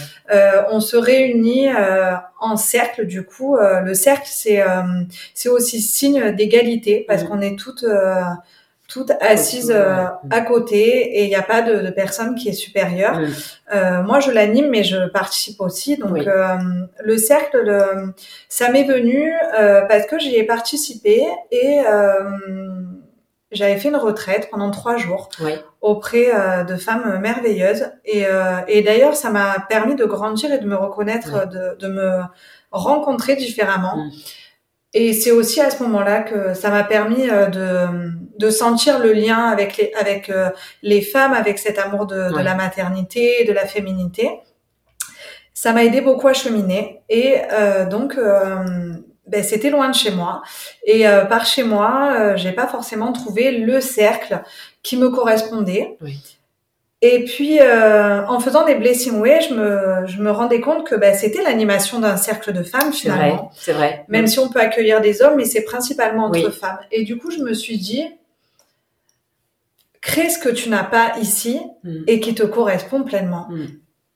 on 0.72 0.80
se 0.80 0.96
réunit 0.96 1.68
en 2.40 2.56
cercle, 2.56 3.06
du 3.06 3.26
coup. 3.26 3.58
le 3.58 3.94
cercle, 3.94 4.30
c'est 4.30 4.64
c'est 5.34 5.50
aussi 5.50 5.82
signe 5.82 6.32
d'égalité 6.32 7.04
parce 7.08 7.24
mmh. 7.24 7.28
qu'on 7.28 7.42
est 7.42 7.60
toutes 7.60 7.86
toutes 8.90 9.12
assises 9.22 9.72
euh, 9.74 10.06
à 10.32 10.42
côté 10.42 11.20
et 11.20 11.24
il 11.24 11.30
n'y 11.30 11.36
a 11.36 11.44
pas 11.44 11.62
de, 11.62 11.80
de, 11.80 11.90
personne 11.92 12.34
qui 12.34 12.50
est 12.50 12.54
supérieure. 12.54 13.22
Euh, 13.72 14.02
moi, 14.02 14.20
je 14.20 14.32
l'anime, 14.32 14.70
mais 14.70 14.84
je 14.84 15.08
participe 15.10 15.62
aussi. 15.62 15.96
Donc, 15.96 16.18
euh, 16.18 16.58
le 17.04 17.18
cercle, 17.18 17.62
le, 17.64 18.14
ça 18.50 18.72
m'est 18.72 18.86
venu 18.86 19.32
euh, 19.60 19.82
parce 19.84 20.08
que 20.08 20.18
j'y 20.18 20.36
ai 20.36 20.44
participé 20.44 21.24
et 21.52 21.82
j'avais 23.52 23.78
fait 23.78 23.90
une 23.90 23.96
retraite 23.96 24.50
pendant 24.52 24.72
trois 24.72 24.98
jours 24.98 25.30
auprès 25.82 26.32
de 26.68 26.76
femmes 26.76 27.20
merveilleuses. 27.20 27.92
Et, 28.06 28.26
et 28.68 28.82
d'ailleurs, 28.82 29.16
ça 29.16 29.30
m'a 29.30 29.56
permis 29.70 29.96
de 29.96 30.06
grandir 30.06 30.52
et 30.52 30.58
de 30.58 30.66
me 30.66 30.76
reconnaître, 30.76 31.48
de, 31.48 31.78
de, 31.78 31.88
me 31.88 32.22
rencontrer 32.72 33.36
différemment. 33.36 33.98
Mm. 33.98 34.12
Et 34.96 35.14
c'est 35.14 35.32
aussi 35.32 35.62
à 35.62 35.70
ce 35.70 35.84
moment-là 35.84 36.22
que 36.22 36.56
ça 36.56 36.72
m'a 36.72 36.84
permis 36.84 37.28
de 37.28 38.12
de 38.40 38.50
sentir 38.50 39.00
le 39.00 39.12
lien 39.12 39.50
avec 39.50 39.78
les, 39.78 39.92
avec 40.00 40.30
euh, 40.30 40.50
les 40.82 41.02
femmes, 41.02 41.34
avec 41.34 41.60
cet 41.60 41.78
amour 41.78 42.08
de, 42.08 42.32
de 42.32 42.42
la 42.42 42.56
maternité, 42.56 43.44
de 43.44 43.52
la 43.52 43.66
féminité. 43.66 44.32
Ça 45.54 45.74
m'a 45.74 45.84
aidé 45.84 46.00
beaucoup 46.00 46.28
à 46.30 46.34
cheminer 46.34 47.02
et 47.10 47.36
euh, 47.52 47.86
donc 47.86 48.18
euh, 48.18 48.94
ben, 49.28 49.44
c'était 49.44 49.70
loin 49.70 49.90
de 49.90 49.96
chez 49.96 50.12
moi 50.12 50.42
et 50.86 51.04
par 51.30 51.46
chez 51.46 51.64
moi, 51.64 52.36
j'ai 52.38 52.54
pas 52.54 52.66
forcément 52.66 53.12
trouvé 53.12 53.52
le 53.52 53.82
cercle 53.82 54.42
qui 54.82 54.96
me 54.96 55.10
correspondait. 55.10 55.98
Oui. 56.02 56.18
Et 57.02 57.24
puis, 57.26 57.60
en 57.62 58.40
faisant 58.40 58.66
des 58.66 58.76
Blessing 58.76 59.20
Way, 59.20 59.42
je 59.50 59.54
me, 59.54 60.08
je 60.08 60.22
me 60.22 60.32
rendais 60.32 60.62
compte 60.62 60.86
que 60.88 60.96
ben, 60.96 61.14
c'était 61.14 61.44
l'animation 61.44 62.00
d'un 62.00 62.18
cercle 62.18 62.54
de 62.54 62.64
femmes 62.64 62.92
finalement. 62.92 63.52
C'est 63.54 63.74
vrai. 63.74 63.88
vrai. 63.88 64.06
Même 64.08 64.28
si 64.28 64.40
on 64.40 64.50
peut 64.50 64.60
accueillir 64.60 65.00
des 65.00 65.22
hommes, 65.22 65.36
mais 65.36 65.46
c'est 65.46 65.64
principalement 65.64 66.26
entre 66.26 66.50
femmes. 66.52 66.80
Et 66.92 67.04
du 67.04 67.18
coup, 67.18 67.32
je 67.32 67.40
me 67.40 67.54
suis 67.54 67.78
dit, 67.78 68.06
crée 70.02 70.30
ce 70.30 70.40
que 70.40 70.50
tu 70.50 70.70
n'as 70.70 70.84
pas 70.84 71.14
ici 71.22 71.60
hmm. 71.84 72.04
et 72.08 72.20
qui 72.20 72.36
te 72.36 72.44
correspond 72.44 73.04
pleinement. 73.04 73.48
Hmm. 73.50 73.68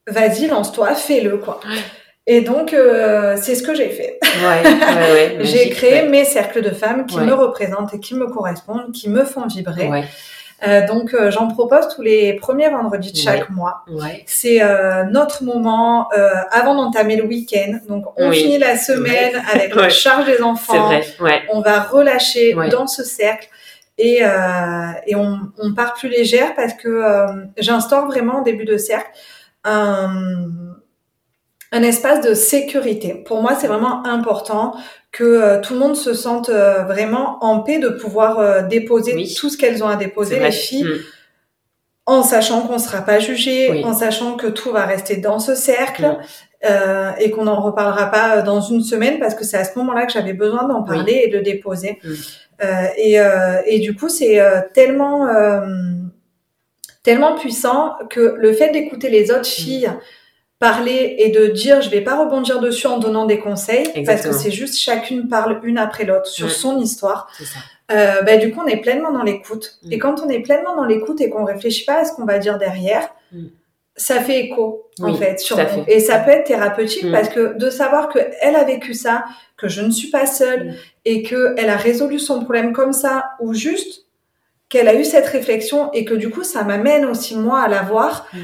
Vas-y, 0.08 0.48
lance-toi, 0.48 0.96
fais-le, 0.96 1.38
quoi. 1.38 1.60
Et 2.26 2.42
donc, 2.42 2.74
euh, 2.74 3.38
c'est 3.42 3.56
ce 3.56 3.64
que 3.64 3.74
j'ai 3.74 3.90
fait. 3.90 4.20
Ouais, 4.44 5.38
j'ai 5.42 5.70
créé 5.70 6.08
mes 6.08 6.26
cercles 6.26 6.62
de 6.62 6.72
femmes 6.72 7.06
qui 7.06 7.20
me 7.20 7.34
représentent 7.34 7.94
et 7.94 8.00
qui 8.00 8.16
me 8.16 8.28
correspondent, 8.28 8.92
qui 8.92 9.10
me 9.10 9.26
font 9.26 9.46
vibrer. 9.48 10.06
Euh, 10.66 10.86
donc, 10.88 11.14
euh, 11.14 11.30
j'en 11.30 11.48
propose 11.48 11.90
tous 11.94 12.02
les 12.02 12.34
premiers 12.34 12.70
vendredis 12.70 13.12
de 13.12 13.18
chaque 13.18 13.50
mois. 13.50 13.84
C'est 14.26 14.62
euh, 14.62 15.04
notre 15.06 15.44
moment 15.44 16.10
euh, 16.14 16.30
avant 16.52 16.76
d'entamer 16.76 17.18
le 17.18 17.26
week-end. 17.26 17.80
Donc, 17.88 18.06
on 18.18 18.32
finit 18.32 18.58
la 18.58 18.78
semaine 18.78 19.42
avec 19.52 19.76
la 19.76 19.90
charge 19.90 20.26
des 20.26 20.42
enfants. 20.42 20.92
Vrai. 21.20 21.44
On 21.52 21.62
va 21.62 21.82
relâcher 21.82 22.56
dans 22.72 22.88
ce 22.88 23.04
cercle 23.04 23.50
et, 23.98 24.20
euh, 24.24 24.92
et 25.06 25.16
on, 25.16 25.40
on, 25.58 25.74
part 25.74 25.94
plus 25.94 26.10
légère 26.10 26.56
parce 26.56 26.74
que 26.74 26.88
euh, 26.88 27.46
j'instaure 27.58 28.08
vraiment 28.08 28.42
au 28.42 28.44
début 28.44 28.66
de 28.66 28.78
cercle 28.78 29.12
un, 29.64 30.40
un, 31.72 31.84
espace 31.84 32.26
de 32.26 32.34
sécurité. 32.34 33.14
Pour 33.14 33.42
moi, 33.42 33.56
c'est 33.56 33.68
vraiment 33.68 34.06
important 34.06 34.76
que 35.12 35.24
euh, 35.24 35.62
tout 35.62 35.74
le 35.74 35.80
monde 35.80 35.96
se 35.96 36.14
sente 36.14 36.50
euh, 36.50 36.84
vraiment 36.84 37.38
en 37.42 37.60
paix 37.60 37.78
de 37.78 37.90
pouvoir 37.90 38.40
euh, 38.40 38.64
déposer 38.64 39.16
tout 39.36 39.50
ce 39.50 39.58
qu'elles 39.58 39.84
ont 39.84 39.88
à 39.88 39.96
déposer, 39.96 40.40
les 40.40 40.52
filles. 40.52 40.84
Mm. 40.84 40.98
En 42.06 42.24
sachant 42.24 42.62
qu'on 42.68 42.74
ne 42.74 42.80
sera 42.80 43.02
pas 43.02 43.20
jugé, 43.20 43.82
en 43.86 43.94
sachant 43.94 44.36
que 44.36 44.48
tout 44.48 44.72
va 44.72 44.86
rester 44.86 45.18
dans 45.18 45.40
ce 45.40 45.56
cercle. 45.56 46.18
Euh, 46.66 47.12
et 47.20 47.30
qu'on 47.30 47.44
n'en 47.44 47.60
reparlera 47.60 48.10
pas 48.10 48.42
dans 48.42 48.62
une 48.62 48.82
semaine 48.82 49.20
parce 49.20 49.36
que 49.36 49.44
c'est 49.44 49.58
à 49.58 49.66
ce 49.66 49.78
moment-là 49.80 50.06
que 50.06 50.14
j'avais 50.14 50.32
besoin 50.32 50.66
d'en 50.66 50.82
parler 50.84 51.24
et 51.26 51.28
de 51.28 51.40
déposer. 51.40 52.00
Mm. 52.02 52.12
Euh, 52.64 52.86
et, 52.96 53.20
euh, 53.20 53.62
et, 53.66 53.80
du 53.80 53.96
coup, 53.96 54.08
c'est 54.08 54.40
euh, 54.40 54.62
tellement 54.74 55.28
tellement 57.04 57.36
puissant 57.36 57.96
que 58.10 58.36
le 58.38 58.54
fait 58.54 58.72
d'écouter 58.72 59.10
les 59.10 59.30
autres 59.30 59.42
mm. 59.42 59.44
filles 59.44 59.92
parler 60.60 61.16
et 61.18 61.30
de 61.30 61.48
dire 61.48 61.82
je 61.82 61.90
vais 61.90 62.00
pas 62.00 62.18
rebondir 62.18 62.62
dessus 62.62 62.88
en 62.88 62.98
donnant 62.98 63.26
des 63.26 63.40
conseils 63.40 63.90
parce 64.06 64.22
que 64.22 64.32
c'est 64.32 64.52
juste 64.52 64.80
chacune 64.80 65.28
parle 65.28 65.60
une 65.64 65.78
après 65.78 66.06
l'autre 66.06 66.28
sur 66.28 66.50
son 66.50 66.80
histoire. 66.80 67.28
Euh, 67.92 68.22
bah, 68.22 68.38
du 68.38 68.54
coup 68.54 68.62
on 68.64 68.68
est 68.68 68.78
pleinement 68.78 69.12
dans 69.12 69.24
l'écoute 69.24 69.80
mm. 69.84 69.92
et 69.92 69.98
quand 69.98 70.22
on 70.22 70.30
est 70.30 70.40
pleinement 70.40 70.78
dans 70.78 70.86
l'écoute 70.86 71.20
et 71.20 71.30
qu'on 71.30 71.44
réfléchit 71.44 71.84
pas 71.84 72.00
à 72.00 72.06
ce 72.06 72.14
qu'on 72.14 72.24
va 72.24 72.40
dire 72.40 72.58
derrière, 72.58 73.10
ça 73.96 74.22
fait 74.22 74.40
écho 74.40 74.90
en 75.02 75.14
fait 75.14 75.40
sur 75.40 75.58
nous. 75.58 75.84
Et 75.88 76.00
ça 76.00 76.20
peut 76.20 76.32
être 76.32 76.46
thérapeutique 76.46 77.06
mm. 77.06 77.12
parce 77.12 77.30
que 77.30 77.58
de 77.58 77.70
savoir 77.70 78.10
que 78.10 78.20
elle 78.42 78.56
a 78.56 78.64
vécu 78.64 78.94
ça, 78.94 79.26
que 79.58 79.68
je 79.68 79.82
ne 79.82 79.92
suis 79.92 80.10
pas 80.10 80.26
seule 80.26 80.68
mm. 80.68 80.76
et 81.06 81.24
que 81.24 81.54
elle 81.58 81.70
a 81.70 81.78
résolu 81.78 82.20
son 82.20 82.44
problème 82.44 82.74
comme 82.74 82.94
ça 82.94 83.32
ou 83.40 83.54
juste 83.54 84.06
qu'elle 84.70 84.88
a 84.88 84.96
eu 84.96 85.06
cette 85.06 85.28
réflexion 85.28 85.92
et 85.94 86.06
que 86.06 86.16
du 86.16 86.30
coup 86.30 86.44
ça 86.44 86.64
m'amène 86.64 87.06
aussi 87.06 87.36
moi 87.36 87.62
à 87.62 87.68
la 87.68 87.84
voir. 87.84 88.28
Mm 88.34 88.40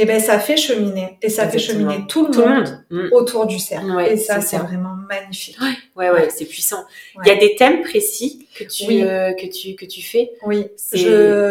et 0.00 0.04
ben 0.06 0.20
ça 0.20 0.38
fait 0.38 0.56
cheminer 0.56 1.18
et 1.22 1.28
ça 1.28 1.48
fait 1.48 1.58
cheminer 1.58 2.06
tout 2.06 2.28
le 2.28 2.38
monde, 2.38 2.84
mm. 2.90 3.08
autour 3.10 3.46
du 3.46 3.58
cercle. 3.58 4.00
et 4.08 4.16
ça 4.16 4.40
c'est 4.40 4.56
vraiment 4.58 4.94
magnifique. 4.94 5.58
Ouais 5.96 6.08
ouais, 6.10 6.30
c'est 6.30 6.44
puissant. 6.44 6.84
Il 7.24 7.28
y 7.28 7.32
a 7.32 7.36
des 7.36 7.56
thèmes 7.56 7.82
précis 7.82 8.46
que 8.56 8.62
tu 8.62 9.02
euh, 9.02 9.32
que 9.32 9.46
tu 9.46 9.74
que 9.74 9.84
tu 9.84 10.00
fais. 10.02 10.30
Oui, 10.46 10.68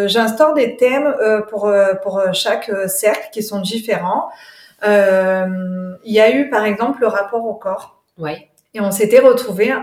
j'instaure 0.06 0.54
des 0.54 0.78
thèmes 0.78 1.14
euh, 1.22 1.42
pour 1.42 1.66
euh, 1.66 1.94
pour 1.96 2.24
chaque 2.34 2.72
cercle 2.88 3.28
qui 3.34 3.44
sont 3.44 3.60
différents. 3.60 4.30
Il 4.84 5.98
y 6.06 6.22
a 6.22 6.34
eu 6.34 6.50
par 6.50 6.64
exemple 6.64 7.02
le 7.02 7.08
rapport 7.08 7.46
au 7.46 7.54
corps. 7.54 8.02
Ouais. 8.18 8.48
Et 8.74 8.80
on 8.80 8.92
s'était 8.92 9.20
retrouvés 9.20 9.74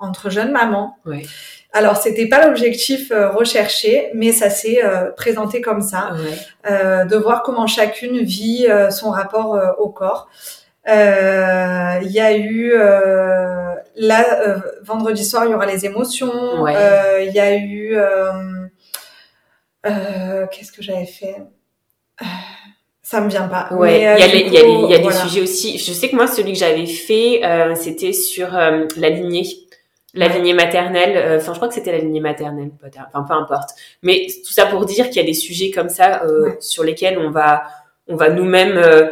entre 0.00 0.28
jeunes 0.30 0.50
mamans. 0.50 0.96
Ouais. 1.06 1.22
Alors, 1.76 1.98
c'était 1.98 2.26
pas 2.26 2.46
l'objectif 2.46 3.10
euh, 3.10 3.28
recherché, 3.28 4.08
mais 4.14 4.32
ça 4.32 4.48
s'est 4.48 4.82
euh, 4.82 5.10
présenté 5.10 5.60
comme 5.60 5.82
ça, 5.82 6.12
euh, 6.70 7.04
de 7.04 7.16
voir 7.16 7.42
comment 7.42 7.66
chacune 7.66 8.22
vit 8.22 8.66
son 8.90 9.10
rapport 9.10 9.60
au 9.78 9.90
corps. 9.90 10.30
Il 10.86 10.92
y 12.10 12.20
a 12.20 12.34
eu 12.34 12.72
là 13.96 14.24
vendredi 14.82 15.22
soir, 15.22 15.44
il 15.44 15.50
y 15.50 15.54
aura 15.54 15.66
les 15.66 15.84
émotions. 15.84 16.66
Il 16.66 17.30
y 17.34 17.40
a 17.40 17.56
eu 17.56 17.98
qu'est-ce 19.84 20.72
que 20.72 20.82
j'avais 20.82 21.04
fait? 21.04 21.36
Ça 23.02 23.20
me 23.20 23.28
vient 23.28 23.48
pas. 23.48 23.68
Ouais, 23.72 23.98
il 23.98 24.02
y 24.02 24.06
a, 24.06 24.26
il 24.26 24.52
y 24.52 24.56
a, 24.56 24.62
il 24.62 24.90
y 24.90 24.94
a 24.94 24.98
des 24.98 25.12
sujets 25.12 25.42
aussi. 25.42 25.76
Je 25.76 25.92
sais 25.92 26.08
que 26.08 26.16
moi, 26.16 26.26
celui 26.26 26.54
que 26.54 26.58
j'avais 26.58 26.86
fait, 26.86 27.42
c'était 27.76 28.14
sur 28.14 28.52
la 28.52 29.10
lignée 29.10 29.65
la 30.16 30.28
lignée 30.28 30.54
maternelle, 30.54 31.16
euh, 31.16 31.36
enfin 31.38 31.52
je 31.52 31.58
crois 31.58 31.68
que 31.68 31.74
c'était 31.74 31.92
la 31.92 31.98
lignée 31.98 32.20
maternelle, 32.20 32.70
enfin 33.12 33.22
peu 33.22 33.34
importe. 33.34 33.70
Mais 34.02 34.26
tout 34.44 34.52
ça 34.52 34.66
pour 34.66 34.84
dire 34.86 35.06
qu'il 35.08 35.16
y 35.16 35.24
a 35.24 35.26
des 35.26 35.34
sujets 35.34 35.70
comme 35.70 35.90
ça 35.90 36.22
euh, 36.24 36.52
sur 36.58 36.82
lesquels 36.82 37.18
on 37.18 37.30
va, 37.30 37.64
on 38.08 38.16
va 38.16 38.30
nous-mêmes 38.30 38.78
euh, 38.78 39.08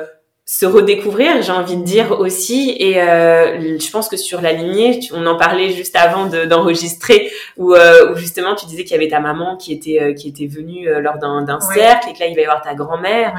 se 0.47 0.67
redécouvrir, 0.67 1.43
j'ai 1.43 1.53
envie 1.53 1.77
de 1.77 1.85
dire 1.85 2.19
aussi. 2.21 2.77
Et 2.79 2.95
je 2.95 3.91
pense 3.91 4.11
que 4.11 4.17
sur 4.19 4.43
la 4.43 4.53
lignée, 4.53 5.01
on 5.15 5.25
en 5.25 5.39
parlait 5.39 5.71
juste 5.71 5.97
avant 5.97 6.27
d'enregistrer, 6.27 7.31
où, 7.57 7.75
où, 7.75 8.15
justement 8.15 8.55
tu 8.55 8.67
disais 8.67 8.83
qu'il 8.85 8.93
y 8.93 9.01
avait 9.01 9.09
ta 9.09 9.21
maman 9.21 9.57
qui 9.57 9.73
était 9.73 10.15
qui 10.15 10.29
était 10.29 10.47
venue 10.47 10.87
lors 11.01 11.17
d'un 11.17 11.61
cercle 11.61 12.11
et 12.11 12.13
que 12.13 12.21
là 12.21 12.27
il 12.27 12.35
va 12.35 12.43
y 12.43 12.45
avoir 12.45 12.61
ta 12.61 12.75
grand-mère. 12.75 13.35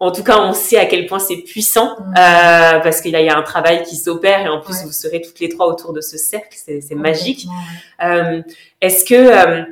En 0.00 0.10
tout 0.10 0.24
cas, 0.24 0.40
on 0.40 0.52
sait 0.52 0.76
à 0.76 0.86
quel 0.86 1.06
point 1.06 1.18
c'est 1.18 1.36
puissant 1.36 1.96
mm. 1.98 2.14
euh, 2.18 2.80
parce 2.80 3.00
qu'il 3.00 3.12
y 3.12 3.28
a 3.28 3.36
un 3.36 3.42
travail 3.42 3.82
qui 3.84 3.96
s'opère 3.96 4.40
et 4.40 4.48
en 4.48 4.60
plus 4.60 4.82
vous 4.84 4.92
serez 4.92 5.20
toutes 5.22 5.40
les 5.40 5.48
trois 5.48 5.66
autour 5.66 5.92
de 5.92 6.00
ce 6.00 6.18
cercle, 6.18 6.56
c'est 6.56 6.94
magique. 6.94 7.46
Euh, 8.02 8.42
est-ce 8.80 9.04
que 9.04 9.14
euh, 9.14 9.64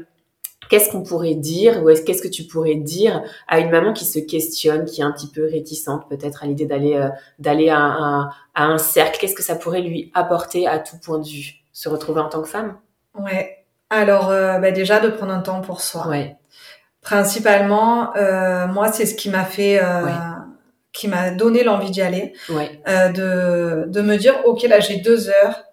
qu'est-ce 0.73 0.91
qu'on 0.91 1.03
pourrait 1.03 1.35
dire 1.35 1.83
ou 1.83 1.91
est-ce 1.91 2.03
qu'est-ce 2.03 2.23
que 2.23 2.29
tu 2.29 2.45
pourrais 2.45 2.77
dire 2.77 3.23
à 3.47 3.59
une 3.59 3.71
maman 3.71 3.93
qui 3.93 4.05
se 4.05 4.19
questionne, 4.19 4.87
qui 4.87 5.03
est 5.03 5.05
un 5.05 5.13
petit 5.13 5.29
peu 5.29 5.45
réticente 5.45 6.09
peut-être 6.09 6.45
à 6.45 6.47
l'idée 6.47 6.67
d'aller 6.67 6.95
euh, 6.95 7.09
d'aller 7.39 7.69
à, 7.69 7.81
à, 7.81 8.31
à, 8.55 8.65
un 8.65 8.79
cercle? 8.79 9.19
Qu'est-ce 9.21 9.35
que 9.35 9.43
ça 9.43 9.57
pourrait 9.57 9.83
lui 9.83 10.11
apporter 10.15 10.67
à 10.67 10.79
tout 10.79 10.97
point 10.99 11.19
de 11.19 11.27
vue, 11.27 11.57
se 11.73 11.89
retrouver 11.89 12.21
en 12.21 12.29
tant 12.29 12.41
que 12.41 12.49
femme? 12.49 12.79
Ouais. 13.19 13.65
Alors 13.91 14.31
euh, 14.31 14.59
bah 14.61 14.71
déjà 14.71 15.01
de 15.01 15.09
prendre 15.09 15.33
un 15.33 15.41
temps 15.41 15.61
pour 15.61 15.83
soi. 15.83 16.07
Ouais 16.09 16.37
principalement, 17.03 18.15
euh, 18.17 18.67
moi, 18.67 18.91
c'est 18.93 19.07
ce 19.07 19.15
qui 19.15 19.29
m'a 19.29 19.45
fait, 19.45 19.81
euh, 19.83 20.07
qui 20.93 21.09
m'a 21.09 21.31
donné 21.31 21.65
l'envie 21.65 21.91
d'y 21.91 22.01
aller, 22.01 22.33
euh, 22.88 23.09
de, 23.09 23.85
de 23.91 24.01
me 24.01 24.16
dire, 24.16 24.35
ok, 24.45 24.62
là, 24.62 24.81
j'ai 24.81 24.97
deux 24.97 25.29
heures, 25.29 25.64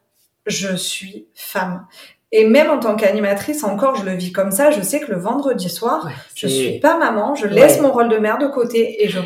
je 0.46 0.76
suis 0.76 1.28
femme. 1.36 1.86
Et 2.32 2.46
même 2.46 2.70
en 2.70 2.78
tant 2.80 2.96
qu'animatrice, 2.96 3.64
encore, 3.64 3.96
je 3.96 4.06
le 4.06 4.12
vis 4.12 4.32
comme 4.32 4.52
ça. 4.52 4.70
Je 4.70 4.82
sais 4.82 5.00
que 5.00 5.12
le 5.12 5.18
vendredi 5.18 5.68
soir, 5.68 6.08
je 6.36 6.48
suis 6.48 6.80
pas 6.80 6.96
maman, 6.98 7.34
je 7.34 7.48
laisse 7.48 7.82
mon 7.82 7.92
rôle 7.92 8.08
de 8.10 8.18
mère 8.18 8.38
de 8.38 8.46
côté 8.46 9.04
et 9.04 9.10
je, 9.10 9.20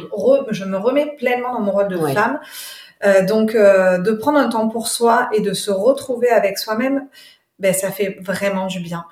je 0.51 0.63
me 0.63 0.77
remets 0.77 1.13
pleinement 1.17 1.51
dans 1.53 1.59
mon 1.59 1.71
rôle 1.73 1.89
de 1.89 1.97
femme. 2.13 2.39
Euh, 3.05 3.25
donc, 3.25 3.55
euh, 3.55 3.97
de 3.97 4.11
prendre 4.13 4.39
un 4.39 4.47
temps 4.47 4.69
pour 4.69 4.87
soi 4.87 5.27
et 5.33 5.41
de 5.41 5.51
se 5.51 5.69
retrouver 5.69 6.29
avec 6.29 6.57
soi-même, 6.57 7.07
ben 7.59 7.73
ça 7.73 7.91
fait 7.91 8.17
vraiment 8.21 8.67
du 8.67 8.79
bien. 8.79 9.03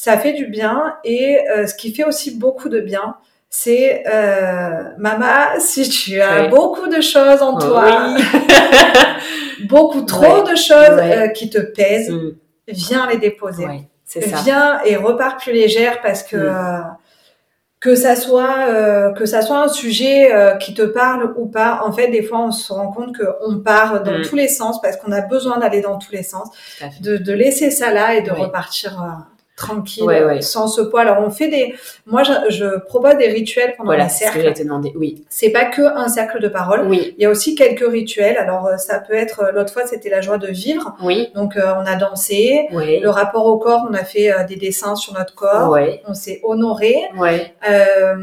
Ça 0.00 0.16
fait 0.16 0.32
du 0.32 0.46
bien 0.46 0.94
et 1.02 1.40
ce 1.66 1.74
qui 1.74 1.92
fait 1.92 2.04
aussi 2.04 2.38
beaucoup 2.38 2.68
de 2.68 2.78
bien, 2.78 3.16
c'est 3.50 4.04
euh, 4.06 4.82
Mama, 4.98 5.58
si 5.58 5.88
tu 5.88 6.20
as 6.20 6.48
beaucoup 6.48 6.88
de 6.88 7.00
choses 7.00 7.42
en 7.42 7.58
toi, 7.58 8.14
beaucoup 9.68 10.02
trop 10.02 10.42
de 10.42 10.54
choses 10.54 10.98
euh, 11.00 11.28
qui 11.28 11.48
te 11.48 11.58
pèsent, 11.58 12.10
mm. 12.10 12.32
viens 12.68 13.08
les 13.08 13.16
déposer. 13.16 13.66
ça. 14.04 14.20
Viens 14.44 14.82
et 14.84 14.96
repars 14.96 15.38
plus 15.38 15.52
légère 15.52 16.02
parce 16.02 16.22
que 16.22 16.36
mm. 16.36 16.40
euh, 16.40 16.80
que 17.80 17.94
ça 17.94 18.16
soit 18.16 18.66
euh, 18.68 19.12
que 19.12 19.24
ça 19.24 19.40
soit 19.40 19.60
un 19.62 19.68
sujet 19.68 20.30
qui 20.60 20.74
te 20.74 20.82
parle 20.82 21.32
ou 21.38 21.46
pas. 21.46 21.80
En 21.84 21.92
fait, 21.92 22.08
des 22.08 22.22
fois, 22.22 22.40
on 22.40 22.50
se 22.50 22.70
rend 22.70 22.92
compte 22.92 23.16
qu'on 23.16 23.60
part 23.60 24.02
dans 24.02 24.18
mm. 24.18 24.22
tous 24.22 24.36
les 24.36 24.48
sens 24.48 24.78
parce 24.82 24.98
qu'on 24.98 25.12
a 25.12 25.22
besoin 25.22 25.58
d'aller 25.58 25.80
dans 25.80 25.96
tous 25.96 26.12
les 26.12 26.22
sens, 26.22 26.48
de, 27.00 27.16
de, 27.16 27.32
laisser 27.32 27.70
ça 27.70 27.92
là 27.92 28.14
et 28.14 28.20
de 28.20 28.30
repartir 28.30 29.26
tranquille, 29.58 30.06
sans 30.40 30.68
ce 30.68 30.80
poids. 30.80 31.02
Alors 31.02 31.18
on 31.26 31.30
fait 31.30 31.48
des, 31.48 31.74
moi 32.06 32.22
je, 32.22 32.32
je 32.48 32.78
propose 32.78 33.16
des 33.16 33.28
rituels 33.28 33.74
pendant 33.76 33.88
voilà, 33.88 34.04
les 34.04 34.10
cercles. 34.10 34.52
Te 34.54 34.62
demander. 34.62 34.92
Oui. 34.96 35.24
C'est 35.28 35.50
pas 35.50 35.66
que 35.66 35.82
un 35.82 36.08
cercle 36.08 36.40
de 36.40 36.48
parole. 36.48 36.86
Oui. 36.86 37.14
Il 37.18 37.22
y 37.22 37.26
a 37.26 37.30
aussi 37.30 37.54
quelques 37.54 37.86
rituels. 37.86 38.38
Alors 38.38 38.66
euh, 38.66 38.76
ça 38.76 39.00
peut 39.00 39.14
être, 39.14 39.40
euh, 39.40 39.52
l'autre 39.52 39.72
fois 39.72 39.86
c'était 39.86 40.10
la 40.10 40.20
joie 40.20 40.38
de 40.38 40.46
vivre. 40.46 40.96
Oui. 41.02 41.30
Donc 41.34 41.56
euh, 41.56 41.74
on 41.76 41.84
a 41.84 41.96
dansé. 41.96 42.68
Oui. 42.72 43.00
Le 43.00 43.10
rapport 43.10 43.46
au 43.46 43.58
corps, 43.58 43.86
on 43.90 43.94
a 43.94 44.04
fait 44.04 44.30
des 44.48 44.56
dessins 44.56 44.94
sur 44.94 45.12
notre 45.14 45.34
corps. 45.34 45.72
Oui. 45.72 46.00
On 46.06 46.14
s'est 46.14 46.40
honoré. 46.44 46.94
Oui. 47.16 47.30
Euh, 47.68 48.14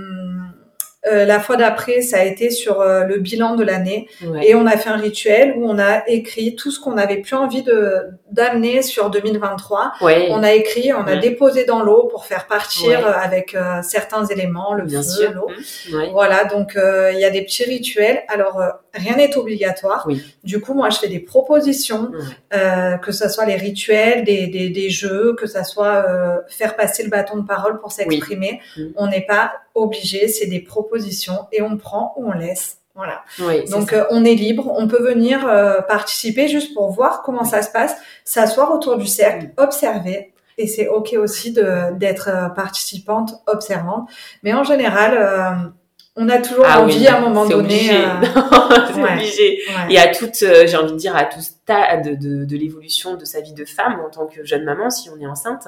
euh, 1.08 1.26
la 1.26 1.40
fois 1.40 1.56
d'après, 1.56 2.02
ça 2.02 2.18
a 2.18 2.24
été 2.24 2.50
sur 2.50 2.82
euh, 2.82 3.04
le 3.04 3.18
bilan 3.18 3.56
de 3.56 3.64
l'année. 3.64 4.08
Et 4.42 4.56
on 4.56 4.66
a 4.66 4.78
fait 4.78 4.90
un 4.90 4.98
rituel 4.98 5.54
où 5.58 5.70
on 5.70 5.78
a 5.78 6.08
écrit 6.08 6.56
tout 6.56 6.72
ce 6.72 6.80
qu'on 6.80 6.98
avait 6.98 7.18
plus 7.18 7.36
envie 7.36 7.64
de 7.64 8.10
d'amener 8.32 8.82
sur 8.82 9.10
2023. 9.10 9.94
On 10.02 10.44
a 10.44 10.54
écrit, 10.54 10.94
on 10.94 11.06
a 11.06 11.16
déposé 11.16 11.66
dans 11.66 11.82
l'eau 11.82 12.08
pour 12.12 12.26
faire 12.26 12.48
partir 12.48 13.06
euh, 13.06 13.12
avec 13.12 13.56
certains 13.84 14.26
éléments, 14.26 14.74
le 14.74 14.88
feu, 14.88 15.32
l'eau. 15.34 15.50
Mmh. 15.50 16.12
Voilà, 16.12 16.46
donc 16.46 16.76
il 16.76 17.20
y 17.20 17.26
a 17.26 17.30
des 17.30 17.42
petits 17.44 17.66
rituels. 17.66 18.24
Alors, 18.28 18.62
rien 18.96 19.18
n'est 19.18 19.36
obligatoire. 19.38 20.08
Du 20.44 20.60
coup, 20.62 20.74
moi, 20.74 20.90
je 20.90 20.98
fais 20.98 21.08
des 21.08 21.20
propositions, 21.20 22.12
que 22.52 23.12
ce 23.12 23.30
soit 23.30 23.46
les 23.46 23.56
rituels, 23.56 24.24
des, 24.24 24.48
des, 24.48 24.70
des 24.70 24.90
jeux, 24.90 25.36
que 25.38 25.48
ce 25.48 25.64
soit 25.64 26.06
faire 26.48 26.76
passer 26.76 27.04
le 27.04 27.10
bâton 27.10 27.38
de 27.38 27.46
parole 27.46 27.80
pour 27.80 27.92
s'exprimer. 27.92 28.62
Mmh. 28.78 28.82
On 28.96 29.08
n'est 29.08 29.26
pas 29.26 29.54
obligé, 29.74 30.28
c'est 30.28 30.48
des 30.48 30.62
propositions 30.62 31.48
et 31.52 31.62
on 31.62 31.78
prend 31.78 32.14
ou 32.18 32.30
on 32.30 32.34
laisse. 32.34 32.80
Voilà. 32.96 33.24
Donc 33.70 33.92
euh, 33.92 34.06
on 34.10 34.24
est 34.24 34.36
libre, 34.36 34.74
on 34.78 34.88
peut 34.88 35.04
venir 35.04 35.46
euh, 35.46 35.82
participer 35.82 36.48
juste 36.48 36.74
pour 36.74 36.90
voir 36.92 37.24
comment 37.24 37.44
ça 37.44 37.62
se 37.62 37.70
passe, 37.70 37.94
s'asseoir 38.24 38.74
autour 38.74 38.98
du 38.98 39.06
cercle, 39.06 39.50
observer. 39.58 40.34
Et 40.58 40.68
c'est 40.68 40.88
ok 40.88 41.14
aussi 41.20 41.52
de 41.52 41.94
d'être 41.98 42.30
euh, 42.30 42.48
participante, 42.48 43.34
observante. 43.48 44.10
Mais 44.44 44.54
en 44.54 44.64
général, 44.64 45.74
on 46.16 46.30
a 46.30 46.38
toujours 46.40 46.66
ah 46.68 46.82
envie 46.82 47.08
à 47.08 47.18
un 47.18 47.22
moment 47.22 47.46
donné. 47.46 47.80
c'est 48.94 49.04
obligé. 49.04 49.60
Et 49.90 50.00
à 50.00 50.08
toute, 50.14 50.36
j'ai 50.36 50.78
envie 50.78 50.94
de 50.94 50.98
dire, 50.98 51.16
à 51.16 51.26
tout 51.26 51.42
stade 51.42 52.20
de, 52.20 52.46
de 52.46 52.58
l'évolution 52.58 53.16
de 53.16 53.26
sa 53.26 53.42
vie 53.42 53.54
de 53.54 53.66
femme 53.66 54.02
en 54.06 54.10
tant 54.10 54.26
que 54.26 54.46
jeune 54.46 54.64
maman, 54.64 54.90
si 54.90 55.10
on 55.10 55.20
est 55.20 55.28
enceinte, 55.28 55.68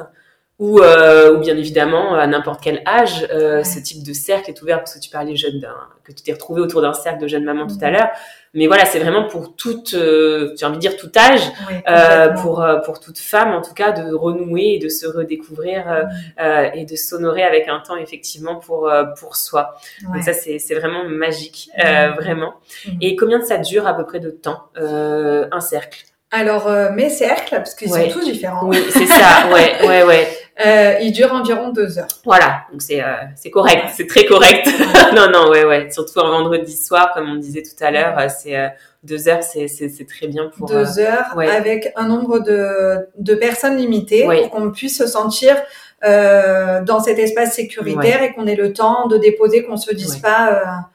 ou, 0.60 0.80
euh, 0.80 1.36
ou 1.36 1.40
bien 1.40 1.56
évidemment 1.56 2.16
à 2.16 2.26
n'importe 2.26 2.62
quel 2.64 2.82
âge, 2.88 3.28
euh, 3.32 3.64
ce 3.64 3.80
type 3.80 4.04
de 4.04 4.14
cercle 4.14 4.50
est 4.50 4.62
ouvert 4.62 4.80
parce 4.80 4.96
que 4.96 5.00
tu 5.00 5.10
parlais 5.10 5.36
jeune 5.36 5.68
que 6.04 6.12
tu 6.12 6.24
t'es 6.24 6.32
retrouvé 6.32 6.62
autour 6.62 6.82
d'un 6.82 6.94
cercle 6.94 7.22
de 7.22 7.28
jeunes 7.28 7.44
mamans 7.44 7.68
tout 7.68 7.78
à 7.82 7.88
mhm. 7.88 7.94
l'heure. 7.94 8.10
Mais 8.54 8.66
voilà, 8.66 8.86
c'est 8.86 8.98
vraiment 8.98 9.28
pour 9.28 9.56
toute, 9.56 9.94
euh, 9.94 10.56
j'ai 10.58 10.66
envie 10.66 10.78
de 10.78 10.82
dire 10.82 10.98
tout 10.98 11.12
âge, 11.16 11.42
euh, 11.88 12.30
pour 12.42 12.64
euh, 12.64 12.78
pour 12.80 13.00
toute 13.00 13.20
femme 13.20 13.54
en 13.54 13.62
tout 13.62 13.74
cas, 13.74 13.92
de 13.92 14.14
renouer 14.14 14.76
et 14.76 14.80
de 14.80 14.90
se 14.90 15.06
redécouvrir 15.06 16.08
euh, 16.40 16.70
et 16.74 16.86
de 16.86 16.96
s'honorer 16.96 17.44
avec 17.44 17.68
un 17.68 17.80
temps 17.80 17.98
effectivement 17.98 18.56
pour 18.56 18.92
pour 19.20 19.36
soi. 19.36 19.76
Donc 20.12 20.24
ça 20.24 20.34
c'est 20.34 20.58
c'est 20.58 20.76
vraiment 20.76 21.04
magique, 21.04 21.70
vraiment. 21.78 22.56
Mhm. 22.88 22.98
Et 23.02 23.16
combien 23.16 23.38
de 23.38 23.44
ça 23.44 23.60
dure 23.60 23.86
à 23.86 23.96
peu 23.96 24.06
près 24.06 24.20
de 24.20 24.32
temps 24.32 24.70
un 24.76 25.62
cercle? 25.62 26.06
Alors 26.32 26.70
mes 26.94 27.10
cercles, 27.10 27.58
parce 27.58 27.76
qu'ils 27.76 27.90
sont 27.90 28.10
tous 28.10 28.26
différents. 28.26 28.66
Oui, 28.66 28.80
c'est 28.90 29.06
ça. 29.06 29.50
Ouais, 29.54 29.86
ouais, 29.86 30.04
ouais. 30.04 30.28
Euh, 30.66 30.96
il 31.02 31.12
dure 31.12 31.34
environ 31.34 31.70
deux 31.70 32.00
heures. 32.00 32.08
Voilà, 32.26 32.64
donc 32.72 32.82
c'est 32.82 33.04
euh, 33.04 33.14
c'est 33.36 33.52
correct, 33.52 33.90
c'est 33.96 34.08
très 34.08 34.26
correct. 34.26 34.68
non 35.16 35.30
non 35.32 35.50
ouais 35.50 35.64
ouais, 35.66 35.92
surtout 35.92 36.20
un 36.20 36.30
vendredi 36.32 36.76
soir 36.76 37.12
comme 37.14 37.30
on 37.30 37.36
disait 37.36 37.62
tout 37.62 37.84
à 37.84 37.92
l'heure, 37.92 38.18
euh, 38.18 38.28
c'est 38.28 38.58
euh, 38.58 38.68
deux 39.04 39.28
heures, 39.28 39.44
c'est 39.44 39.68
c'est 39.68 40.08
très 40.08 40.28
bien 40.28 40.50
pour 40.50 40.68
deux 40.68 40.98
heures 40.98 41.38
avec 41.38 41.94
un 41.96 42.08
nombre 42.08 42.40
de 42.40 43.08
de 43.18 43.36
personnes 43.36 43.78
limitées 43.78 44.24
pour 44.24 44.50
qu'on 44.50 44.72
puisse 44.72 44.98
se 44.98 45.06
sentir 45.06 45.56
dans 46.02 47.00
cet 47.04 47.20
espace 47.20 47.54
sécuritaire 47.54 48.24
et 48.24 48.34
qu'on 48.34 48.48
ait 48.48 48.56
le 48.56 48.74
temps 48.74 49.08
de 49.08 49.18
déposer, 49.18 49.64
qu'on 49.64 49.78
se 49.78 49.94
dise 49.94 50.18
pas 50.18 50.90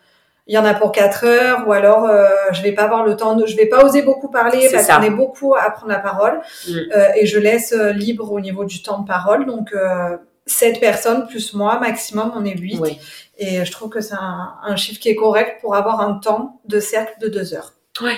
il 0.46 0.54
y 0.54 0.58
en 0.58 0.64
a 0.64 0.74
pour 0.74 0.90
quatre 0.92 1.24
heures 1.24 1.66
ou 1.68 1.72
alors 1.72 2.04
euh, 2.04 2.26
je 2.52 2.62
vais 2.62 2.72
pas 2.72 2.82
avoir 2.82 3.04
le 3.04 3.16
temps 3.16 3.36
de, 3.36 3.46
je 3.46 3.56
vais 3.56 3.66
pas 3.66 3.84
oser 3.84 4.02
beaucoup 4.02 4.28
parler 4.28 4.68
parce 4.72 4.86
qu'on 4.86 5.02
est 5.02 5.10
beaucoup 5.10 5.54
à 5.54 5.70
prendre 5.70 5.92
la 5.92 6.00
parole 6.00 6.40
mm. 6.68 6.72
euh, 6.94 7.08
et 7.16 7.26
je 7.26 7.38
laisse 7.38 7.72
euh, 7.72 7.92
libre 7.92 8.32
au 8.32 8.40
niveau 8.40 8.64
du 8.64 8.82
temps 8.82 9.00
de 9.00 9.06
parole 9.06 9.46
donc 9.46 9.72
euh, 9.72 10.16
sept 10.46 10.80
personnes 10.80 11.26
plus 11.28 11.54
moi 11.54 11.78
maximum 11.78 12.32
on 12.34 12.44
est 12.44 12.56
huit 12.56 12.80
et 13.38 13.64
je 13.64 13.72
trouve 13.72 13.88
que 13.88 14.00
c'est 14.00 14.14
un, 14.14 14.54
un, 14.62 14.76
chiffre 14.76 15.00
qui 15.00 15.08
est 15.08 15.16
correct 15.16 15.60
pour 15.60 15.74
avoir 15.74 16.00
un 16.00 16.14
temps 16.14 16.60
de 16.66 16.80
cercle 16.80 17.14
de 17.20 17.28
deux 17.28 17.54
heures. 17.54 17.72
Ouais. 18.00 18.16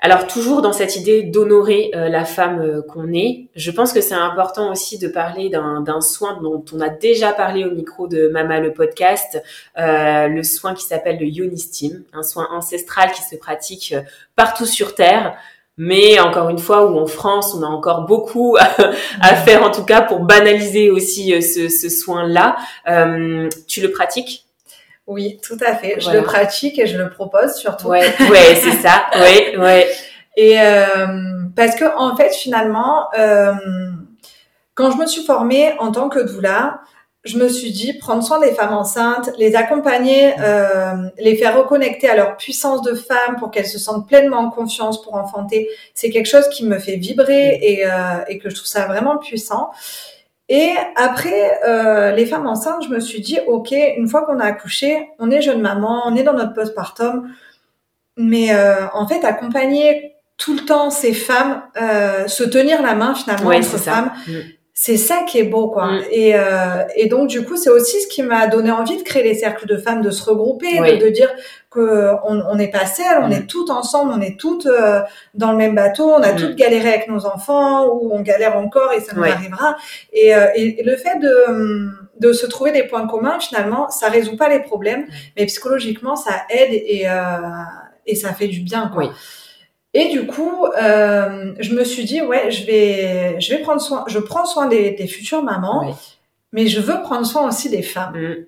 Alors 0.00 0.26
toujours 0.26 0.60
dans 0.60 0.72
cette 0.72 0.96
idée 0.96 1.22
d'honorer 1.22 1.90
euh, 1.94 2.08
la 2.08 2.24
femme 2.24 2.60
euh, 2.60 2.82
qu'on 2.82 3.12
est, 3.12 3.46
je 3.56 3.70
pense 3.70 3.92
que 3.92 4.00
c'est 4.00 4.14
important 4.14 4.70
aussi 4.70 4.98
de 4.98 5.08
parler 5.08 5.48
d'un 5.48 6.00
soin 6.00 6.38
dont 6.42 6.62
on 6.72 6.80
a 6.80 6.90
déjà 6.90 7.32
parlé 7.32 7.64
au 7.64 7.70
micro 7.70 8.06
de 8.06 8.28
Mama 8.28 8.60
le 8.60 8.72
podcast, 8.72 9.42
euh, 9.78 10.28
le 10.28 10.42
soin 10.42 10.74
qui 10.74 10.84
s'appelle 10.84 11.18
le 11.18 11.26
Yonistim, 11.26 12.04
un 12.12 12.22
soin 12.22 12.46
ancestral 12.52 13.10
qui 13.12 13.22
se 13.22 13.36
pratique 13.36 13.94
partout 14.34 14.66
sur 14.66 14.94
Terre. 14.94 15.36
Mais 15.78 16.18
encore 16.20 16.48
une 16.48 16.58
fois, 16.58 16.90
où 16.90 16.98
en 16.98 17.06
France, 17.06 17.54
on 17.54 17.62
a 17.62 17.66
encore 17.66 18.06
beaucoup 18.06 18.56
à, 19.20 19.34
faire, 19.34 19.62
en 19.62 19.70
tout 19.70 19.84
cas 19.84 20.00
pour 20.00 20.20
banaliser 20.20 20.88
aussi 20.88 21.42
ce, 21.42 21.68
ce 21.68 21.88
soin-là. 21.90 22.56
tu 23.66 23.82
le 23.82 23.90
pratiques? 23.90 24.45
Oui, 25.06 25.38
tout 25.42 25.56
à 25.64 25.74
fait. 25.74 26.00
Je 26.00 26.10
le 26.10 26.22
pratique 26.22 26.78
et 26.78 26.86
je 26.86 26.98
le 26.98 27.10
propose 27.10 27.54
surtout. 27.54 27.88
Ouais, 27.88 28.12
ouais, 28.30 28.54
c'est 28.56 28.76
ça. 28.82 29.06
Ouais, 29.16 29.56
ouais. 29.56 29.88
Et 30.36 30.60
euh, 30.60 31.06
parce 31.54 31.76
que 31.76 31.84
en 31.96 32.16
fait, 32.16 32.34
finalement, 32.34 33.08
euh, 33.18 33.52
quand 34.74 34.90
je 34.90 34.98
me 34.98 35.06
suis 35.06 35.24
formée 35.24 35.74
en 35.78 35.92
tant 35.92 36.08
que 36.08 36.18
doula, 36.18 36.80
je 37.26 37.38
me 37.38 37.48
suis 37.48 37.72
dit 37.72 37.94
prendre 37.94 38.22
soin 38.22 38.40
des 38.40 38.52
femmes 38.52 38.74
enceintes, 38.74 39.30
les 39.36 39.56
accompagner, 39.56 40.34
euh, 40.40 40.94
les 41.18 41.36
faire 41.36 41.56
reconnecter 41.56 42.08
à 42.08 42.16
leur 42.16 42.36
puissance 42.36 42.82
de 42.82 42.94
femme 42.94 43.36
pour 43.38 43.50
qu'elles 43.50 43.66
se 43.66 43.78
sentent 43.78 44.06
pleinement 44.06 44.38
en 44.38 44.50
confiance 44.50 45.02
pour 45.02 45.14
enfanter, 45.14 45.68
c'est 45.94 46.10
quelque 46.10 46.26
chose 46.26 46.48
qui 46.48 46.64
me 46.64 46.78
fait 46.78 46.96
vibrer 46.96 47.58
et, 47.60 47.86
euh, 47.86 48.24
et 48.28 48.38
que 48.38 48.48
je 48.48 48.54
trouve 48.54 48.68
ça 48.68 48.86
vraiment 48.86 49.18
puissant. 49.18 49.70
Et 50.48 50.72
après, 50.94 51.58
euh, 51.66 52.12
les 52.12 52.24
femmes 52.24 52.46
enceintes, 52.46 52.84
je 52.84 52.88
me 52.88 53.00
suis 53.00 53.20
dit, 53.20 53.38
ok, 53.46 53.74
une 53.96 54.08
fois 54.08 54.24
qu'on 54.24 54.38
a 54.38 54.44
accouché, 54.44 55.08
on 55.18 55.30
est 55.30 55.42
jeune 55.42 55.60
maman, 55.60 56.02
on 56.06 56.14
est 56.14 56.22
dans 56.22 56.34
notre 56.34 56.54
postpartum, 56.54 57.28
mais 58.16 58.54
euh, 58.54 58.86
en 58.92 59.08
fait, 59.08 59.24
accompagner 59.24 60.16
tout 60.36 60.54
le 60.54 60.64
temps 60.64 60.90
ces 60.90 61.12
femmes, 61.12 61.62
euh, 61.80 62.28
se 62.28 62.44
tenir 62.44 62.82
la 62.82 62.94
main 62.94 63.14
finalement 63.14 63.50
entre 63.50 63.78
femmes, 63.78 64.12
mm. 64.26 64.32
c'est 64.74 64.96
ça 64.96 65.22
qui 65.26 65.38
est 65.38 65.44
beau 65.44 65.68
quoi. 65.68 65.92
Mm. 65.92 66.02
et, 66.10 66.32
euh, 66.34 66.84
et 66.94 67.06
donc 67.06 67.28
du 67.28 67.42
coup 67.42 67.56
c'est 67.56 67.70
aussi 67.70 68.00
ce 68.02 68.06
qui 68.06 68.22
m'a 68.22 68.46
donné 68.46 68.70
envie 68.70 68.98
de 68.98 69.02
créer 69.02 69.22
les 69.22 69.34
cercles 69.34 69.66
de 69.66 69.78
femmes 69.78 70.02
de 70.02 70.10
se 70.10 70.22
regrouper 70.22 70.98
de, 70.98 71.08
dire 71.08 71.30
on 71.78 72.54
n'est 72.54 72.70
pas 72.70 72.86
seul 72.86 73.22
on 73.22 73.28
mm. 73.28 73.32
est 73.32 73.46
toutes 73.46 73.70
ensemble 73.70 74.12
on 74.12 74.20
est 74.20 74.38
toutes 74.38 74.66
euh, 74.66 75.00
dans 75.34 75.52
le 75.52 75.58
même 75.58 75.74
bateau 75.74 76.10
on 76.10 76.22
a 76.22 76.32
mm. 76.32 76.36
toutes 76.36 76.56
galéré 76.56 76.88
avec 76.88 77.08
nos 77.08 77.26
enfants 77.26 77.86
ou 77.86 78.10
on 78.12 78.20
galère 78.20 78.56
encore 78.56 78.92
et 78.92 79.00
ça 79.00 79.14
nous 79.14 79.24
arrivera 79.24 79.76
et, 80.12 80.34
euh, 80.34 80.46
et, 80.54 80.82
le 80.82 80.96
fait 80.96 81.18
de 81.18 81.90
de 82.18 82.32
se 82.32 82.46
trouver 82.46 82.72
des 82.72 82.84
points 82.84 83.06
communs 83.06 83.38
finalement 83.40 83.90
ça 83.90 84.08
résout 84.08 84.36
pas 84.36 84.48
les 84.48 84.60
problèmes 84.60 85.06
mais 85.36 85.46
psychologiquement 85.46 86.16
ça 86.16 86.42
aide 86.50 86.72
et 86.72 87.08
euh, 87.08 87.38
et 88.06 88.14
ça 88.14 88.32
fait 88.32 88.48
du 88.48 88.60
bien 88.60 88.90
quoi 88.92 89.12
et 89.98 90.10
du 90.10 90.26
coup, 90.26 90.66
je 90.76 91.74
me 91.74 91.82
suis 91.82 92.04
dit, 92.04 92.20
ouais, 92.20 92.50
je 92.50 92.66
vais, 92.66 93.40
je 93.40 93.54
vais 93.54 93.62
prendre 93.62 93.80
soin, 93.80 94.04
je 94.08 94.18
prends 94.18 94.44
soin 94.44 94.66
des, 94.66 94.90
des 94.90 95.06
futures 95.06 95.42
mamans, 95.42 95.96
mais 96.52 96.66
je 96.66 96.80
veux 96.80 97.00
prendre 97.00 97.24
soin 97.24 97.48
aussi 97.48 97.70
des 97.70 97.80
femmes. 97.80 98.14
Mm. 98.14 98.46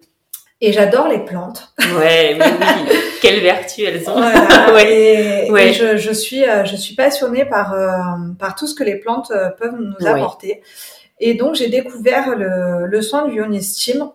Et 0.61 0.73
j'adore 0.73 1.07
les 1.07 1.25
plantes. 1.25 1.73
Ouais, 1.79 2.35
mais 2.37 2.45
oui. 2.45 2.97
Quelle 3.23 3.41
vertu 3.41 3.85
elles 3.85 4.09
ont. 4.11 4.21
ouais. 4.75 5.47
Et, 5.47 5.51
ouais. 5.53 5.73
je, 5.73 5.97
je, 5.97 6.13
suis, 6.13 6.45
euh, 6.45 6.65
je 6.65 6.75
suis 6.75 6.97
passionnée 6.97 7.45
par, 7.45 7.75
euh, 7.75 7.91
par 8.39 8.57
tout 8.57 8.67
ce 8.67 8.75
que 8.75 8.83
les 8.83 8.97
plantes 8.97 9.31
euh, 9.31 9.51
peuvent 9.51 9.77
nous 9.79 10.07
apporter. 10.07 10.63
Et 11.21 11.35
donc, 11.35 11.55
j'ai 11.55 11.69
découvert 11.69 12.37
le, 12.37 12.87
le 12.87 13.03
soin 13.03 13.27
du 13.27 13.37
Yonistim, 13.37 14.11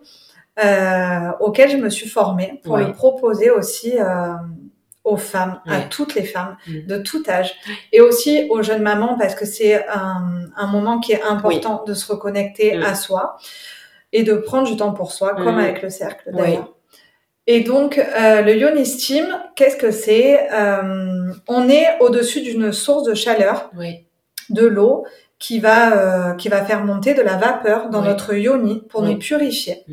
euh, 0.62 1.30
auquel 1.40 1.70
je 1.70 1.76
me 1.78 1.88
suis 1.88 2.08
formée 2.08 2.60
pour 2.62 2.76
le 2.76 2.92
proposer 2.92 3.50
aussi 3.50 3.94
aux 5.02 5.18
femmes, 5.18 5.60
à 5.66 5.80
toutes 5.80 6.14
les 6.14 6.24
femmes 6.24 6.56
mm. 6.66 6.86
de 6.86 6.96
tout 6.96 7.22
âge, 7.28 7.54
et 7.92 8.00
aussi 8.00 8.46
aux 8.48 8.62
jeunes 8.62 8.82
mamans 8.82 9.18
parce 9.18 9.34
que 9.34 9.44
c'est 9.44 9.86
un, 9.88 10.46
un, 10.56 10.66
moment 10.66 10.98
qui 10.98 11.12
est 11.12 11.22
important 11.22 11.84
de 11.86 11.92
se 11.92 12.10
reconnecter 12.10 12.78
mm. 12.78 12.82
à 12.82 12.94
soi 12.94 13.36
et 14.14 14.22
de 14.22 14.34
prendre 14.34 14.66
du 14.68 14.76
temps 14.76 14.92
pour 14.92 15.12
soi, 15.12 15.34
comme 15.34 15.58
avec 15.58 15.82
le 15.82 15.90
cercle 15.90 16.30
d'ailleurs. 16.32 16.72
Et 17.46 17.60
donc, 17.60 17.98
euh, 17.98 18.40
le 18.40 18.56
yoni 18.56 18.86
steam, 18.86 19.26
qu'est-ce 19.54 19.76
que 19.76 19.90
c'est 19.90 20.50
euh, 20.50 21.30
On 21.46 21.68
est 21.68 21.98
au-dessus 22.00 22.40
d'une 22.40 22.72
source 22.72 23.02
de 23.02 23.12
chaleur, 23.12 23.70
de 24.48 24.64
l'eau, 24.64 25.04
qui 25.38 25.58
va 25.58 26.30
euh, 26.30 26.34
qui 26.36 26.48
va 26.48 26.64
faire 26.64 26.84
monter 26.84 27.12
de 27.12 27.20
la 27.20 27.36
vapeur 27.36 27.90
dans 27.90 28.00
notre 28.00 28.34
yoni 28.34 28.82
pour 28.88 29.02
nous 29.02 29.18
purifier. 29.18 29.84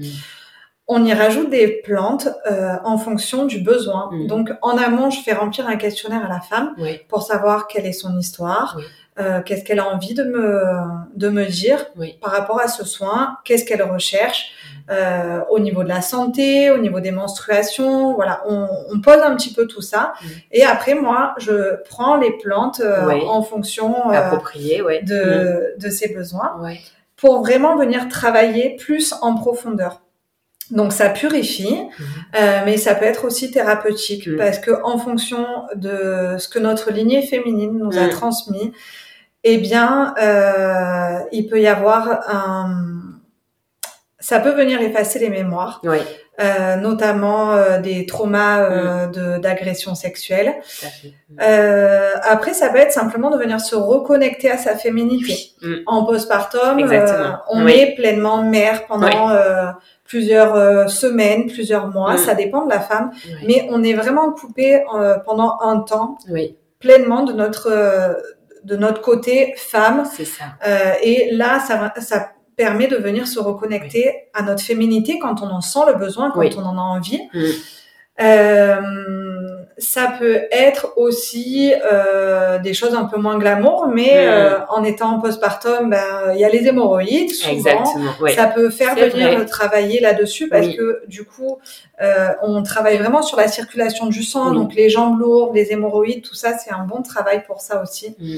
Mm. 0.91 0.95
On 0.95 1.05
y 1.05 1.13
rajoute 1.13 1.49
des 1.49 1.81
plantes 1.83 2.27
euh, 2.49 2.75
en 2.83 2.97
fonction 2.97 3.45
du 3.45 3.59
besoin. 3.59 4.09
Mm. 4.11 4.27
Donc, 4.27 4.49
en 4.61 4.77
amont, 4.77 5.09
je 5.09 5.21
fais 5.21 5.33
remplir 5.33 5.67
un 5.67 5.75
questionnaire 5.77 6.25
à 6.25 6.29
la 6.29 6.41
femme 6.41 6.75
pour 7.07 7.23
savoir 7.23 7.67
quelle 7.67 7.85
est 7.85 7.93
son 7.93 8.17
histoire, 8.17 8.79
euh, 9.19 9.41
qu'est-ce 9.41 9.63
qu'elle 9.63 9.79
a 9.79 9.87
envie 9.87 10.13
de 10.13 10.23
me 10.23 10.61
de 11.15 11.29
me 11.29 11.45
dire 11.45 11.87
par 12.21 12.31
rapport 12.31 12.61
à 12.61 12.67
ce 12.67 12.85
soin, 12.85 13.37
qu'est-ce 13.43 13.65
qu'elle 13.65 13.83
recherche 13.83 14.53
euh, 14.89 15.39
au 15.49 15.59
niveau 15.59 15.83
de 15.83 15.89
la 15.89 16.01
santé, 16.01 16.69
au 16.69 16.77
niveau 16.77 16.99
des 16.99 17.11
menstruations. 17.11 18.13
Voilà, 18.13 18.41
on, 18.47 18.67
on 18.89 18.99
pose 18.99 19.19
un 19.21 19.35
petit 19.35 19.53
peu 19.53 19.67
tout 19.67 19.81
ça. 19.81 20.13
Mm. 20.21 20.27
Et 20.51 20.63
après, 20.63 20.95
moi, 20.95 21.33
je 21.37 21.81
prends 21.89 22.17
les 22.17 22.31
plantes 22.37 22.81
euh, 22.81 23.09
en 23.27 23.41
fonction 23.41 24.09
euh, 24.09 24.13
Approprié, 24.13 24.81
ouais. 24.81 25.01
de, 25.03 25.75
mm. 25.77 25.81
de 25.81 25.89
ses 25.89 26.13
besoins 26.13 26.59
pour 27.15 27.41
vraiment 27.41 27.77
venir 27.77 28.09
travailler 28.09 28.75
plus 28.75 29.13
en 29.21 29.35
profondeur. 29.35 30.01
Donc 30.71 30.93
ça 30.93 31.09
purifie, 31.09 31.73
mm. 31.73 32.03
euh, 32.35 32.61
mais 32.65 32.77
ça 32.77 32.95
peut 32.95 33.05
être 33.05 33.25
aussi 33.25 33.51
thérapeutique 33.51 34.29
parce 34.37 34.57
que 34.59 34.71
en 34.83 34.97
fonction 34.97 35.45
de 35.75 36.37
ce 36.37 36.47
que 36.47 36.59
notre 36.59 36.91
lignée 36.91 37.21
féminine 37.21 37.77
nous 37.77 37.97
a 37.97 38.07
transmis, 38.07 38.71
eh 39.43 39.57
bien, 39.57 40.13
euh, 40.21 41.19
il 41.31 41.47
peut 41.47 41.59
y 41.59 41.67
avoir 41.67 42.21
un, 42.29 43.01
ça 44.21 44.39
peut 44.39 44.51
venir 44.51 44.79
effacer 44.81 45.17
les 45.19 45.29
mémoires, 45.29 45.81
oui. 45.83 45.97
euh, 46.39 46.75
notamment 46.75 47.53
euh, 47.53 47.79
des 47.79 48.05
traumas 48.05 48.59
euh, 48.61 49.07
mm. 49.07 49.11
de, 49.11 49.37
d'agression 49.39 49.95
sexuelle. 49.95 50.53
Euh, 51.41 52.11
après, 52.23 52.53
ça 52.53 52.69
peut 52.69 52.77
être 52.77 52.91
simplement 52.91 53.31
de 53.31 53.37
venir 53.37 53.59
se 53.59 53.75
reconnecter 53.75 54.49
à 54.49 54.57
sa 54.57 54.75
féminité. 54.75 55.53
Mm. 55.63 55.73
En 55.87 56.05
postpartum, 56.05 56.79
euh, 56.79 57.31
on 57.49 57.65
est 57.67 57.95
pleinement 57.95 58.43
mère 58.43 58.85
pendant 58.85 59.31
plusieurs 60.11 60.89
semaines, 60.89 61.47
plusieurs 61.47 61.87
mois, 61.87 62.15
mm. 62.15 62.17
ça 62.17 62.35
dépend 62.35 62.65
de 62.65 62.69
la 62.69 62.81
femme, 62.81 63.11
mais 63.47 63.65
on 63.69 63.81
est 63.81 63.93
vraiment 63.93 64.33
coupé 64.33 64.83
pendant 65.25 65.57
un 65.61 65.79
temps 65.79 66.17
pleinement 66.79 67.23
de 67.23 67.31
notre 67.31 68.17
de 68.65 68.75
notre 68.75 69.01
côté 69.01 69.53
femme. 69.55 70.03
C'est 70.13 70.25
ça. 70.25 70.43
et 71.01 71.29
là, 71.31 71.61
ça, 71.61 71.93
ça 72.01 72.31
permet 72.57 72.87
de 72.87 72.97
venir 72.97 73.25
se 73.25 73.39
reconnecter 73.39 74.27
à 74.33 74.41
notre 74.41 74.61
féminité 74.61 75.17
quand 75.17 75.41
on 75.41 75.47
en 75.47 75.61
sent 75.61 75.85
le 75.87 75.93
besoin, 75.93 76.29
quand 76.31 76.57
on 76.57 76.65
en 76.65 76.77
a 76.77 76.81
envie. 76.81 77.21
Mm. 77.33 77.51
Ça 79.81 80.13
peut 80.19 80.41
être 80.51 80.93
aussi 80.95 81.73
euh, 81.91 82.59
des 82.59 82.73
choses 82.73 82.93
un 82.93 83.05
peu 83.05 83.17
moins 83.17 83.37
glamour, 83.39 83.87
mais 83.87 84.25
mm. 84.25 84.29
euh, 84.29 84.59
en 84.69 84.83
étant 84.83 85.15
en 85.15 85.19
postpartum, 85.19 85.89
ben 85.89 86.33
il 86.33 86.39
y 86.39 86.45
a 86.45 86.49
les 86.49 86.67
hémorroïdes 86.67 87.31
souvent. 87.31 87.83
Ça 88.35 88.45
peut 88.47 88.69
faire 88.69 88.95
venir 88.95 89.45
travailler 89.47 89.99
là-dessus 89.99 90.47
parce 90.47 90.67
que 90.67 91.01
du 91.07 91.25
coup, 91.25 91.57
euh, 92.01 92.29
on 92.43 92.61
travaille 92.63 92.97
vraiment 92.97 93.23
sur 93.23 93.37
la 93.37 93.47
circulation 93.47 94.05
du 94.05 94.23
sang, 94.23 94.51
donc 94.51 94.75
les 94.75 94.89
jambes 94.89 95.19
lourdes, 95.19 95.55
les 95.55 95.71
hémorroïdes, 95.71 96.23
tout 96.23 96.35
ça, 96.35 96.57
c'est 96.57 96.71
un 96.71 96.85
bon 96.85 97.01
travail 97.01 97.43
pour 97.45 97.61
ça 97.61 97.81
aussi. 97.81 98.15
Mm. 98.19 98.37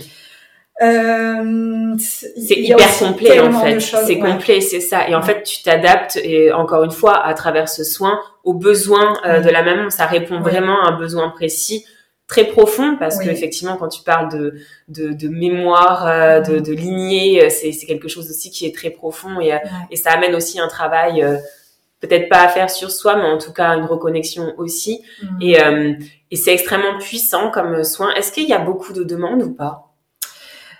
Euh, 0.81 1.93
c'est 1.99 2.55
hyper 2.55 2.77
complet 2.97 3.39
en 3.39 3.51
fait. 3.61 3.79
C'est 4.07 4.17
complet, 4.19 4.59
c'est 4.61 4.79
ça. 4.79 5.07
Et 5.07 5.13
en 5.15 5.21
fait, 5.21 5.43
tu 5.43 5.61
t'adaptes 5.61 6.15
et 6.23 6.51
encore 6.51 6.83
une 6.83 6.91
fois 6.91 7.23
à 7.23 7.33
travers 7.35 7.69
ce 7.69 7.83
soin 7.83 8.19
aux 8.43 8.55
besoins 8.55 9.17
euh, 9.25 9.39
de 9.39 9.49
la 9.49 9.61
maman. 9.63 9.89
Ça 9.91 10.05
répond 10.07 10.39
vraiment 10.39 10.81
à 10.83 10.89
un 10.89 10.97
besoin 10.97 11.29
précis, 11.29 11.85
très 12.27 12.45
profond, 12.45 12.97
parce 12.97 13.19
que 13.19 13.29
effectivement, 13.29 13.77
quand 13.77 13.89
tu 13.89 14.01
parles 14.01 14.31
de 14.31 14.55
de, 14.87 15.13
de 15.13 15.27
mémoire, 15.27 16.07
euh, 16.07 16.39
de, 16.41 16.59
de 16.59 16.73
lignée, 16.73 17.45
euh, 17.45 17.49
c'est 17.49 17.71
c'est 17.71 17.85
quelque 17.85 18.07
chose 18.07 18.29
aussi 18.29 18.49
qui 18.49 18.65
est 18.65 18.75
très 18.75 18.89
profond 18.89 19.39
et 19.39 19.51
et 19.91 19.95
ça 19.95 20.11
amène 20.11 20.33
aussi 20.35 20.59
un 20.59 20.67
travail. 20.67 21.23
Peut-être 21.99 22.27
pas 22.27 22.41
à 22.41 22.49
faire 22.49 22.69
sur 22.69 22.91
soi, 22.91 23.15
mais 23.15 23.23
en 23.29 23.37
tout 23.37 23.53
cas 23.53 23.77
une 23.77 23.85
reconnexion 23.85 24.53
aussi. 24.57 25.01
Et, 25.39 25.55
et 26.31 26.35
c'est 26.35 26.51
extrêmement 26.51 26.97
puissant 26.99 27.49
comme 27.49 27.83
soin. 27.85 28.11
Est-ce 28.15 28.33
qu'il 28.33 28.49
y 28.49 28.51
a 28.53 28.59
beaucoup 28.59 28.91
de 28.91 29.05
demandes 29.05 29.41
ou 29.43 29.53
pas? 29.53 29.92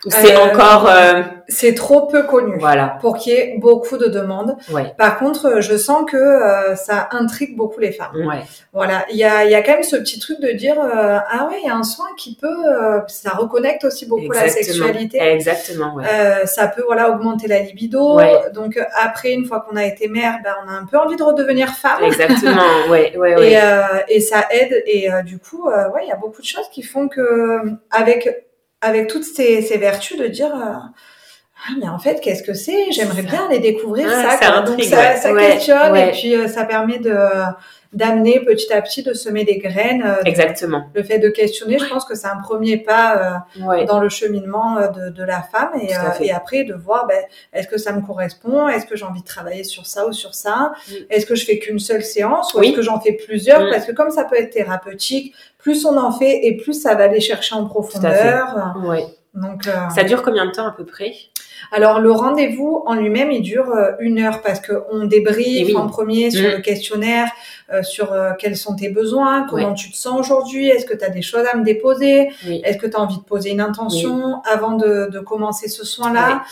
C'est 0.07 0.35
euh, 0.35 0.39
encore 0.39 0.87
euh, 0.89 1.21
c'est 1.47 1.75
trop 1.75 2.07
peu 2.07 2.23
connu 2.23 2.57
voilà. 2.59 2.97
pour 2.99 3.17
qu'il 3.17 3.33
y 3.33 3.35
ait 3.35 3.55
beaucoup 3.57 3.97
de 3.97 4.07
demandes. 4.07 4.57
Ouais. 4.71 4.93
Par 4.97 5.17
contre, 5.17 5.61
je 5.61 5.77
sens 5.77 6.03
que 6.09 6.17
euh, 6.17 6.75
ça 6.75 7.07
intrigue 7.11 7.55
beaucoup 7.55 7.79
les 7.79 7.91
femmes. 7.91 8.15
Ouais. 8.15 8.43
Voilà, 8.73 9.05
il 9.09 9.17
y 9.17 9.23
a, 9.23 9.45
y 9.45 9.55
a 9.55 9.61
quand 9.61 9.73
même 9.73 9.83
ce 9.83 9.95
petit 9.95 10.19
truc 10.19 10.41
de 10.41 10.51
dire 10.51 10.75
ah 10.81 11.47
ouais, 11.49 11.59
il 11.61 11.67
y 11.67 11.69
a 11.69 11.75
un 11.75 11.83
soin 11.83 12.07
qui 12.17 12.35
peut 12.35 12.63
ça 13.07 13.31
reconnecte 13.31 13.85
aussi 13.85 14.05
beaucoup 14.05 14.31
la 14.31 14.49
sexualité. 14.49 15.21
Exactement. 15.21 15.95
Ouais. 15.95 16.45
ça 16.45 16.67
peut 16.67 16.83
voilà 16.85 17.09
augmenter 17.09 17.47
la 17.47 17.59
libido. 17.59 18.19
Donc 18.53 18.79
après, 18.99 19.31
une 19.31 19.45
fois 19.45 19.61
qu'on 19.67 19.75
a 19.75 19.85
été 19.85 20.07
mère, 20.07 20.39
ben 20.43 20.53
on 20.65 20.69
a 20.69 20.73
un 20.73 20.85
peu 20.85 20.97
envie 20.97 21.15
de 21.15 21.23
redevenir 21.23 21.69
femme. 21.69 22.03
Exactement. 22.03 22.61
ouais, 22.89 23.15
ouais, 23.17 23.35
ouais. 23.37 23.53
Et, 24.09 24.15
et 24.15 24.19
ça 24.19 24.47
aide. 24.51 24.83
Et 24.85 25.09
du 25.23 25.39
coup, 25.39 25.69
ouais, 25.69 26.01
il 26.03 26.09
y 26.09 26.11
a 26.11 26.17
beaucoup 26.17 26.41
de 26.41 26.47
choses 26.47 26.67
qui 26.71 26.83
font 26.83 27.07
que 27.07 27.59
avec 27.91 28.47
avec 28.83 29.07
toutes 29.07 29.23
ces, 29.23 29.61
ces 29.61 29.77
vertus 29.77 30.17
de 30.17 30.27
dire 30.27 30.53
euh, 30.53 30.73
ah, 31.65 31.71
mais 31.79 31.87
en 31.87 31.97
fait 31.97 32.19
qu'est-ce 32.19 32.43
que 32.43 32.53
c'est? 32.53 32.91
J'aimerais 32.91 33.23
bien 33.23 33.47
les 33.49 33.59
découvrir 33.59 34.09
ça, 34.09 34.37
ça 34.37 34.61
donc 34.61 34.81
ça, 34.83 35.15
ça 35.15 35.33
questionne 35.33 35.95
et 35.95 36.11
puis 36.11 36.35
euh, 36.35 36.47
ça 36.47 36.65
permet 36.65 36.99
de 36.99 37.15
d'amener 37.93 38.39
petit 38.39 38.73
à 38.73 38.81
petit 38.81 39.03
de 39.03 39.13
semer 39.13 39.45
des 39.45 39.59
graines 39.59 40.03
euh, 40.03 40.23
exactement. 40.25 40.85
le 40.95 41.03
fait 41.03 41.19
de 41.19 41.29
questionner 41.29 41.77
je 41.77 41.85
pense 41.85 42.05
que 42.05 42.15
c'est 42.15 42.27
un 42.27 42.41
premier 42.41 42.77
pas 42.77 43.45
dans 43.87 43.99
le 43.99 44.09
cheminement 44.09 44.75
de, 44.89 45.11
de 45.11 45.23
la 45.23 45.43
femme 45.43 45.69
et, 45.79 45.93
et 46.25 46.31
après 46.31 46.63
de 46.63 46.73
voir 46.73 47.05
ben, 47.05 47.23
est-ce 47.53 47.67
que 47.67 47.77
ça 47.77 47.93
me 47.93 48.01
correspond? 48.01 48.67
Est-ce 48.67 48.87
que 48.87 48.95
j'ai 48.95 49.05
envie 49.05 49.21
de 49.21 49.27
travailler 49.27 49.63
sur 49.63 49.85
ça 49.85 50.07
ou 50.07 50.11
sur 50.11 50.33
ça? 50.33 50.73
Est-ce 51.11 51.27
que 51.27 51.35
je 51.35 51.45
fais 51.45 51.59
qu'une 51.59 51.77
seule 51.77 52.03
séance? 52.03 52.53
Ou 52.55 52.63
est-ce 52.63 52.73
que 52.73 52.81
j'en 52.81 52.99
fais 52.99 53.13
plusieurs? 53.13 53.61
Mm. 53.61 53.69
parce 53.69 53.85
que 53.85 53.91
comme 53.91 54.09
ça 54.09 54.23
peut 54.23 54.39
être 54.39 54.49
thérapeutique 54.49 55.35
plus 55.63 55.85
on 55.85 55.97
en 55.97 56.11
fait 56.11 56.45
et 56.45 56.57
plus 56.57 56.73
ça 56.73 56.93
va 56.93 57.05
aller 57.05 57.21
chercher 57.21 57.55
en 57.55 57.65
profondeur. 57.65 58.75
Ouais. 58.85 59.05
Donc, 59.33 59.65
euh... 59.65 59.89
ça 59.95 60.03
dure 60.03 60.21
combien 60.21 60.45
de 60.45 60.51
temps 60.51 60.67
à 60.67 60.71
peu 60.71 60.85
près? 60.85 61.13
Alors 61.71 61.99
le 62.01 62.11
rendez-vous 62.11 62.83
en 62.85 62.93
lui-même, 62.93 63.31
il 63.31 63.41
dure 63.41 63.69
euh, 63.71 63.93
une 63.99 64.19
heure 64.19 64.41
parce 64.41 64.59
que 64.59 64.83
on 64.91 65.05
débriefe 65.05 65.67
eh 65.69 65.75
en 65.75 65.87
premier 65.87 66.29
sur 66.29 66.47
mmh. 66.47 66.55
le 66.55 66.61
questionnaire, 66.61 67.31
euh, 67.71 67.81
sur 67.81 68.13
quels 68.37 68.57
sont 68.57 68.75
tes 68.75 68.89
besoins, 68.89 69.47
comment 69.49 69.73
tu 69.73 69.89
te 69.89 69.95
sens 69.95 70.19
aujourd'hui, 70.19 70.67
est-ce 70.67 70.85
que 70.85 70.93
tu 70.93 71.05
as 71.05 71.09
des 71.09 71.21
choses 71.21 71.45
à 71.51 71.57
me 71.57 71.63
déposer, 71.63 72.29
est-ce 72.63 72.77
que 72.77 72.85
tu 72.85 72.97
as 72.97 72.99
envie 72.99 73.17
de 73.17 73.23
poser 73.23 73.51
une 73.51 73.61
intention 73.61 74.41
avant 74.43 74.73
de, 74.73 75.09
de, 75.09 75.19
commencer 75.19 75.69
ce 75.69 75.85
soin-là? 75.85 76.43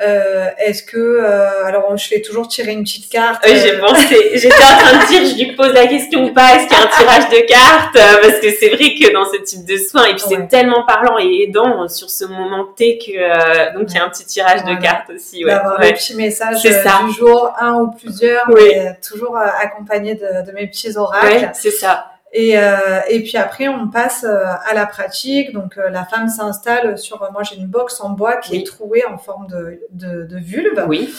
Euh, 0.00 0.46
est-ce 0.58 0.84
que 0.84 0.96
euh, 0.96 1.64
alors 1.64 1.96
je 1.96 2.06
fais 2.06 2.20
toujours 2.20 2.46
tirer 2.46 2.70
une 2.70 2.84
petite 2.84 3.10
carte 3.10 3.42
Oui, 3.44 3.52
j'ai 3.56 3.78
pensé, 3.78 4.30
j'étais 4.34 4.54
en 4.54 4.78
train 4.78 4.98
de 4.98 5.06
dire, 5.08 5.24
je 5.24 5.44
lui 5.44 5.56
pose 5.56 5.72
la 5.72 5.88
question 5.88 6.26
ou 6.26 6.32
pas, 6.32 6.54
est-ce 6.54 6.68
qu'il 6.68 6.76
y 6.76 6.80
a 6.80 6.84
un 6.84 6.86
tirage 6.86 7.28
de 7.30 7.46
cartes 7.46 8.20
Parce 8.22 8.38
que 8.38 8.50
c'est 8.52 8.68
vrai 8.68 8.94
que 8.94 9.12
dans 9.12 9.24
ce 9.24 9.38
type 9.42 9.64
de 9.64 9.76
soins, 9.76 10.04
et 10.04 10.14
puis 10.14 10.22
c'est 10.28 10.46
tellement 10.46 10.84
parlant 10.86 11.18
et 11.18 11.42
aidant 11.42 11.88
sur 11.88 12.10
ce 12.10 12.24
moment 12.26 12.66
T 12.76 12.98
que 12.98 13.76
donc 13.76 13.88
il 13.88 13.96
y 13.96 13.98
a 13.98 14.04
un 14.04 14.08
petit 14.08 14.24
tirage 14.24 14.62
de 14.64 14.80
cartes 14.80 15.10
aussi. 15.10 15.44
Ouais. 15.44 15.50
D'avoir 15.50 15.80
un 15.80 15.92
petit 15.92 16.14
message 16.14 16.62
du 16.62 17.12
jour, 17.12 17.52
un 17.58 17.74
ou 17.80 17.90
plusieurs, 17.90 18.48
mais 18.54 18.96
toujours 19.06 19.36
accompagné 19.36 20.14
de, 20.14 20.46
de, 20.46 20.52
mes 20.52 20.68
petits 20.68 20.96
oracles. 20.96 21.50
c'est 21.54 21.72
ça. 21.72 22.17
Et, 22.32 22.58
euh, 22.58 23.00
et 23.08 23.22
puis 23.22 23.38
après, 23.38 23.68
on 23.68 23.88
passe 23.88 24.24
euh, 24.24 24.44
à 24.44 24.74
la 24.74 24.84
pratique. 24.84 25.52
Donc, 25.52 25.78
euh, 25.78 25.88
la 25.88 26.04
femme 26.04 26.28
s'installe 26.28 26.98
sur. 26.98 27.26
Moi, 27.32 27.42
j'ai 27.42 27.56
une 27.56 27.66
box 27.66 28.00
en 28.00 28.10
bois 28.10 28.36
qui 28.36 28.56
est 28.56 28.66
trouée 28.66 29.02
en 29.06 29.16
forme 29.16 29.46
de, 29.46 29.80
de, 29.92 30.24
de 30.24 30.36
vulve. 30.36 30.84
Oui. 30.86 31.12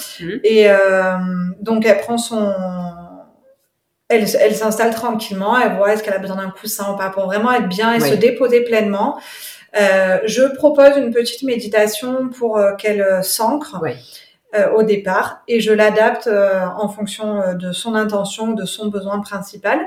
Et 0.44 0.70
euh, 0.70 1.18
donc, 1.62 1.86
elle 1.86 2.00
prend 2.00 2.18
son. 2.18 2.54
Elle, 4.08 4.26
elle 4.40 4.56
s'installe 4.56 4.94
tranquillement. 4.94 5.58
Elle 5.60 5.76
voit 5.78 5.94
est-ce 5.94 6.04
qu'elle 6.04 6.14
a 6.14 6.20
besoin 6.20 6.38
d'un 6.38 6.52
coussin 6.52 6.94
ou 6.94 6.98
pas 6.98 7.10
pour 7.10 7.26
vraiment 7.26 7.52
être 7.54 7.68
bien 7.68 7.94
et 7.94 8.00
se 8.00 8.14
déposer 8.16 8.64
pleinement. 8.64 9.20
Euh, 9.80 10.20
je 10.26 10.44
propose 10.56 10.98
une 10.98 11.12
petite 11.12 11.44
méditation 11.44 12.30
pour 12.30 12.60
qu'elle 12.78 13.24
s'ancre. 13.24 13.78
Oui. 13.82 13.92
Euh, 14.56 14.72
au 14.72 14.82
départ 14.82 15.44
et 15.48 15.60
je 15.60 15.72
l'adapte 15.72 16.26
euh, 16.26 16.66
en 16.76 16.90
fonction 16.90 17.54
de 17.54 17.72
son 17.72 17.94
intention, 17.94 18.54
de 18.54 18.66
son 18.66 18.88
besoin 18.88 19.20
principal. 19.20 19.80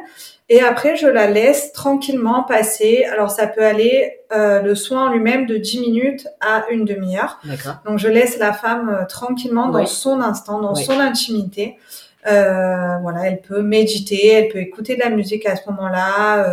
Et 0.52 0.60
après, 0.60 0.96
je 0.96 1.06
la 1.06 1.28
laisse 1.28 1.72
tranquillement 1.72 2.42
passer. 2.42 3.04
Alors, 3.10 3.30
ça 3.30 3.46
peut 3.46 3.64
aller 3.64 4.18
euh, 4.32 4.60
le 4.60 4.74
soin 4.74 5.06
en 5.08 5.12
lui-même 5.12 5.46
de 5.46 5.56
10 5.56 5.80
minutes 5.80 6.28
à 6.42 6.64
une 6.70 6.84
demi-heure. 6.84 7.40
Donc, 7.86 7.98
je 7.98 8.08
laisse 8.08 8.38
la 8.38 8.52
femme 8.52 8.90
euh, 8.90 9.06
tranquillement 9.06 9.68
dans 9.68 9.86
son 9.86 10.20
instant, 10.20 10.60
dans 10.60 10.74
son 10.74 11.00
intimité. 11.00 11.78
Euh, 12.26 12.98
voilà, 13.00 13.28
elle 13.28 13.40
peut 13.40 13.62
méditer, 13.62 14.28
elle 14.28 14.48
peut 14.48 14.58
écouter 14.58 14.94
de 14.94 15.00
la 15.00 15.08
musique 15.08 15.46
à 15.46 15.56
ce 15.56 15.68
moment-là. 15.70 16.44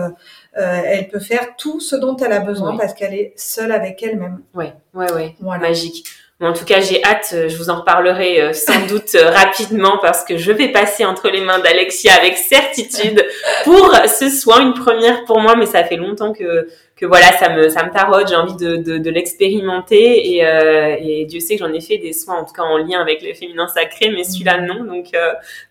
Euh, 0.57 0.81
elle 0.85 1.09
peut 1.09 1.19
faire 1.19 1.57
tout 1.57 1.81
ce 1.81 1.97
dont 1.97 2.15
elle 2.15 2.31
a 2.31 2.39
besoin 2.39 2.77
parce 2.77 2.93
qu'elle 2.93 3.13
est 3.13 3.33
seule 3.35 3.73
avec 3.73 4.01
elle-même. 4.01 4.39
Ouais, 4.55 4.73
ouais, 4.93 5.11
ouais. 5.11 5.35
Magique 5.41 6.05
en 6.41 6.53
tout 6.53 6.63
cas, 6.63 6.79
j'ai 6.79 7.03
hâte, 7.03 7.31
euh, 7.33 7.49
je 7.49 7.57
vous 7.57 7.69
en 7.69 7.81
reparlerai 7.81 8.41
euh, 8.41 8.53
sans 8.53 8.85
doute 8.87 9.15
euh, 9.15 9.29
rapidement 9.29 9.97
parce 10.01 10.23
que 10.23 10.37
je 10.37 10.51
vais 10.53 10.69
passer 10.69 11.03
entre 11.03 11.29
les 11.29 11.41
mains 11.41 11.59
d'Alexia 11.59 12.13
avec 12.13 12.37
certitude 12.37 13.25
pour 13.65 13.93
ce 14.07 14.29
soin, 14.29 14.61
une 14.61 14.73
première 14.73 15.25
pour 15.25 15.41
moi, 15.41 15.55
mais 15.57 15.65
ça 15.65 15.83
fait 15.83 15.97
longtemps 15.97 16.31
que, 16.31 16.69
que 16.99 17.05
voilà, 17.05 17.31
ça 17.37 17.49
me, 17.49 17.69
ça 17.69 17.85
me 17.85 17.91
tarote, 17.91 18.27
j'ai 18.27 18.35
envie 18.35 18.55
de, 18.55 18.75
de, 18.75 18.97
de 18.97 19.09
l'expérimenter 19.09 20.35
et, 20.35 20.45
euh, 20.45 20.95
et 20.99 21.25
Dieu 21.25 21.39
sait 21.39 21.55
que 21.57 21.65
j'en 21.65 21.73
ai 21.73 21.81
fait 21.81 21.97
des 21.97 22.13
soins, 22.13 22.37
en 22.37 22.45
tout 22.45 22.53
cas 22.53 22.63
en 22.63 22.77
lien 22.77 22.99
avec 22.99 23.21
le 23.21 23.33
féminin 23.33 23.67
sacré, 23.67 24.09
mais 24.09 24.23
celui-là 24.23 24.61
non, 24.61 24.83
donc, 24.83 25.11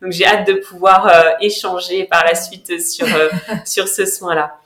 donc 0.00 0.12
j'ai 0.12 0.24
hâte 0.24 0.46
de 0.46 0.54
pouvoir 0.54 1.12
échanger 1.40 2.04
par 2.04 2.24
la 2.24 2.34
suite 2.34 2.80
sur, 2.80 3.06
sur 3.66 3.88
ce 3.88 4.06
soin-là. 4.06 4.58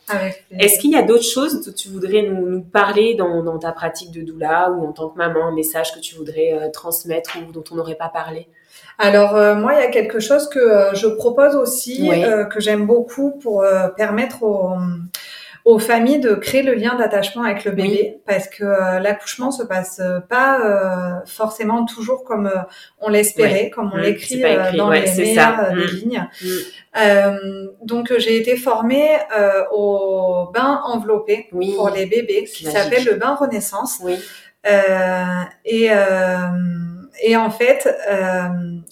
Est-ce 0.58 0.78
qu'il 0.78 0.90
y 0.90 0.96
a 0.96 1.02
d'autres 1.02 1.24
choses 1.24 1.64
dont 1.64 1.72
tu 1.72 1.88
voudrais 1.88 2.22
nous, 2.22 2.46
nous 2.46 2.62
parler 2.62 3.14
dans, 3.14 3.42
dans, 3.42 3.58
ta 3.58 3.72
pratique 3.72 4.10
de 4.10 4.22
doula 4.22 4.70
ou 4.70 4.86
en 4.86 4.92
tant 4.92 5.08
que 5.08 5.16
maman, 5.16 5.46
un 5.46 5.54
message 5.54 5.94
que 5.94 6.00
tu 6.00 6.14
voudrais 6.14 6.52
euh, 6.52 6.70
transmettre 6.70 7.36
ou 7.36 7.52
dont 7.52 7.64
on 7.70 7.76
n'aurait 7.76 7.94
pas 7.94 8.08
parlé? 8.08 8.48
Alors 8.98 9.36
euh, 9.36 9.54
moi, 9.54 9.74
il 9.74 9.80
y 9.80 9.84
a 9.84 9.90
quelque 9.90 10.20
chose 10.20 10.48
que 10.48 10.58
euh, 10.58 10.94
je 10.94 11.06
propose 11.06 11.54
aussi, 11.54 12.10
que 12.50 12.60
j'aime 12.60 12.86
beaucoup 12.86 13.32
pour 13.38 13.64
permettre 13.96 14.42
aux, 14.42 14.74
aux 15.64 15.78
familles 15.78 16.18
de 16.18 16.34
créer 16.34 16.62
le 16.62 16.74
lien 16.74 16.96
d'attachement 16.96 17.44
avec 17.44 17.64
le 17.64 17.70
bébé 17.70 18.20
parce 18.26 18.48
que 18.48 18.64
euh, 18.64 18.98
l'accouchement 18.98 19.52
se 19.52 19.62
passe 19.62 20.00
euh, 20.00 20.18
pas 20.20 20.60
euh, 20.60 21.24
forcément 21.26 21.84
toujours 21.84 22.24
comme 22.24 22.50
on 23.00 23.08
l'espérait, 23.08 23.70
comme 23.70 23.90
on 23.92 23.96
mmh, 23.96 24.00
l'écrit 24.00 24.42
dans 24.76 24.90
les 24.90 25.02
meilleures 25.02 25.72
des 25.72 25.74
mmh. 25.74 25.96
lignes. 25.96 26.28
Mmh. 26.42 27.86
donc 27.86 28.12
j'ai 28.18 28.36
été 28.36 28.56
formée 28.56 29.08
au 29.72 30.50
bain 30.52 30.80
enveloppé 30.84 31.48
pour 31.50 31.90
les 31.90 32.06
bébés 32.06 32.44
qui 32.44 32.64
s'appelle 32.64 33.04
le 33.04 33.14
bain 33.14 33.34
Renaissance. 33.34 34.02
et 35.64 35.90
et 37.24 37.36
en 37.36 37.50
fait, 37.50 37.88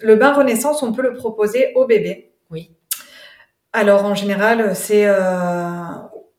le 0.03 0.15
bain 0.15 0.35
Renaissance, 0.35 0.83
on 0.83 0.93
peut 0.93 1.03
le 1.03 1.15
proposer 1.15 1.73
au 1.75 1.87
bébé. 1.87 2.33
Oui. 2.51 2.71
Alors 3.73 4.05
en 4.05 4.15
général, 4.15 4.77
c'est 4.77 5.07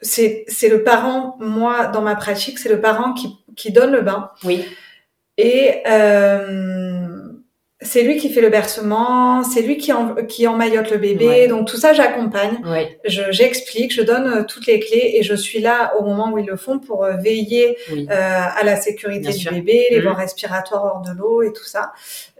c'est 0.01 0.45
c'est 0.47 0.69
le 0.69 0.83
parent 0.83 1.37
moi 1.39 1.87
dans 1.87 2.01
ma 2.01 2.15
pratique 2.15 2.59
c'est 2.59 2.69
le 2.69 2.81
parent 2.81 3.13
qui 3.13 3.37
qui 3.55 3.71
donne 3.71 3.91
le 3.91 4.01
bain. 4.01 4.31
Oui. 4.43 4.65
Et 5.37 5.81
euh, 5.87 7.10
c'est 7.83 8.03
lui 8.03 8.17
qui 8.17 8.29
fait 8.29 8.41
le 8.41 8.49
bercement, 8.49 9.43
c'est 9.43 9.63
lui 9.63 9.77
qui, 9.77 9.91
en, 9.91 10.13
qui 10.13 10.45
emmaillote 10.47 10.91
le 10.91 10.97
bébé. 10.97 11.47
Donc 11.47 11.67
tout 11.67 11.77
ça, 11.77 11.93
j'accompagne. 11.93 12.59
Je, 13.05 13.23
j'explique, 13.31 13.91
je 13.91 14.03
donne 14.03 14.27
euh, 14.27 14.43
toutes 14.43 14.67
les 14.67 14.79
clés 14.79 15.13
et 15.15 15.23
je 15.23 15.33
suis 15.33 15.59
là 15.59 15.93
au 15.97 16.03
moment 16.03 16.31
où 16.31 16.37
ils 16.37 16.45
le 16.45 16.57
font 16.57 16.77
pour 16.77 17.03
euh, 17.03 17.13
veiller 17.15 17.77
euh, 17.91 18.05
à 18.09 18.63
la 18.63 18.75
sécurité 18.75 19.33
du 19.33 19.49
bébé, 19.49 19.87
les 19.89 19.99
mmh. 19.99 20.03
voies 20.03 20.13
respiratoires 20.13 20.83
hors 20.83 21.01
de 21.01 21.11
l'eau 21.17 21.41
et 21.41 21.51
tout 21.53 21.63
ça. 21.63 21.91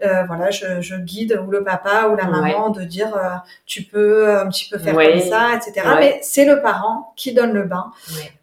Euh, 0.04 0.22
voilà, 0.28 0.50
je, 0.50 0.80
je, 0.80 0.94
guide 0.94 1.40
ou 1.44 1.50
le 1.50 1.64
papa 1.64 2.08
ou 2.12 2.16
la 2.16 2.26
maman 2.26 2.70
de 2.70 2.82
dire 2.82 3.16
euh, 3.16 3.34
tu 3.66 3.82
peux 3.82 4.30
un 4.30 4.48
petit 4.48 4.68
peu 4.70 4.78
faire 4.78 4.94
comme 4.94 5.20
ça, 5.20 5.56
etc. 5.56 5.86
Mais 5.98 6.20
c'est 6.22 6.44
le 6.44 6.62
parent 6.62 7.12
qui 7.16 7.34
donne 7.34 7.52
le 7.52 7.64
bain 7.64 7.90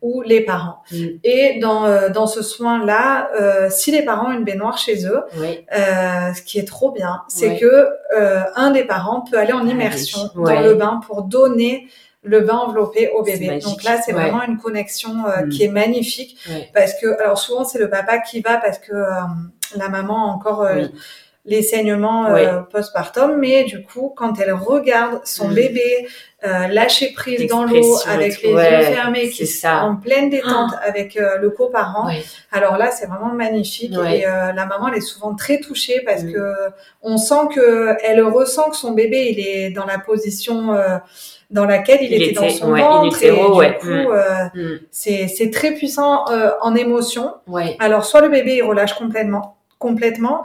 ou 0.01 0.21
les 0.21 0.41
parents. 0.41 0.83
Mmh. 0.91 1.05
Et 1.23 1.59
dans, 1.61 2.09
dans 2.09 2.27
ce 2.27 2.41
soin-là, 2.41 3.69
si 3.69 3.91
les 3.91 4.03
parents 4.03 4.31
ont 4.31 4.33
une 4.33 4.43
baignoire 4.43 4.77
chez 4.77 5.05
eux, 5.05 5.21
ce 5.71 6.41
qui 6.41 6.59
est 6.59 6.67
trop 6.67 6.88
bien, 6.91 7.21
c'est 7.27 7.57
que 7.57 7.89
euh, 8.17 8.41
un 8.55 8.71
des 8.71 8.83
parents 8.83 9.21
peut 9.21 9.37
aller 9.37 9.53
en 9.53 9.67
ah 9.67 9.71
immersion 9.71 10.29
dans 10.35 10.61
le 10.61 10.73
bain 10.75 10.99
pour 11.05 11.23
donner 11.23 11.87
le 12.23 12.41
bain 12.41 12.55
enveloppé 12.55 13.09
au 13.09 13.23
bébé. 13.23 13.59
Donc 13.59 13.83
là, 13.83 14.01
c'est 14.01 14.11
vraiment 14.11 14.43
une 14.43 14.57
connexion 14.57 15.25
euh, 15.25 15.45
mm. 15.45 15.49
qui 15.49 15.63
est 15.63 15.69
magnifique 15.69 16.37
parce 16.73 16.99
que 16.99 17.19
alors 17.21 17.37
souvent 17.37 17.63
c'est 17.63 17.79
le 17.79 17.89
papa 17.89 18.19
qui 18.19 18.41
va 18.41 18.57
parce 18.57 18.77
que 18.79 18.93
euh, 18.93 19.21
la 19.75 19.89
maman 19.89 20.25
encore 20.25 20.67
les 21.45 21.61
saignements 21.61 22.27
postpartum, 22.71 23.37
mais 23.37 23.63
du 23.63 23.81
coup, 23.83 24.13
quand 24.15 24.39
elle 24.39 24.53
regarde 24.53 25.21
son 25.25 25.47
mm. 25.47 25.53
bébé 25.53 26.07
euh, 26.45 26.67
lâcher 26.67 27.11
prise 27.11 27.47
dans 27.47 27.65
l'eau 27.65 27.97
avec 28.07 28.41
les 28.41 28.51
yeux 28.51 28.57
fermés, 28.57 29.29
qui 29.29 29.45
sont 29.45 29.67
en 29.67 29.95
pleine 29.97 30.29
détente 30.29 30.71
ah. 30.73 30.87
avec 30.87 31.17
euh, 31.17 31.37
le 31.37 31.49
coparent. 31.49 32.09
Alors 32.53 32.77
là, 32.77 32.91
c'est 32.91 33.07
vraiment 33.07 33.33
magnifique 33.33 33.91
et 33.91 34.25
euh, 34.25 34.53
la 34.53 34.65
maman 34.65 34.87
elle 34.87 34.99
est 34.99 35.01
souvent 35.01 35.35
très 35.35 35.59
touchée 35.59 36.01
parce 36.05 36.23
mm. 36.23 36.31
que 36.31 36.53
on 37.01 37.17
sent 37.17 37.49
que 37.53 37.93
elle 38.05 38.21
ressent 38.21 38.69
que 38.69 38.77
son 38.77 38.91
bébé 38.93 39.33
il 39.33 39.39
est 39.45 39.71
dans 39.71 39.85
la 39.85 39.99
position 39.99 40.73
dans 41.49 41.65
laquelle 41.65 42.03
il, 42.03 42.13
était, 42.13 42.31
dans 42.31 42.49
son 42.49 42.73
ventre 42.73 43.21
et 43.21 43.31
du 43.31 43.77
coup 43.79 43.87
mm. 43.89 44.51
Mm. 44.53 44.79
c'est 44.91 45.27
c'est 45.27 45.49
très 45.49 45.73
puissant 45.73 46.23
en 46.61 46.73
émotion. 46.73 47.33
Alors 47.79 48.05
soit 48.05 48.21
le 48.21 48.29
bébé 48.29 48.55
il 48.55 48.63
relâche 48.63 48.93
complètement 48.93 49.57
complètement 49.77 50.43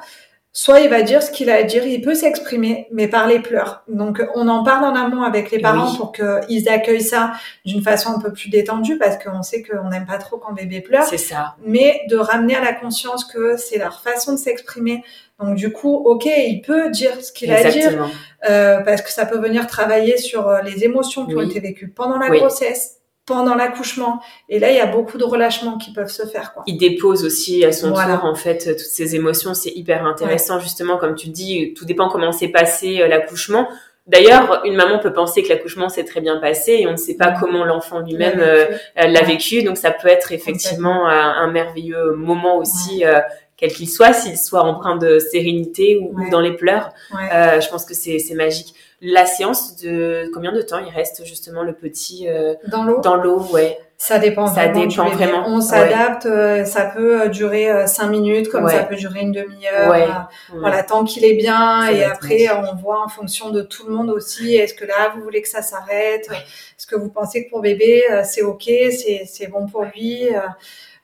soit 0.57 0.81
il 0.81 0.89
va 0.89 1.03
dire 1.03 1.21
ce 1.21 1.33
qu'il 1.33 1.51
a 1.51 1.57
à 1.57 1.63
dire, 1.65 1.85
il 1.85 2.01
peut 2.01 2.15
s'exprimer, 2.15 2.87
mais 2.93 3.09
par 3.09 3.27
les 3.27 3.41
pleurs. 3.41 3.83
Donc 3.89 4.25
on 4.37 4.47
en 4.47 4.63
parle 4.63 4.85
en 4.85 4.95
amont 4.95 5.23
avec 5.23 5.51
les 5.51 5.59
parents 5.59 5.95
pour 5.97 6.13
qu'ils 6.13 6.69
accueillent 6.69 7.03
ça 7.03 7.33
d'une 7.65 7.83
façon 7.83 8.11
un 8.11 8.21
peu 8.21 8.33
plus 8.33 8.51
détendue, 8.51 8.97
parce 8.97 9.23
qu'on 9.23 9.43
sait 9.43 9.65
qu'on 9.65 9.91
n'aime 9.91 10.07
pas 10.07 10.19
trop 10.19 10.39
quand 10.39 10.53
bébé 10.53 10.81
pleure. 10.81 11.03
C'est 11.03 11.19
ça. 11.19 11.57
Mais 11.67 12.03
de 12.09 12.17
ramener 12.17 12.55
à 12.55 12.61
la 12.61 12.73
conscience 12.73 13.25
que 13.25 13.57
c'est 13.57 13.79
leur 13.79 14.01
façon 14.01 14.33
de 14.33 14.39
s'exprimer. 14.39 15.03
Donc 15.41 15.57
du 15.57 15.73
coup, 15.73 15.93
ok, 15.93 16.27
il 16.27 16.63
peut 16.65 16.89
dire 16.91 17.21
ce 17.21 17.33
qu'il 17.33 17.51
a 17.53 17.57
à 17.57 17.71
dire, 17.71 18.09
euh, 18.49 18.81
parce 18.83 19.03
que 19.03 19.11
ça 19.11 19.27
peut 19.27 19.39
venir 19.39 19.67
travailler 19.67 20.17
sur 20.19 20.49
euh, 20.49 20.63
les 20.63 20.85
émotions 20.85 21.27
qui 21.27 21.35
ont 21.35 21.43
été 21.43 21.59
vécues 21.59 21.89
pendant 21.89 22.17
la 22.17 22.31
grossesse, 22.31 23.01
pendant 23.27 23.55
l'accouchement. 23.55 24.21
Et 24.49 24.59
là, 24.59 24.71
il 24.71 24.77
y 24.77 24.81
a 24.81 24.87
beaucoup 24.87 25.17
de 25.17 25.25
relâchements 25.25 25.79
qui 25.79 25.93
peuvent 25.93 26.11
se 26.11 26.27
faire. 26.27 26.53
Quoi. 26.53 26.63
Il 26.67 26.77
dépose 26.77 27.25
aussi 27.25 27.65
à 27.65 27.73
son 27.73 27.93
tour, 27.93 28.25
en 28.25 28.35
fait, 28.35 28.77
toutes 28.77 28.79
ces 28.79 29.17
émotions. 29.17 29.55
C'est 29.55 29.71
hyper 29.71 30.05
intéressant, 30.07 30.59
justement, 30.59 30.99
comme 30.99 31.15
tu 31.15 31.29
dis, 31.29 31.73
tout 31.75 31.85
dépend 31.85 32.09
comment 32.09 32.33
s'est 32.33 32.49
passé 32.49 33.01
euh, 33.01 33.09
l'accouchement. 33.09 33.69
D'ailleurs, 34.07 34.61
une 34.67 34.77
maman 34.77 34.99
peut 34.99 35.15
penser 35.15 35.43
que 35.43 35.49
l'accouchement 35.49 35.89
s'est 35.89 36.05
très 36.05 36.21
bien 36.21 36.37
passé 36.37 36.73
et 36.73 36.87
on 36.87 36.93
ne 36.93 36.97
sait 36.99 37.17
pas 37.17 37.33
comment 37.41 37.65
l'enfant 37.65 38.01
lui-même 38.01 38.39
euh, 38.39 38.67
l'a 38.97 39.23
vécu. 39.23 39.63
Donc, 39.63 39.79
ça 39.79 39.91
peut 39.91 40.09
être 40.09 40.33
effectivement 40.33 41.09
un, 41.09 41.51
merveilleux 41.51 42.13
moment 42.15 42.59
aussi, 42.59 43.07
euh, 43.07 43.21
quel 43.57 43.73
qu'il 43.73 43.89
soit, 43.89 44.13
s'il 44.13 44.37
soit 44.37 44.63
empreint 44.63 44.97
de 44.97 45.19
sérénité 45.19 45.97
ou, 45.97 46.15
ou 46.21 46.29
dans 46.29 46.41
les 46.41 46.53
pleurs. 46.53 46.93
je 47.13 47.67
pense 47.71 47.87
que 47.87 47.95
c'est 47.95 48.35
magique 48.35 48.75
la 49.05 49.27
séance 49.27 49.77
de 49.77 50.31
combien 50.33 50.53
de 50.53 50.63
temps 50.63 50.79
il 50.79 50.93
reste 50.93 51.25
justement 51.27 51.63
le 51.63 51.75
petit 51.75 52.27
euh, 52.27 52.55
dans 52.69 52.85
l'eau? 52.85 53.01
dans 53.03 53.17
l'eau 53.17 53.41
ouais. 53.53 53.79
Ça 53.99 54.19
dépend 54.19 54.47
ça 54.47 54.69
dépend 54.69 55.09
vraiment 55.11 55.45
on 55.47 55.61
s'adapte 55.61 56.27
euh, 56.27 56.65
ça 56.65 56.87
peut 56.87 57.23
euh, 57.23 57.29
durer 57.29 57.87
cinq 57.87 58.09
minutes 58.09 58.49
comme 58.49 58.67
ça 58.69 58.83
peut 58.85 58.97
durer 58.97 59.21
une 59.21 59.33
demi-heure 59.33 60.29
voilà 60.55 60.83
tant 60.83 61.05
qu'il 61.05 61.25
est 61.25 61.35
bien 61.35 61.87
et 61.89 62.03
après 62.03 62.49
on 62.51 62.75
voit 62.77 63.05
en 63.05 63.09
fonction 63.09 63.51
de 63.51 63.61
tout 63.61 63.87
le 63.87 63.95
monde 63.95 64.11
aussi 64.11 64.57
est-ce 64.57 64.75
que 64.75 64.87
là 64.87 65.13
vous 65.15 65.23
voulez 65.23 65.43
que 65.43 65.49
ça 65.49 65.63
s'arrête? 65.63 66.29
Est-ce 66.31 66.87
que 66.87 66.97
vous 66.97 67.11
pensez 67.11 67.45
que 67.45 67.51
pour 67.51 67.61
bébé 67.61 68.03
c'est 68.25 68.43
ok 68.43 68.65
c'est 68.65 69.25
c'est 69.27 69.49
bon 69.49 69.67
pour 69.67 69.85
lui 69.85 70.29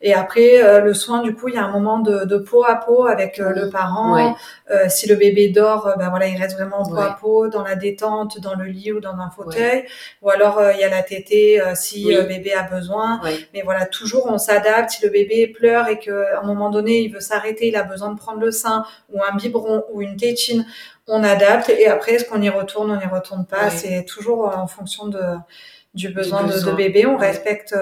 et 0.03 0.15
après, 0.15 0.63
euh, 0.63 0.81
le 0.81 0.95
soin, 0.95 1.21
du 1.21 1.35
coup, 1.35 1.49
il 1.49 1.57
y 1.57 1.59
a 1.59 1.65
un 1.65 1.71
moment 1.71 1.99
de, 1.99 2.25
de 2.25 2.39
peau 2.39 2.65
à 2.65 2.77
peau 2.77 3.05
avec 3.05 3.39
euh, 3.39 3.51
le 3.51 3.69
parent. 3.69 4.35
Euh, 4.71 4.89
si 4.89 5.07
le 5.07 5.15
bébé 5.15 5.49
dort, 5.49 5.95
ben 5.99 6.09
voilà, 6.09 6.27
il 6.27 6.41
reste 6.41 6.57
vraiment 6.57 6.85
peau 6.85 6.97
à 6.97 7.19
peau, 7.21 7.49
dans 7.49 7.63
la 7.63 7.75
détente, 7.75 8.41
dans 8.41 8.55
le 8.55 8.65
lit 8.65 8.93
ou 8.93 9.01
dans 9.01 9.15
un 9.19 9.29
fauteuil. 9.29 9.85
Ou 10.23 10.31
alors, 10.31 10.63
il 10.73 10.81
y 10.81 10.85
a 10.85 10.89
la 10.89 11.03
tétée 11.03 11.61
si 11.75 12.15
le 12.15 12.23
bébé 12.23 12.55
a 12.55 12.63
besoin. 12.63 13.21
Mais 13.53 13.61
voilà, 13.63 13.85
toujours, 13.85 14.27
on 14.27 14.39
s'adapte. 14.39 14.91
Si 14.91 15.05
le 15.05 15.11
bébé 15.11 15.49
pleure 15.49 15.89
et 15.89 15.99
qu'à 15.99 16.41
un 16.41 16.47
moment 16.47 16.71
donné, 16.71 17.01
il 17.01 17.13
veut 17.13 17.21
s'arrêter, 17.21 17.69
il 17.69 17.77
a 17.77 17.83
besoin 17.83 18.11
de 18.13 18.19
prendre 18.19 18.41
le 18.41 18.51
sein 18.51 18.85
ou 19.13 19.23
un 19.23 19.37
biberon 19.37 19.85
ou 19.93 20.01
une 20.01 20.17
tétine, 20.17 20.65
on 21.09 21.23
adapte. 21.23 21.69
Et 21.69 21.89
après, 21.89 22.13
est-ce 22.13 22.25
qu'on 22.25 22.41
y 22.41 22.49
retourne, 22.49 22.91
on 22.91 22.97
n'y 22.97 23.07
retourne 23.07 23.45
pas? 23.45 23.69
C'est 23.69 24.05
toujours 24.05 24.57
en 24.57 24.67
fonction 24.67 25.09
de, 25.09 25.21
du 25.93 26.09
besoin, 26.09 26.45
De, 26.45 26.59
de, 26.59 26.73
bébé. 26.73 27.05
On 27.05 27.19
respecte 27.19 27.75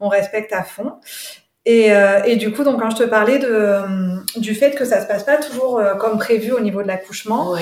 on 0.00 0.08
respecte 0.08 0.52
à 0.52 0.62
fond. 0.62 0.94
Et, 1.66 1.92
euh, 1.92 2.22
et, 2.24 2.36
du 2.36 2.52
coup, 2.52 2.62
donc 2.62 2.80
quand 2.80 2.90
je 2.90 2.96
te 2.96 3.02
parlais 3.04 3.38
de, 3.38 3.48
euh, 3.48 3.80
du 4.36 4.54
fait 4.54 4.72
que 4.72 4.84
ça 4.84 5.00
se 5.00 5.06
passe 5.06 5.24
pas 5.24 5.38
toujours 5.38 5.78
euh, 5.78 5.94
comme 5.94 6.18
prévu 6.18 6.52
au 6.52 6.60
niveau 6.60 6.82
de 6.82 6.88
l'accouchement, 6.88 7.54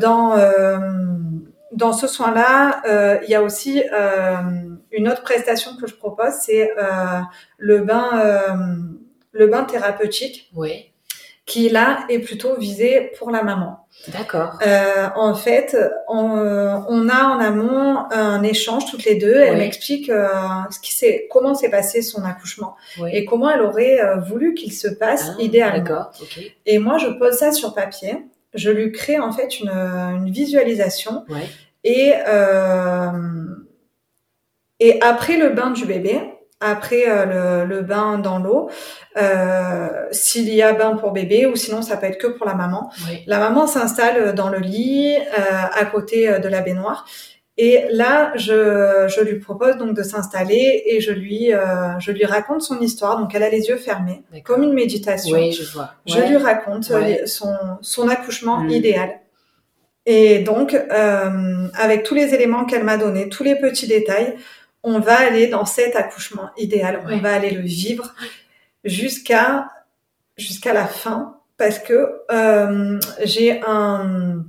dans 0.00 0.36
dans 1.70 1.94
ce 1.94 2.06
soin-là, 2.06 3.20
il 3.22 3.30
y 3.30 3.34
a 3.34 3.42
aussi 3.42 3.82
une 4.90 5.08
autre 5.08 5.22
prestation 5.22 5.76
que 5.80 5.86
je 5.86 5.94
propose, 5.94 6.32
c'est 6.40 6.70
le 7.58 7.78
bain 7.78 8.10
le 9.32 9.46
bain 9.46 9.64
thérapeutique. 9.64 10.50
Oui 10.54 10.91
qui 11.44 11.68
là 11.68 12.04
est 12.08 12.20
plutôt 12.20 12.56
visé 12.56 13.12
pour 13.18 13.30
la 13.30 13.42
maman. 13.42 13.86
D'accord. 14.08 14.58
Euh, 14.66 15.08
en 15.16 15.34
fait, 15.34 15.76
on, 16.08 16.84
on, 16.88 17.08
a 17.08 17.24
en 17.24 17.40
amont 17.40 18.04
un 18.10 18.42
échange 18.42 18.90
toutes 18.90 19.04
les 19.04 19.16
deux. 19.16 19.36
Elle 19.36 19.58
m'explique 19.58 20.08
euh, 20.08 20.28
ce 20.70 20.78
qui 20.80 20.94
s'est, 20.94 21.26
comment 21.30 21.54
s'est 21.54 21.70
passé 21.70 22.00
son 22.00 22.24
accouchement 22.24 22.76
et 23.10 23.24
comment 23.24 23.50
elle 23.50 23.62
aurait 23.62 24.00
euh, 24.00 24.16
voulu 24.16 24.54
qu'il 24.54 24.72
se 24.72 24.88
passe 24.88 25.30
ah, 25.30 25.42
idéalement. 25.42 25.84
D'accord. 25.84 26.12
Et 26.64 26.78
moi, 26.78 26.98
je 26.98 27.08
pose 27.08 27.34
ça 27.34 27.52
sur 27.52 27.74
papier. 27.74 28.18
Je 28.54 28.70
lui 28.70 28.92
crée 28.92 29.18
en 29.18 29.32
fait 29.32 29.60
une, 29.60 29.70
une 29.70 30.30
visualisation 30.30 31.24
ouais. 31.28 31.48
et 31.84 32.14
euh, 32.28 33.10
Et 34.78 35.00
après 35.00 35.36
le 35.36 35.50
bain 35.50 35.70
du 35.70 35.86
bébé, 35.86 36.20
après 36.62 37.04
le, 37.06 37.64
le, 37.64 37.82
bain 37.82 38.18
dans 38.18 38.38
l'eau, 38.38 38.70
euh, 39.20 39.88
s'il 40.10 40.48
y 40.48 40.62
a 40.62 40.72
bain 40.72 40.96
pour 40.96 41.12
bébé 41.12 41.46
ou 41.46 41.56
sinon 41.56 41.82
ça 41.82 41.96
peut 41.96 42.06
être 42.06 42.18
que 42.18 42.28
pour 42.28 42.46
la 42.46 42.54
maman. 42.54 42.90
La 43.26 43.38
maman 43.38 43.66
s'installe 43.66 44.34
dans 44.34 44.48
le 44.48 44.58
lit 44.58 45.16
euh, 45.16 45.40
à 45.72 45.84
côté 45.84 46.38
de 46.38 46.48
la 46.48 46.60
baignoire 46.60 47.04
et 47.58 47.84
là, 47.90 48.32
je, 48.34 49.08
je 49.14 49.20
lui 49.20 49.38
propose 49.38 49.76
donc 49.76 49.94
de 49.94 50.02
s'installer 50.02 50.84
et 50.86 51.00
je 51.00 51.12
lui, 51.12 51.52
euh, 51.52 51.98
je 51.98 52.10
lui 52.10 52.24
raconte 52.24 52.62
son 52.62 52.80
histoire. 52.80 53.18
Donc, 53.18 53.34
elle 53.34 53.42
a 53.42 53.50
les 53.50 53.68
yeux 53.68 53.76
fermés, 53.76 54.22
comme 54.44 54.62
une 54.62 54.72
méditation. 54.72 55.36
Oui, 55.36 55.52
je 55.52 55.70
vois. 55.70 55.90
Je 56.06 56.18
lui 56.18 56.38
raconte 56.38 56.90
euh, 56.90 57.26
son, 57.26 57.54
son 57.82 58.08
accouchement 58.08 58.60
mm. 58.60 58.70
idéal. 58.70 59.10
Et 60.06 60.38
donc, 60.38 60.74
euh, 60.74 61.68
avec 61.74 62.04
tous 62.04 62.14
les 62.14 62.34
éléments 62.34 62.64
qu'elle 62.64 62.84
m'a 62.84 62.96
donnés, 62.96 63.28
tous 63.28 63.44
les 63.44 63.54
petits 63.54 63.86
détails, 63.86 64.34
on 64.82 64.98
va 64.98 65.18
aller 65.18 65.46
dans 65.46 65.64
cet 65.64 65.96
accouchement 65.96 66.50
idéal. 66.56 67.04
On 67.08 67.18
va 67.18 67.34
aller 67.34 67.50
le 67.50 67.62
vivre 67.62 68.14
jusqu'à 68.84 69.68
jusqu'à 70.36 70.72
la 70.72 70.86
fin 70.86 71.36
parce 71.56 71.78
que 71.78 72.20
euh, 72.30 72.98
j'ai 73.22 73.60
un 73.66 74.44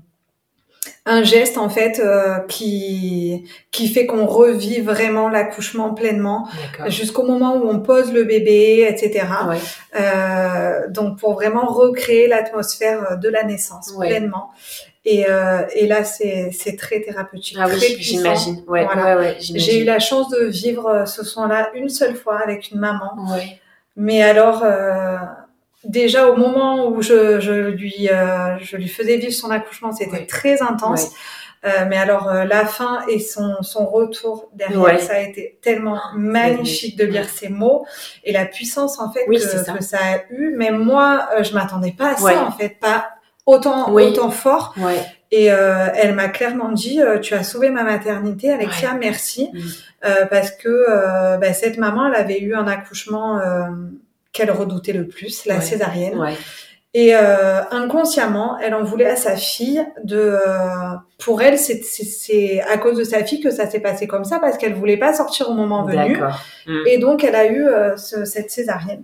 un 1.06 1.22
geste 1.24 1.58
en 1.58 1.70
fait 1.70 2.00
euh, 2.00 2.40
qui 2.48 3.44
qui 3.72 3.90
fait 3.90 4.06
qu'on 4.06 4.26
revit 4.26 4.80
vraiment 4.80 5.28
l'accouchement 5.28 5.94
pleinement 5.94 6.48
jusqu'au 6.88 7.24
moment 7.24 7.58
où 7.58 7.70
on 7.70 7.82
pose 7.82 8.14
le 8.14 8.24
bébé, 8.24 8.88
etc. 8.90 9.28
Euh, 9.96 10.88
donc 10.90 11.20
pour 11.20 11.34
vraiment 11.34 11.66
recréer 11.66 12.28
l'atmosphère 12.28 13.18
de 13.20 13.30
la 13.30 13.44
naissance 13.44 13.94
pleinement. 14.00 14.52
Et, 15.06 15.26
euh, 15.30 15.66
et 15.76 15.86
là 15.86 16.06
c'est 16.06 16.52
c'est 16.52 16.78
très 16.78 17.02
thérapeutique. 17.02 17.58
Ah 17.60 17.68
oui, 17.70 17.98
j'imagine. 18.00 18.64
Ouais, 18.68 18.86
voilà. 18.86 19.18
ouais, 19.18 19.38
J'ai 19.40 19.82
eu 19.82 19.84
la 19.84 20.00
chance 20.00 20.30
de 20.30 20.46
vivre 20.46 21.06
ce 21.06 21.26
soin-là 21.26 21.72
une 21.74 21.90
seule 21.90 22.16
fois 22.16 22.40
avec 22.40 22.72
une 22.72 22.80
maman. 22.80 23.12
Mais 23.98 24.24
alors 24.24 24.64
euh, 24.64 25.18
déjà 25.84 26.30
au 26.30 26.38
moment 26.38 26.88
où 26.88 27.02
je, 27.02 27.40
je 27.42 27.52
lui 27.52 28.10
euh, 28.10 28.58
je 28.60 28.78
lui 28.78 28.88
faisais 28.88 29.18
vivre 29.18 29.34
son 29.34 29.52
accouchement, 29.52 29.92
c'était 29.92 30.26
très 30.26 30.62
intense. 30.62 31.12
Euh, 31.66 31.86
mais 31.88 31.96
alors 31.96 32.28
euh, 32.28 32.44
la 32.44 32.66
fin 32.66 33.06
et 33.08 33.20
son, 33.20 33.62
son 33.62 33.86
retour 33.86 34.50
derrière, 34.54 35.00
ça 35.00 35.14
a 35.14 35.20
été 35.20 35.60
tellement 35.62 35.98
magnifique 36.14 36.98
de 36.98 37.06
lire 37.06 37.30
ces 37.30 37.48
mots 37.48 37.86
et 38.26 38.34
la 38.34 38.46
puissance 38.46 39.00
en 39.00 39.10
fait 39.10 39.26
que, 39.26 39.38
ça. 39.38 39.72
que, 39.72 39.82
ça. 39.82 39.98
a 39.98 40.18
eu. 40.30 40.54
Mais 40.58 40.72
moi, 40.72 41.30
euh, 41.38 41.44
je 41.44 41.54
m'attendais 41.54 41.94
pas 41.94 42.14
à 42.14 42.18
ça 42.18 42.46
en 42.46 42.52
fait, 42.52 42.78
pas 42.82 43.13
autant 43.46 43.92
autant 43.92 44.30
fort. 44.30 44.76
Et 45.32 45.46
elle 45.46 46.14
m'a 46.14 46.28
clairement 46.28 46.72
dit, 46.72 47.00
tu 47.22 47.34
as 47.34 47.44
sauvé 47.44 47.70
ma 47.70 47.84
maternité, 47.84 48.52
Alexia, 48.52 48.94
merci, 48.94 49.50
mm. 49.54 50.28
parce 50.30 50.52
que 50.52 51.38
bah, 51.40 51.54
cette 51.54 51.78
maman, 51.78 52.08
elle 52.08 52.16
avait 52.16 52.40
eu 52.40 52.56
un 52.56 52.68
accouchement 52.68 53.40
qu'elle 54.32 54.52
redoutait 54.52 54.94
le 54.94 55.08
plus, 55.08 55.46
la 55.46 55.62
césarienne. 55.62 56.20
Et 56.96 57.16
euh, 57.16 57.62
inconsciemment, 57.72 58.60
elle 58.60 58.76
en 58.76 58.84
voulait 58.84 59.08
à 59.10 59.16
sa 59.16 59.36
fille. 59.36 59.84
De, 60.04 60.18
euh, 60.18 60.96
pour 61.18 61.42
elle, 61.42 61.58
c'est 61.58 62.62
à 62.62 62.78
cause 62.78 62.98
de 62.98 63.04
sa 63.04 63.24
fille 63.24 63.40
que 63.40 63.50
ça 63.50 63.68
s'est 63.68 63.80
passé 63.80 64.06
comme 64.06 64.26
ça 64.26 64.40
parce 64.40 64.58
qu'elle 64.58 64.76
voulait 64.76 64.98
pas 64.98 65.12
sortir 65.14 65.50
au 65.50 65.54
moment 65.54 65.84
venu. 65.86 66.20
Et 66.86 67.00
donc, 67.00 67.24
elle 67.24 67.36
a 67.36 67.48
eu 67.48 67.66
euh, 67.66 67.98
cette 67.98 68.52
césarienne. 68.52 69.04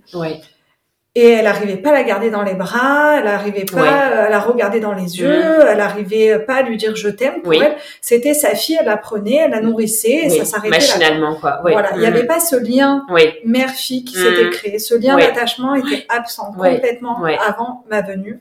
Et 1.16 1.28
elle 1.28 1.48
arrivait 1.48 1.76
pas 1.76 1.90
à 1.90 1.94
la 1.94 2.04
garder 2.04 2.30
dans 2.30 2.42
les 2.42 2.54
bras, 2.54 3.18
elle 3.18 3.26
arrivait 3.26 3.64
pas 3.64 3.90
à 3.90 4.28
la 4.28 4.38
regarder 4.38 4.78
dans 4.78 4.92
les 4.92 5.18
yeux, 5.18 5.28
mm. 5.28 5.66
elle 5.68 5.80
arrivait 5.80 6.38
pas 6.38 6.56
à 6.56 6.62
lui 6.62 6.76
dire 6.76 6.94
je 6.94 7.08
t'aime. 7.08 7.42
Pour 7.42 7.52
elle, 7.52 7.76
c'était 8.00 8.32
sa 8.32 8.54
fille, 8.54 8.76
elle 8.78 8.86
la 8.86 8.96
prenait, 8.96 9.34
elle 9.34 9.50
la 9.50 9.60
nourrissait 9.60 10.26
et 10.26 10.30
ça 10.30 10.44
s'arrêtait 10.44 10.76
machinalement 10.76 11.34
quoi. 11.34 11.58
Voilà, 11.62 11.90
il 11.94 12.00
n'y 12.00 12.06
avait 12.06 12.22
mm. 12.22 12.28
pas 12.28 12.38
ce 12.38 12.54
lien 12.54 13.04
mère-fille 13.44 14.04
qui 14.04 14.14
s'était 14.14 14.44
mm. 14.44 14.50
créé. 14.50 14.78
Ce 14.78 14.94
lien 14.94 15.16
d'attachement 15.16 15.74
était 15.74 16.06
absent 16.08 16.52
complètement 16.52 17.24
avant 17.24 17.84
ma 17.90 18.02
venue. 18.02 18.38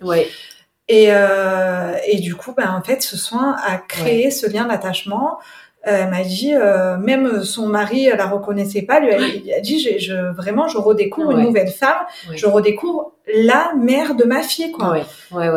Et, 0.92 1.10
euh, 1.10 1.94
et 2.08 2.20
du 2.20 2.34
coup, 2.36 2.52
ben, 2.58 2.76
en 2.76 2.82
fait, 2.82 3.04
ce 3.04 3.16
soin 3.16 3.56
a 3.64 3.78
créé 3.78 4.32
ce 4.32 4.52
lien 4.52 4.66
d'attachement 4.66 5.38
elle 5.84 6.10
m'a 6.10 6.24
dit, 6.24 6.54
euh, 6.54 6.98
même 6.98 7.44
son 7.44 7.68
mari 7.68 8.10
la 8.16 8.28
reconnaissait 8.28 8.82
pas, 8.82 9.00
lui 9.00 9.44
il 9.46 9.54
a 9.54 9.62
dit, 9.62 9.80
je, 9.80 9.98
je, 9.98 10.34
vraiment, 10.34 10.68
je 10.68 10.78
redécouvre 10.78 11.32
une 11.32 11.46
nouvelle 11.46 11.70
femme, 11.70 12.00
je 12.34 12.46
redécouvre 12.46 13.14
la 13.34 13.74
mère 13.78 14.16
de 14.16 14.24
ma 14.24 14.42
fille, 14.42 14.72
quoi. 14.72 14.98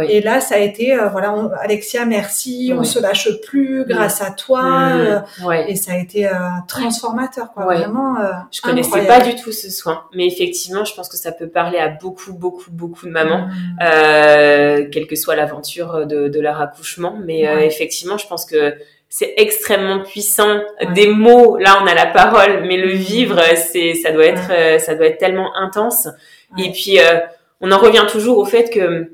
Et 0.09 0.21
là, 0.21 0.41
ça 0.41 0.57
a 0.57 0.59
été, 0.59 0.95
euh, 0.95 1.09
voilà, 1.09 1.35
Alexia, 1.61 2.05
merci, 2.05 2.73
on 2.77 2.85
se 2.85 3.01
lâche 3.01 3.29
plus 3.41 3.85
grâce 3.85 4.21
à 4.21 4.31
toi, 4.31 4.63
euh, 4.95 5.21
et 5.67 5.75
ça 5.75 5.93
a 5.93 5.97
été 5.97 6.31
transformateur, 6.69 7.53
quoi. 7.53 7.65
Vraiment. 7.65 8.17
je 8.53 8.61
connaissais 8.61 9.07
pas 9.07 9.21
du 9.21 9.35
tout 9.35 9.53
ce 9.53 9.71
soin, 9.71 10.05
mais 10.15 10.27
effectivement, 10.27 10.85
je 10.85 10.95
pense 10.95 11.09
que 11.09 11.17
ça 11.17 11.33
peut 11.33 11.49
parler 11.49 11.79
à 11.79 11.89
beaucoup, 11.89 12.33
beaucoup, 12.33 12.71
beaucoup 12.71 13.07
de 13.07 13.11
mamans, 13.11 13.49
mmh. 13.49 14.91
quelle 14.93 15.09
que 15.09 15.17
soit 15.17 15.35
l'aventure 15.35 16.07
de, 16.07 16.29
de, 16.29 16.41
leur 16.41 16.61
accouchement, 16.61 17.19
mais 17.25 17.43
effectivement, 17.67 18.19
je 18.19 18.27
pense 18.29 18.45
que 18.45 18.77
c'est 19.15 19.35
extrêmement 19.37 20.03
puissant. 20.03 20.63
Des 20.95 21.07
mots, 21.07 21.59
là 21.59 21.79
on 21.83 21.87
a 21.87 21.93
la 21.93 22.07
parole, 22.07 22.65
mais 22.67 22.79
le 22.79 22.89
vivre, 22.89 23.39
c'est 23.57 23.93
ça 23.93 24.11
doit 24.11 24.25
être 24.25 24.51
euh, 24.51 24.79
ça 24.79 24.95
doit 24.95 25.05
être 25.05 25.19
tellement 25.19 25.55
intense. 25.55 26.09
Et 26.57 26.73
puis 26.73 26.99
euh, 26.99 27.19
on 27.61 27.71
en 27.73 27.79
revient 27.79 28.07
toujours 28.11 28.39
au 28.39 28.47
fait 28.47 28.71
que 28.73 29.13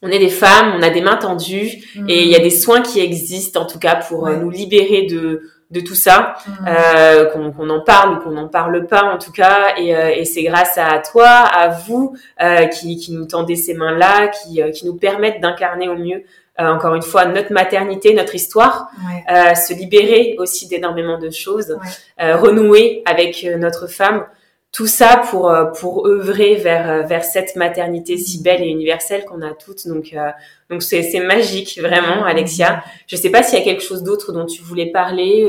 on 0.00 0.08
est 0.08 0.18
des 0.18 0.30
femmes, 0.30 0.72
on 0.78 0.82
a 0.82 0.88
des 0.88 1.02
mains 1.02 1.16
tendues 1.16 1.84
mm. 1.94 2.08
et 2.08 2.22
il 2.22 2.28
y 2.28 2.34
a 2.34 2.38
des 2.38 2.48
soins 2.48 2.80
qui 2.80 3.00
existent 3.00 3.60
en 3.60 3.66
tout 3.66 3.78
cas 3.78 3.96
pour 3.96 4.26
euh, 4.26 4.36
nous 4.36 4.48
libérer 4.48 5.02
de 5.02 5.42
de 5.70 5.80
tout 5.80 5.94
ça, 5.94 6.36
mm. 6.46 6.52
euh, 6.68 7.24
qu'on 7.26 7.68
en 7.68 7.80
parle 7.80 8.14
ou 8.14 8.20
qu'on 8.22 8.30
n'en 8.30 8.48
parle 8.48 8.86
pas 8.86 9.04
en 9.04 9.18
tout 9.18 9.32
cas. 9.32 9.74
Et, 9.76 9.90
et 9.90 10.24
c'est 10.24 10.42
grâce 10.42 10.78
à 10.78 10.98
toi, 11.00 11.28
à 11.28 11.68
vous, 11.68 12.16
euh, 12.42 12.66
qui, 12.66 12.96
qui 12.96 13.12
nous 13.12 13.26
tendez 13.26 13.56
ces 13.56 13.74
mains-là, 13.74 14.28
qui, 14.28 14.62
qui 14.72 14.86
nous 14.86 14.96
permettent 14.96 15.40
d'incarner 15.42 15.88
au 15.88 15.96
mieux 15.96 16.16
euh, 16.16 16.41
encore 16.70 16.94
une 16.94 17.02
fois, 17.02 17.24
notre 17.26 17.52
maternité, 17.52 18.14
notre 18.14 18.34
histoire, 18.34 18.88
euh, 19.30 19.54
se 19.54 19.72
libérer 19.72 20.36
aussi 20.38 20.68
d'énormément 20.68 21.18
de 21.18 21.30
choses, 21.30 21.78
euh, 22.20 22.36
renouer 22.36 23.02
avec 23.06 23.46
notre 23.58 23.86
femme, 23.86 24.24
tout 24.72 24.86
ça 24.86 25.20
pour 25.30 25.54
pour 25.78 26.06
œuvrer 26.06 26.54
vers 26.54 27.06
vers 27.06 27.24
cette 27.24 27.56
maternité 27.56 28.16
si 28.16 28.42
belle 28.42 28.62
et 28.62 28.68
universelle 28.68 29.26
qu'on 29.26 29.42
a 29.42 29.52
toutes. 29.52 29.86
Donc 29.86 30.14
donc 30.70 30.82
c'est 30.82 31.02
c'est 31.02 31.20
magique 31.20 31.78
vraiment, 31.78 32.24
Alexia. 32.24 32.82
Je 33.06 33.16
sais 33.16 33.28
pas 33.28 33.42
s'il 33.42 33.58
y 33.58 33.60
a 33.60 33.64
quelque 33.66 33.82
chose 33.82 34.02
d'autre 34.02 34.32
dont 34.32 34.46
tu 34.46 34.62
voulais 34.62 34.86
parler 34.86 35.44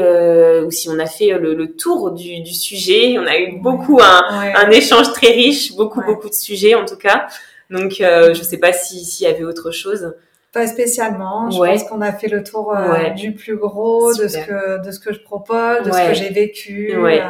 ou 0.66 0.72
si 0.72 0.90
on 0.90 1.00
a 1.00 1.06
fait 1.06 1.30
le, 1.38 1.54
le 1.54 1.76
tour 1.76 2.12
du, 2.12 2.42
du 2.42 2.54
sujet. 2.54 3.18
On 3.18 3.26
a 3.26 3.38
eu 3.38 3.60
beaucoup 3.62 4.02
un, 4.02 4.54
un 4.56 4.70
échange 4.72 5.14
très 5.14 5.32
riche, 5.32 5.74
beaucoup 5.74 6.02
beaucoup 6.04 6.28
de 6.28 6.34
sujets 6.34 6.76
en 6.76 6.84
tout 6.84 6.98
cas. 6.98 7.28
Donc 7.70 7.94
je 8.00 8.42
sais 8.44 8.58
pas 8.58 8.74
si 8.74 9.06
s'il 9.06 9.26
y 9.26 9.30
avait 9.30 9.46
autre 9.46 9.72
chose. 9.72 10.14
Pas 10.54 10.68
spécialement. 10.68 11.50
Je 11.50 11.58
pense 11.58 11.84
qu'on 11.86 12.02
a 12.02 12.12
fait 12.14 12.28
le 12.28 12.44
tour 12.44 12.78
euh, 12.78 13.10
du 13.10 13.34
plus 13.34 13.58
gros, 13.58 14.14
de 14.14 14.28
ce 14.28 14.38
que 14.38 14.86
de 14.86 14.92
ce 14.92 15.00
que 15.00 15.12
je 15.12 15.20
propose, 15.20 15.82
de 15.84 15.92
ce 15.92 16.08
que 16.08 16.14
j'ai 16.14 16.30
vécu, 16.30 16.94
euh, 16.94 17.22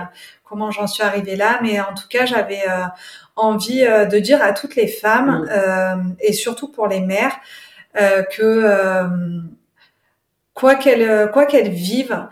comment 0.43 0.71
j'en 0.71 0.87
suis 0.87 1.03
arrivée 1.03 1.37
là. 1.37 1.57
Mais 1.63 1.79
en 1.79 1.93
tout 1.93 2.07
cas, 2.09 2.25
j'avais 2.25 2.63
euh, 2.67 2.83
envie 3.37 3.81
de 3.81 4.19
dire 4.19 4.43
à 4.43 4.51
toutes 4.51 4.75
les 4.75 4.87
femmes 4.87 5.45
mm. 5.45 6.15
et 6.19 6.33
surtout 6.33 6.67
pour 6.67 6.87
les 6.87 6.99
mères 6.99 7.37
que 7.95 9.41
quoi 10.53 10.75
qu'elles 10.75 11.31
quoi 11.31 11.45
qu'elles 11.45 11.71
vivent, 11.71 12.27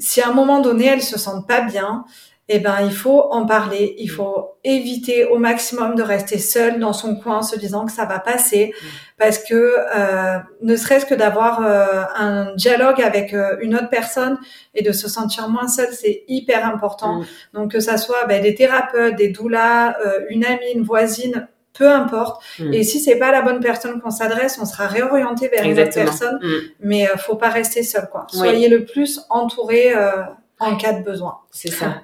si 0.00 0.20
à 0.20 0.28
un 0.28 0.32
moment 0.32 0.58
donné 0.58 0.86
elles 0.86 1.02
se 1.02 1.20
sentent 1.20 1.46
pas 1.46 1.60
bien, 1.60 2.04
eh 2.48 2.58
ben, 2.58 2.80
il 2.84 2.92
faut 2.92 3.28
en 3.30 3.46
parler. 3.46 3.94
Il 3.98 4.10
mm. 4.10 4.14
faut 4.14 4.56
éviter 4.64 5.24
au 5.24 5.38
maximum 5.38 5.94
de 5.94 6.02
rester 6.02 6.38
seul 6.38 6.78
dans 6.80 6.92
son 6.92 7.16
coin 7.16 7.38
en 7.38 7.42
se 7.42 7.58
disant 7.58 7.86
que 7.86 7.92
ça 7.92 8.04
va 8.04 8.18
passer, 8.18 8.72
mm. 8.74 8.86
parce 9.18 9.38
que 9.38 9.74
euh, 9.96 10.38
ne 10.60 10.76
serait-ce 10.76 11.06
que 11.06 11.14
d'avoir 11.14 11.64
euh, 11.64 12.02
un 12.16 12.54
dialogue 12.56 13.00
avec 13.00 13.32
euh, 13.32 13.56
une 13.60 13.74
autre 13.74 13.88
personne 13.88 14.38
et 14.74 14.82
de 14.82 14.92
se 14.92 15.08
sentir 15.08 15.48
moins 15.48 15.68
seul, 15.68 15.88
c'est 15.92 16.24
hyper 16.28 16.66
important. 16.66 17.20
Mm. 17.20 17.26
Donc 17.54 17.72
que 17.72 17.80
ça 17.80 17.96
soit 17.96 18.24
ben, 18.26 18.42
des 18.42 18.54
thérapeutes, 18.54 19.16
des 19.16 19.28
doulas, 19.28 19.96
une 20.28 20.44
amie, 20.44 20.72
une 20.74 20.82
voisine, 20.82 21.48
peu 21.72 21.90
importe. 21.90 22.42
Et 22.72 22.82
si 22.82 23.00
c'est 23.00 23.16
pas 23.16 23.32
la 23.32 23.40
bonne 23.40 23.60
personne 23.60 24.00
qu'on 24.00 24.10
s'adresse, 24.10 24.58
on 24.60 24.66
sera 24.66 24.86
réorienté 24.88 25.48
vers 25.48 25.64
une 25.64 25.78
autre 25.78 25.94
personne. 25.94 26.38
Mais 26.80 27.06
faut 27.16 27.36
pas 27.36 27.48
rester 27.48 27.82
seul, 27.82 28.08
quoi. 28.10 28.26
Soyez 28.28 28.68
le 28.68 28.84
plus 28.84 29.22
entouré 29.30 29.94
en 30.58 30.76
cas 30.76 30.92
de 30.92 31.02
besoin. 31.02 31.38
C'est 31.50 31.70
ça. 31.70 32.02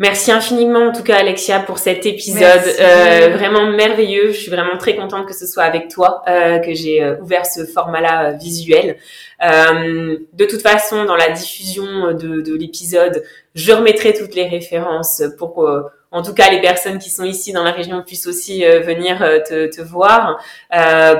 Merci 0.00 0.32
infiniment 0.32 0.86
en 0.86 0.92
tout 0.92 1.02
cas 1.02 1.18
Alexia 1.18 1.60
pour 1.60 1.76
cet 1.76 2.06
épisode 2.06 2.62
euh, 2.80 3.28
vraiment 3.36 3.70
merveilleux. 3.70 4.32
Je 4.32 4.38
suis 4.38 4.50
vraiment 4.50 4.78
très 4.78 4.96
contente 4.96 5.28
que 5.28 5.34
ce 5.34 5.46
soit 5.46 5.64
avec 5.64 5.88
toi 5.88 6.22
euh, 6.26 6.58
que 6.58 6.72
j'ai 6.72 7.02
euh, 7.02 7.20
ouvert 7.20 7.44
ce 7.44 7.66
format-là 7.66 8.32
visuel. 8.32 8.96
de 9.42 10.44
toute 10.46 10.62
façon, 10.62 11.04
dans 11.04 11.16
la 11.16 11.28
diffusion 11.28 12.12
de, 12.12 12.40
de 12.40 12.56
l'épisode, 12.56 13.22
je 13.54 13.72
remettrai 13.72 14.14
toutes 14.14 14.34
les 14.34 14.48
références 14.48 15.22
pour 15.36 15.68
en 16.10 16.22
tout 16.22 16.32
cas 16.32 16.50
les 16.50 16.62
personnes 16.62 16.98
qui 16.98 17.10
sont 17.10 17.24
ici 17.24 17.52
dans 17.52 17.62
la 17.62 17.72
région 17.72 18.02
puissent 18.02 18.26
aussi 18.26 18.64
venir 18.64 19.18
te, 19.46 19.66
te 19.66 19.82
voir 19.82 20.42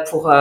pour 0.09 0.32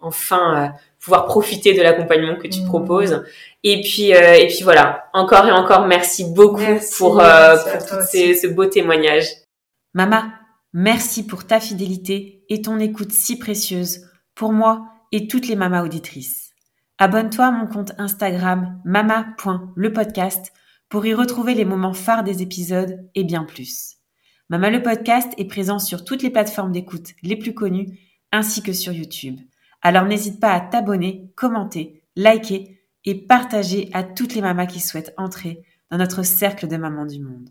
enfin 0.00 0.72
pouvoir 1.06 1.26
profiter 1.26 1.72
de 1.72 1.82
l'accompagnement 1.82 2.34
que 2.34 2.48
tu 2.48 2.62
mmh. 2.62 2.66
proposes. 2.66 3.22
Et 3.62 3.80
puis, 3.80 4.12
euh, 4.12 4.34
et 4.34 4.48
puis 4.48 4.64
voilà, 4.64 5.04
encore 5.12 5.46
et 5.46 5.52
encore, 5.52 5.86
merci 5.86 6.24
beaucoup 6.24 6.80
pour, 6.98 7.20
euh, 7.20 7.56
pour 7.88 8.02
ce 8.02 8.46
beau 8.48 8.66
témoignage. 8.66 9.26
Mama, 9.94 10.32
merci 10.72 11.24
pour 11.24 11.46
ta 11.46 11.60
fidélité 11.60 12.42
et 12.48 12.60
ton 12.60 12.80
écoute 12.80 13.12
si 13.12 13.38
précieuse 13.38 14.00
pour 14.34 14.52
moi 14.52 14.88
et 15.12 15.28
toutes 15.28 15.46
les 15.46 15.54
mamas 15.54 15.84
auditrices. 15.84 16.50
Abonne-toi 16.98 17.46
à 17.46 17.50
mon 17.52 17.68
compte 17.68 17.92
Instagram 17.98 18.80
mama.lepodcast 18.84 20.52
pour 20.88 21.06
y 21.06 21.14
retrouver 21.14 21.54
les 21.54 21.64
moments 21.64 21.94
phares 21.94 22.24
des 22.24 22.42
épisodes 22.42 23.08
et 23.14 23.22
bien 23.22 23.44
plus. 23.44 23.98
Mama 24.48 24.70
le 24.70 24.82
podcast 24.82 25.32
est 25.38 25.44
présent 25.44 25.78
sur 25.78 26.04
toutes 26.04 26.24
les 26.24 26.30
plateformes 26.30 26.72
d'écoute 26.72 27.10
les 27.22 27.36
plus 27.36 27.54
connues 27.54 27.96
ainsi 28.32 28.60
que 28.60 28.72
sur 28.72 28.92
YouTube. 28.92 29.38
Alors 29.86 30.04
n'hésite 30.04 30.40
pas 30.40 30.50
à 30.50 30.58
t'abonner, 30.58 31.30
commenter, 31.36 32.02
liker 32.16 32.76
et 33.04 33.14
partager 33.14 33.88
à 33.92 34.02
toutes 34.02 34.34
les 34.34 34.40
mamas 34.40 34.66
qui 34.66 34.80
souhaitent 34.80 35.14
entrer 35.16 35.62
dans 35.92 35.96
notre 35.96 36.24
cercle 36.24 36.66
de 36.66 36.76
mamans 36.76 37.06
du 37.06 37.20
monde. 37.20 37.50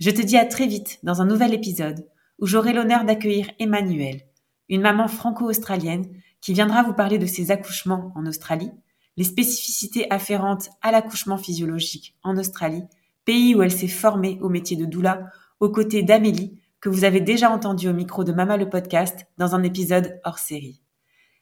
Je 0.00 0.10
te 0.10 0.22
dis 0.22 0.38
à 0.38 0.46
très 0.46 0.66
vite 0.66 0.98
dans 1.02 1.20
un 1.20 1.26
nouvel 1.26 1.52
épisode 1.52 2.06
où 2.38 2.46
j'aurai 2.46 2.72
l'honneur 2.72 3.04
d'accueillir 3.04 3.50
Emmanuelle, 3.58 4.22
une 4.70 4.80
maman 4.80 5.08
franco-australienne 5.08 6.06
qui 6.40 6.54
viendra 6.54 6.84
vous 6.84 6.94
parler 6.94 7.18
de 7.18 7.26
ses 7.26 7.50
accouchements 7.50 8.12
en 8.14 8.24
Australie, 8.24 8.72
les 9.18 9.24
spécificités 9.24 10.10
afférentes 10.10 10.70
à 10.80 10.90
l'accouchement 10.90 11.36
physiologique 11.36 12.16
en 12.22 12.38
Australie, 12.38 12.84
pays 13.26 13.54
où 13.54 13.60
elle 13.60 13.70
s'est 13.70 13.88
formée 13.88 14.38
au 14.40 14.48
métier 14.48 14.78
de 14.78 14.86
doula, 14.86 15.26
aux 15.60 15.68
côtés 15.68 16.02
d'Amélie, 16.02 16.62
que 16.80 16.88
vous 16.88 17.04
avez 17.04 17.20
déjà 17.20 17.50
entendu 17.50 17.90
au 17.90 17.92
micro 17.92 18.24
de 18.24 18.32
Mama 18.32 18.56
le 18.56 18.70
podcast 18.70 19.26
dans 19.36 19.54
un 19.54 19.62
épisode 19.64 20.18
hors 20.24 20.38
série. 20.38 20.80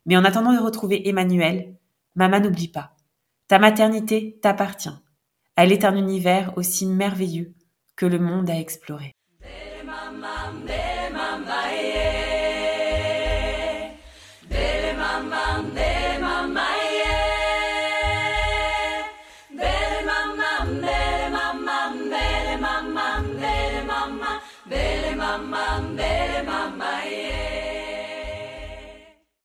Mais 0.07 0.17
en 0.17 0.25
attendant 0.25 0.53
de 0.53 0.63
retrouver 0.63 1.09
Emmanuel, 1.09 1.77
Maman 2.15 2.41
n'oublie 2.41 2.69
pas. 2.69 2.93
Ta 3.49 3.59
maternité 3.59 4.39
t'appartient. 4.41 4.89
Elle 5.57 5.73
est 5.73 5.85
un 5.85 5.97
univers 5.97 6.57
aussi 6.57 6.87
merveilleux 6.87 7.55
que 7.97 8.07
le 8.07 8.19
monde 8.19 8.49
à 8.49 8.59
explorer. 8.59 9.13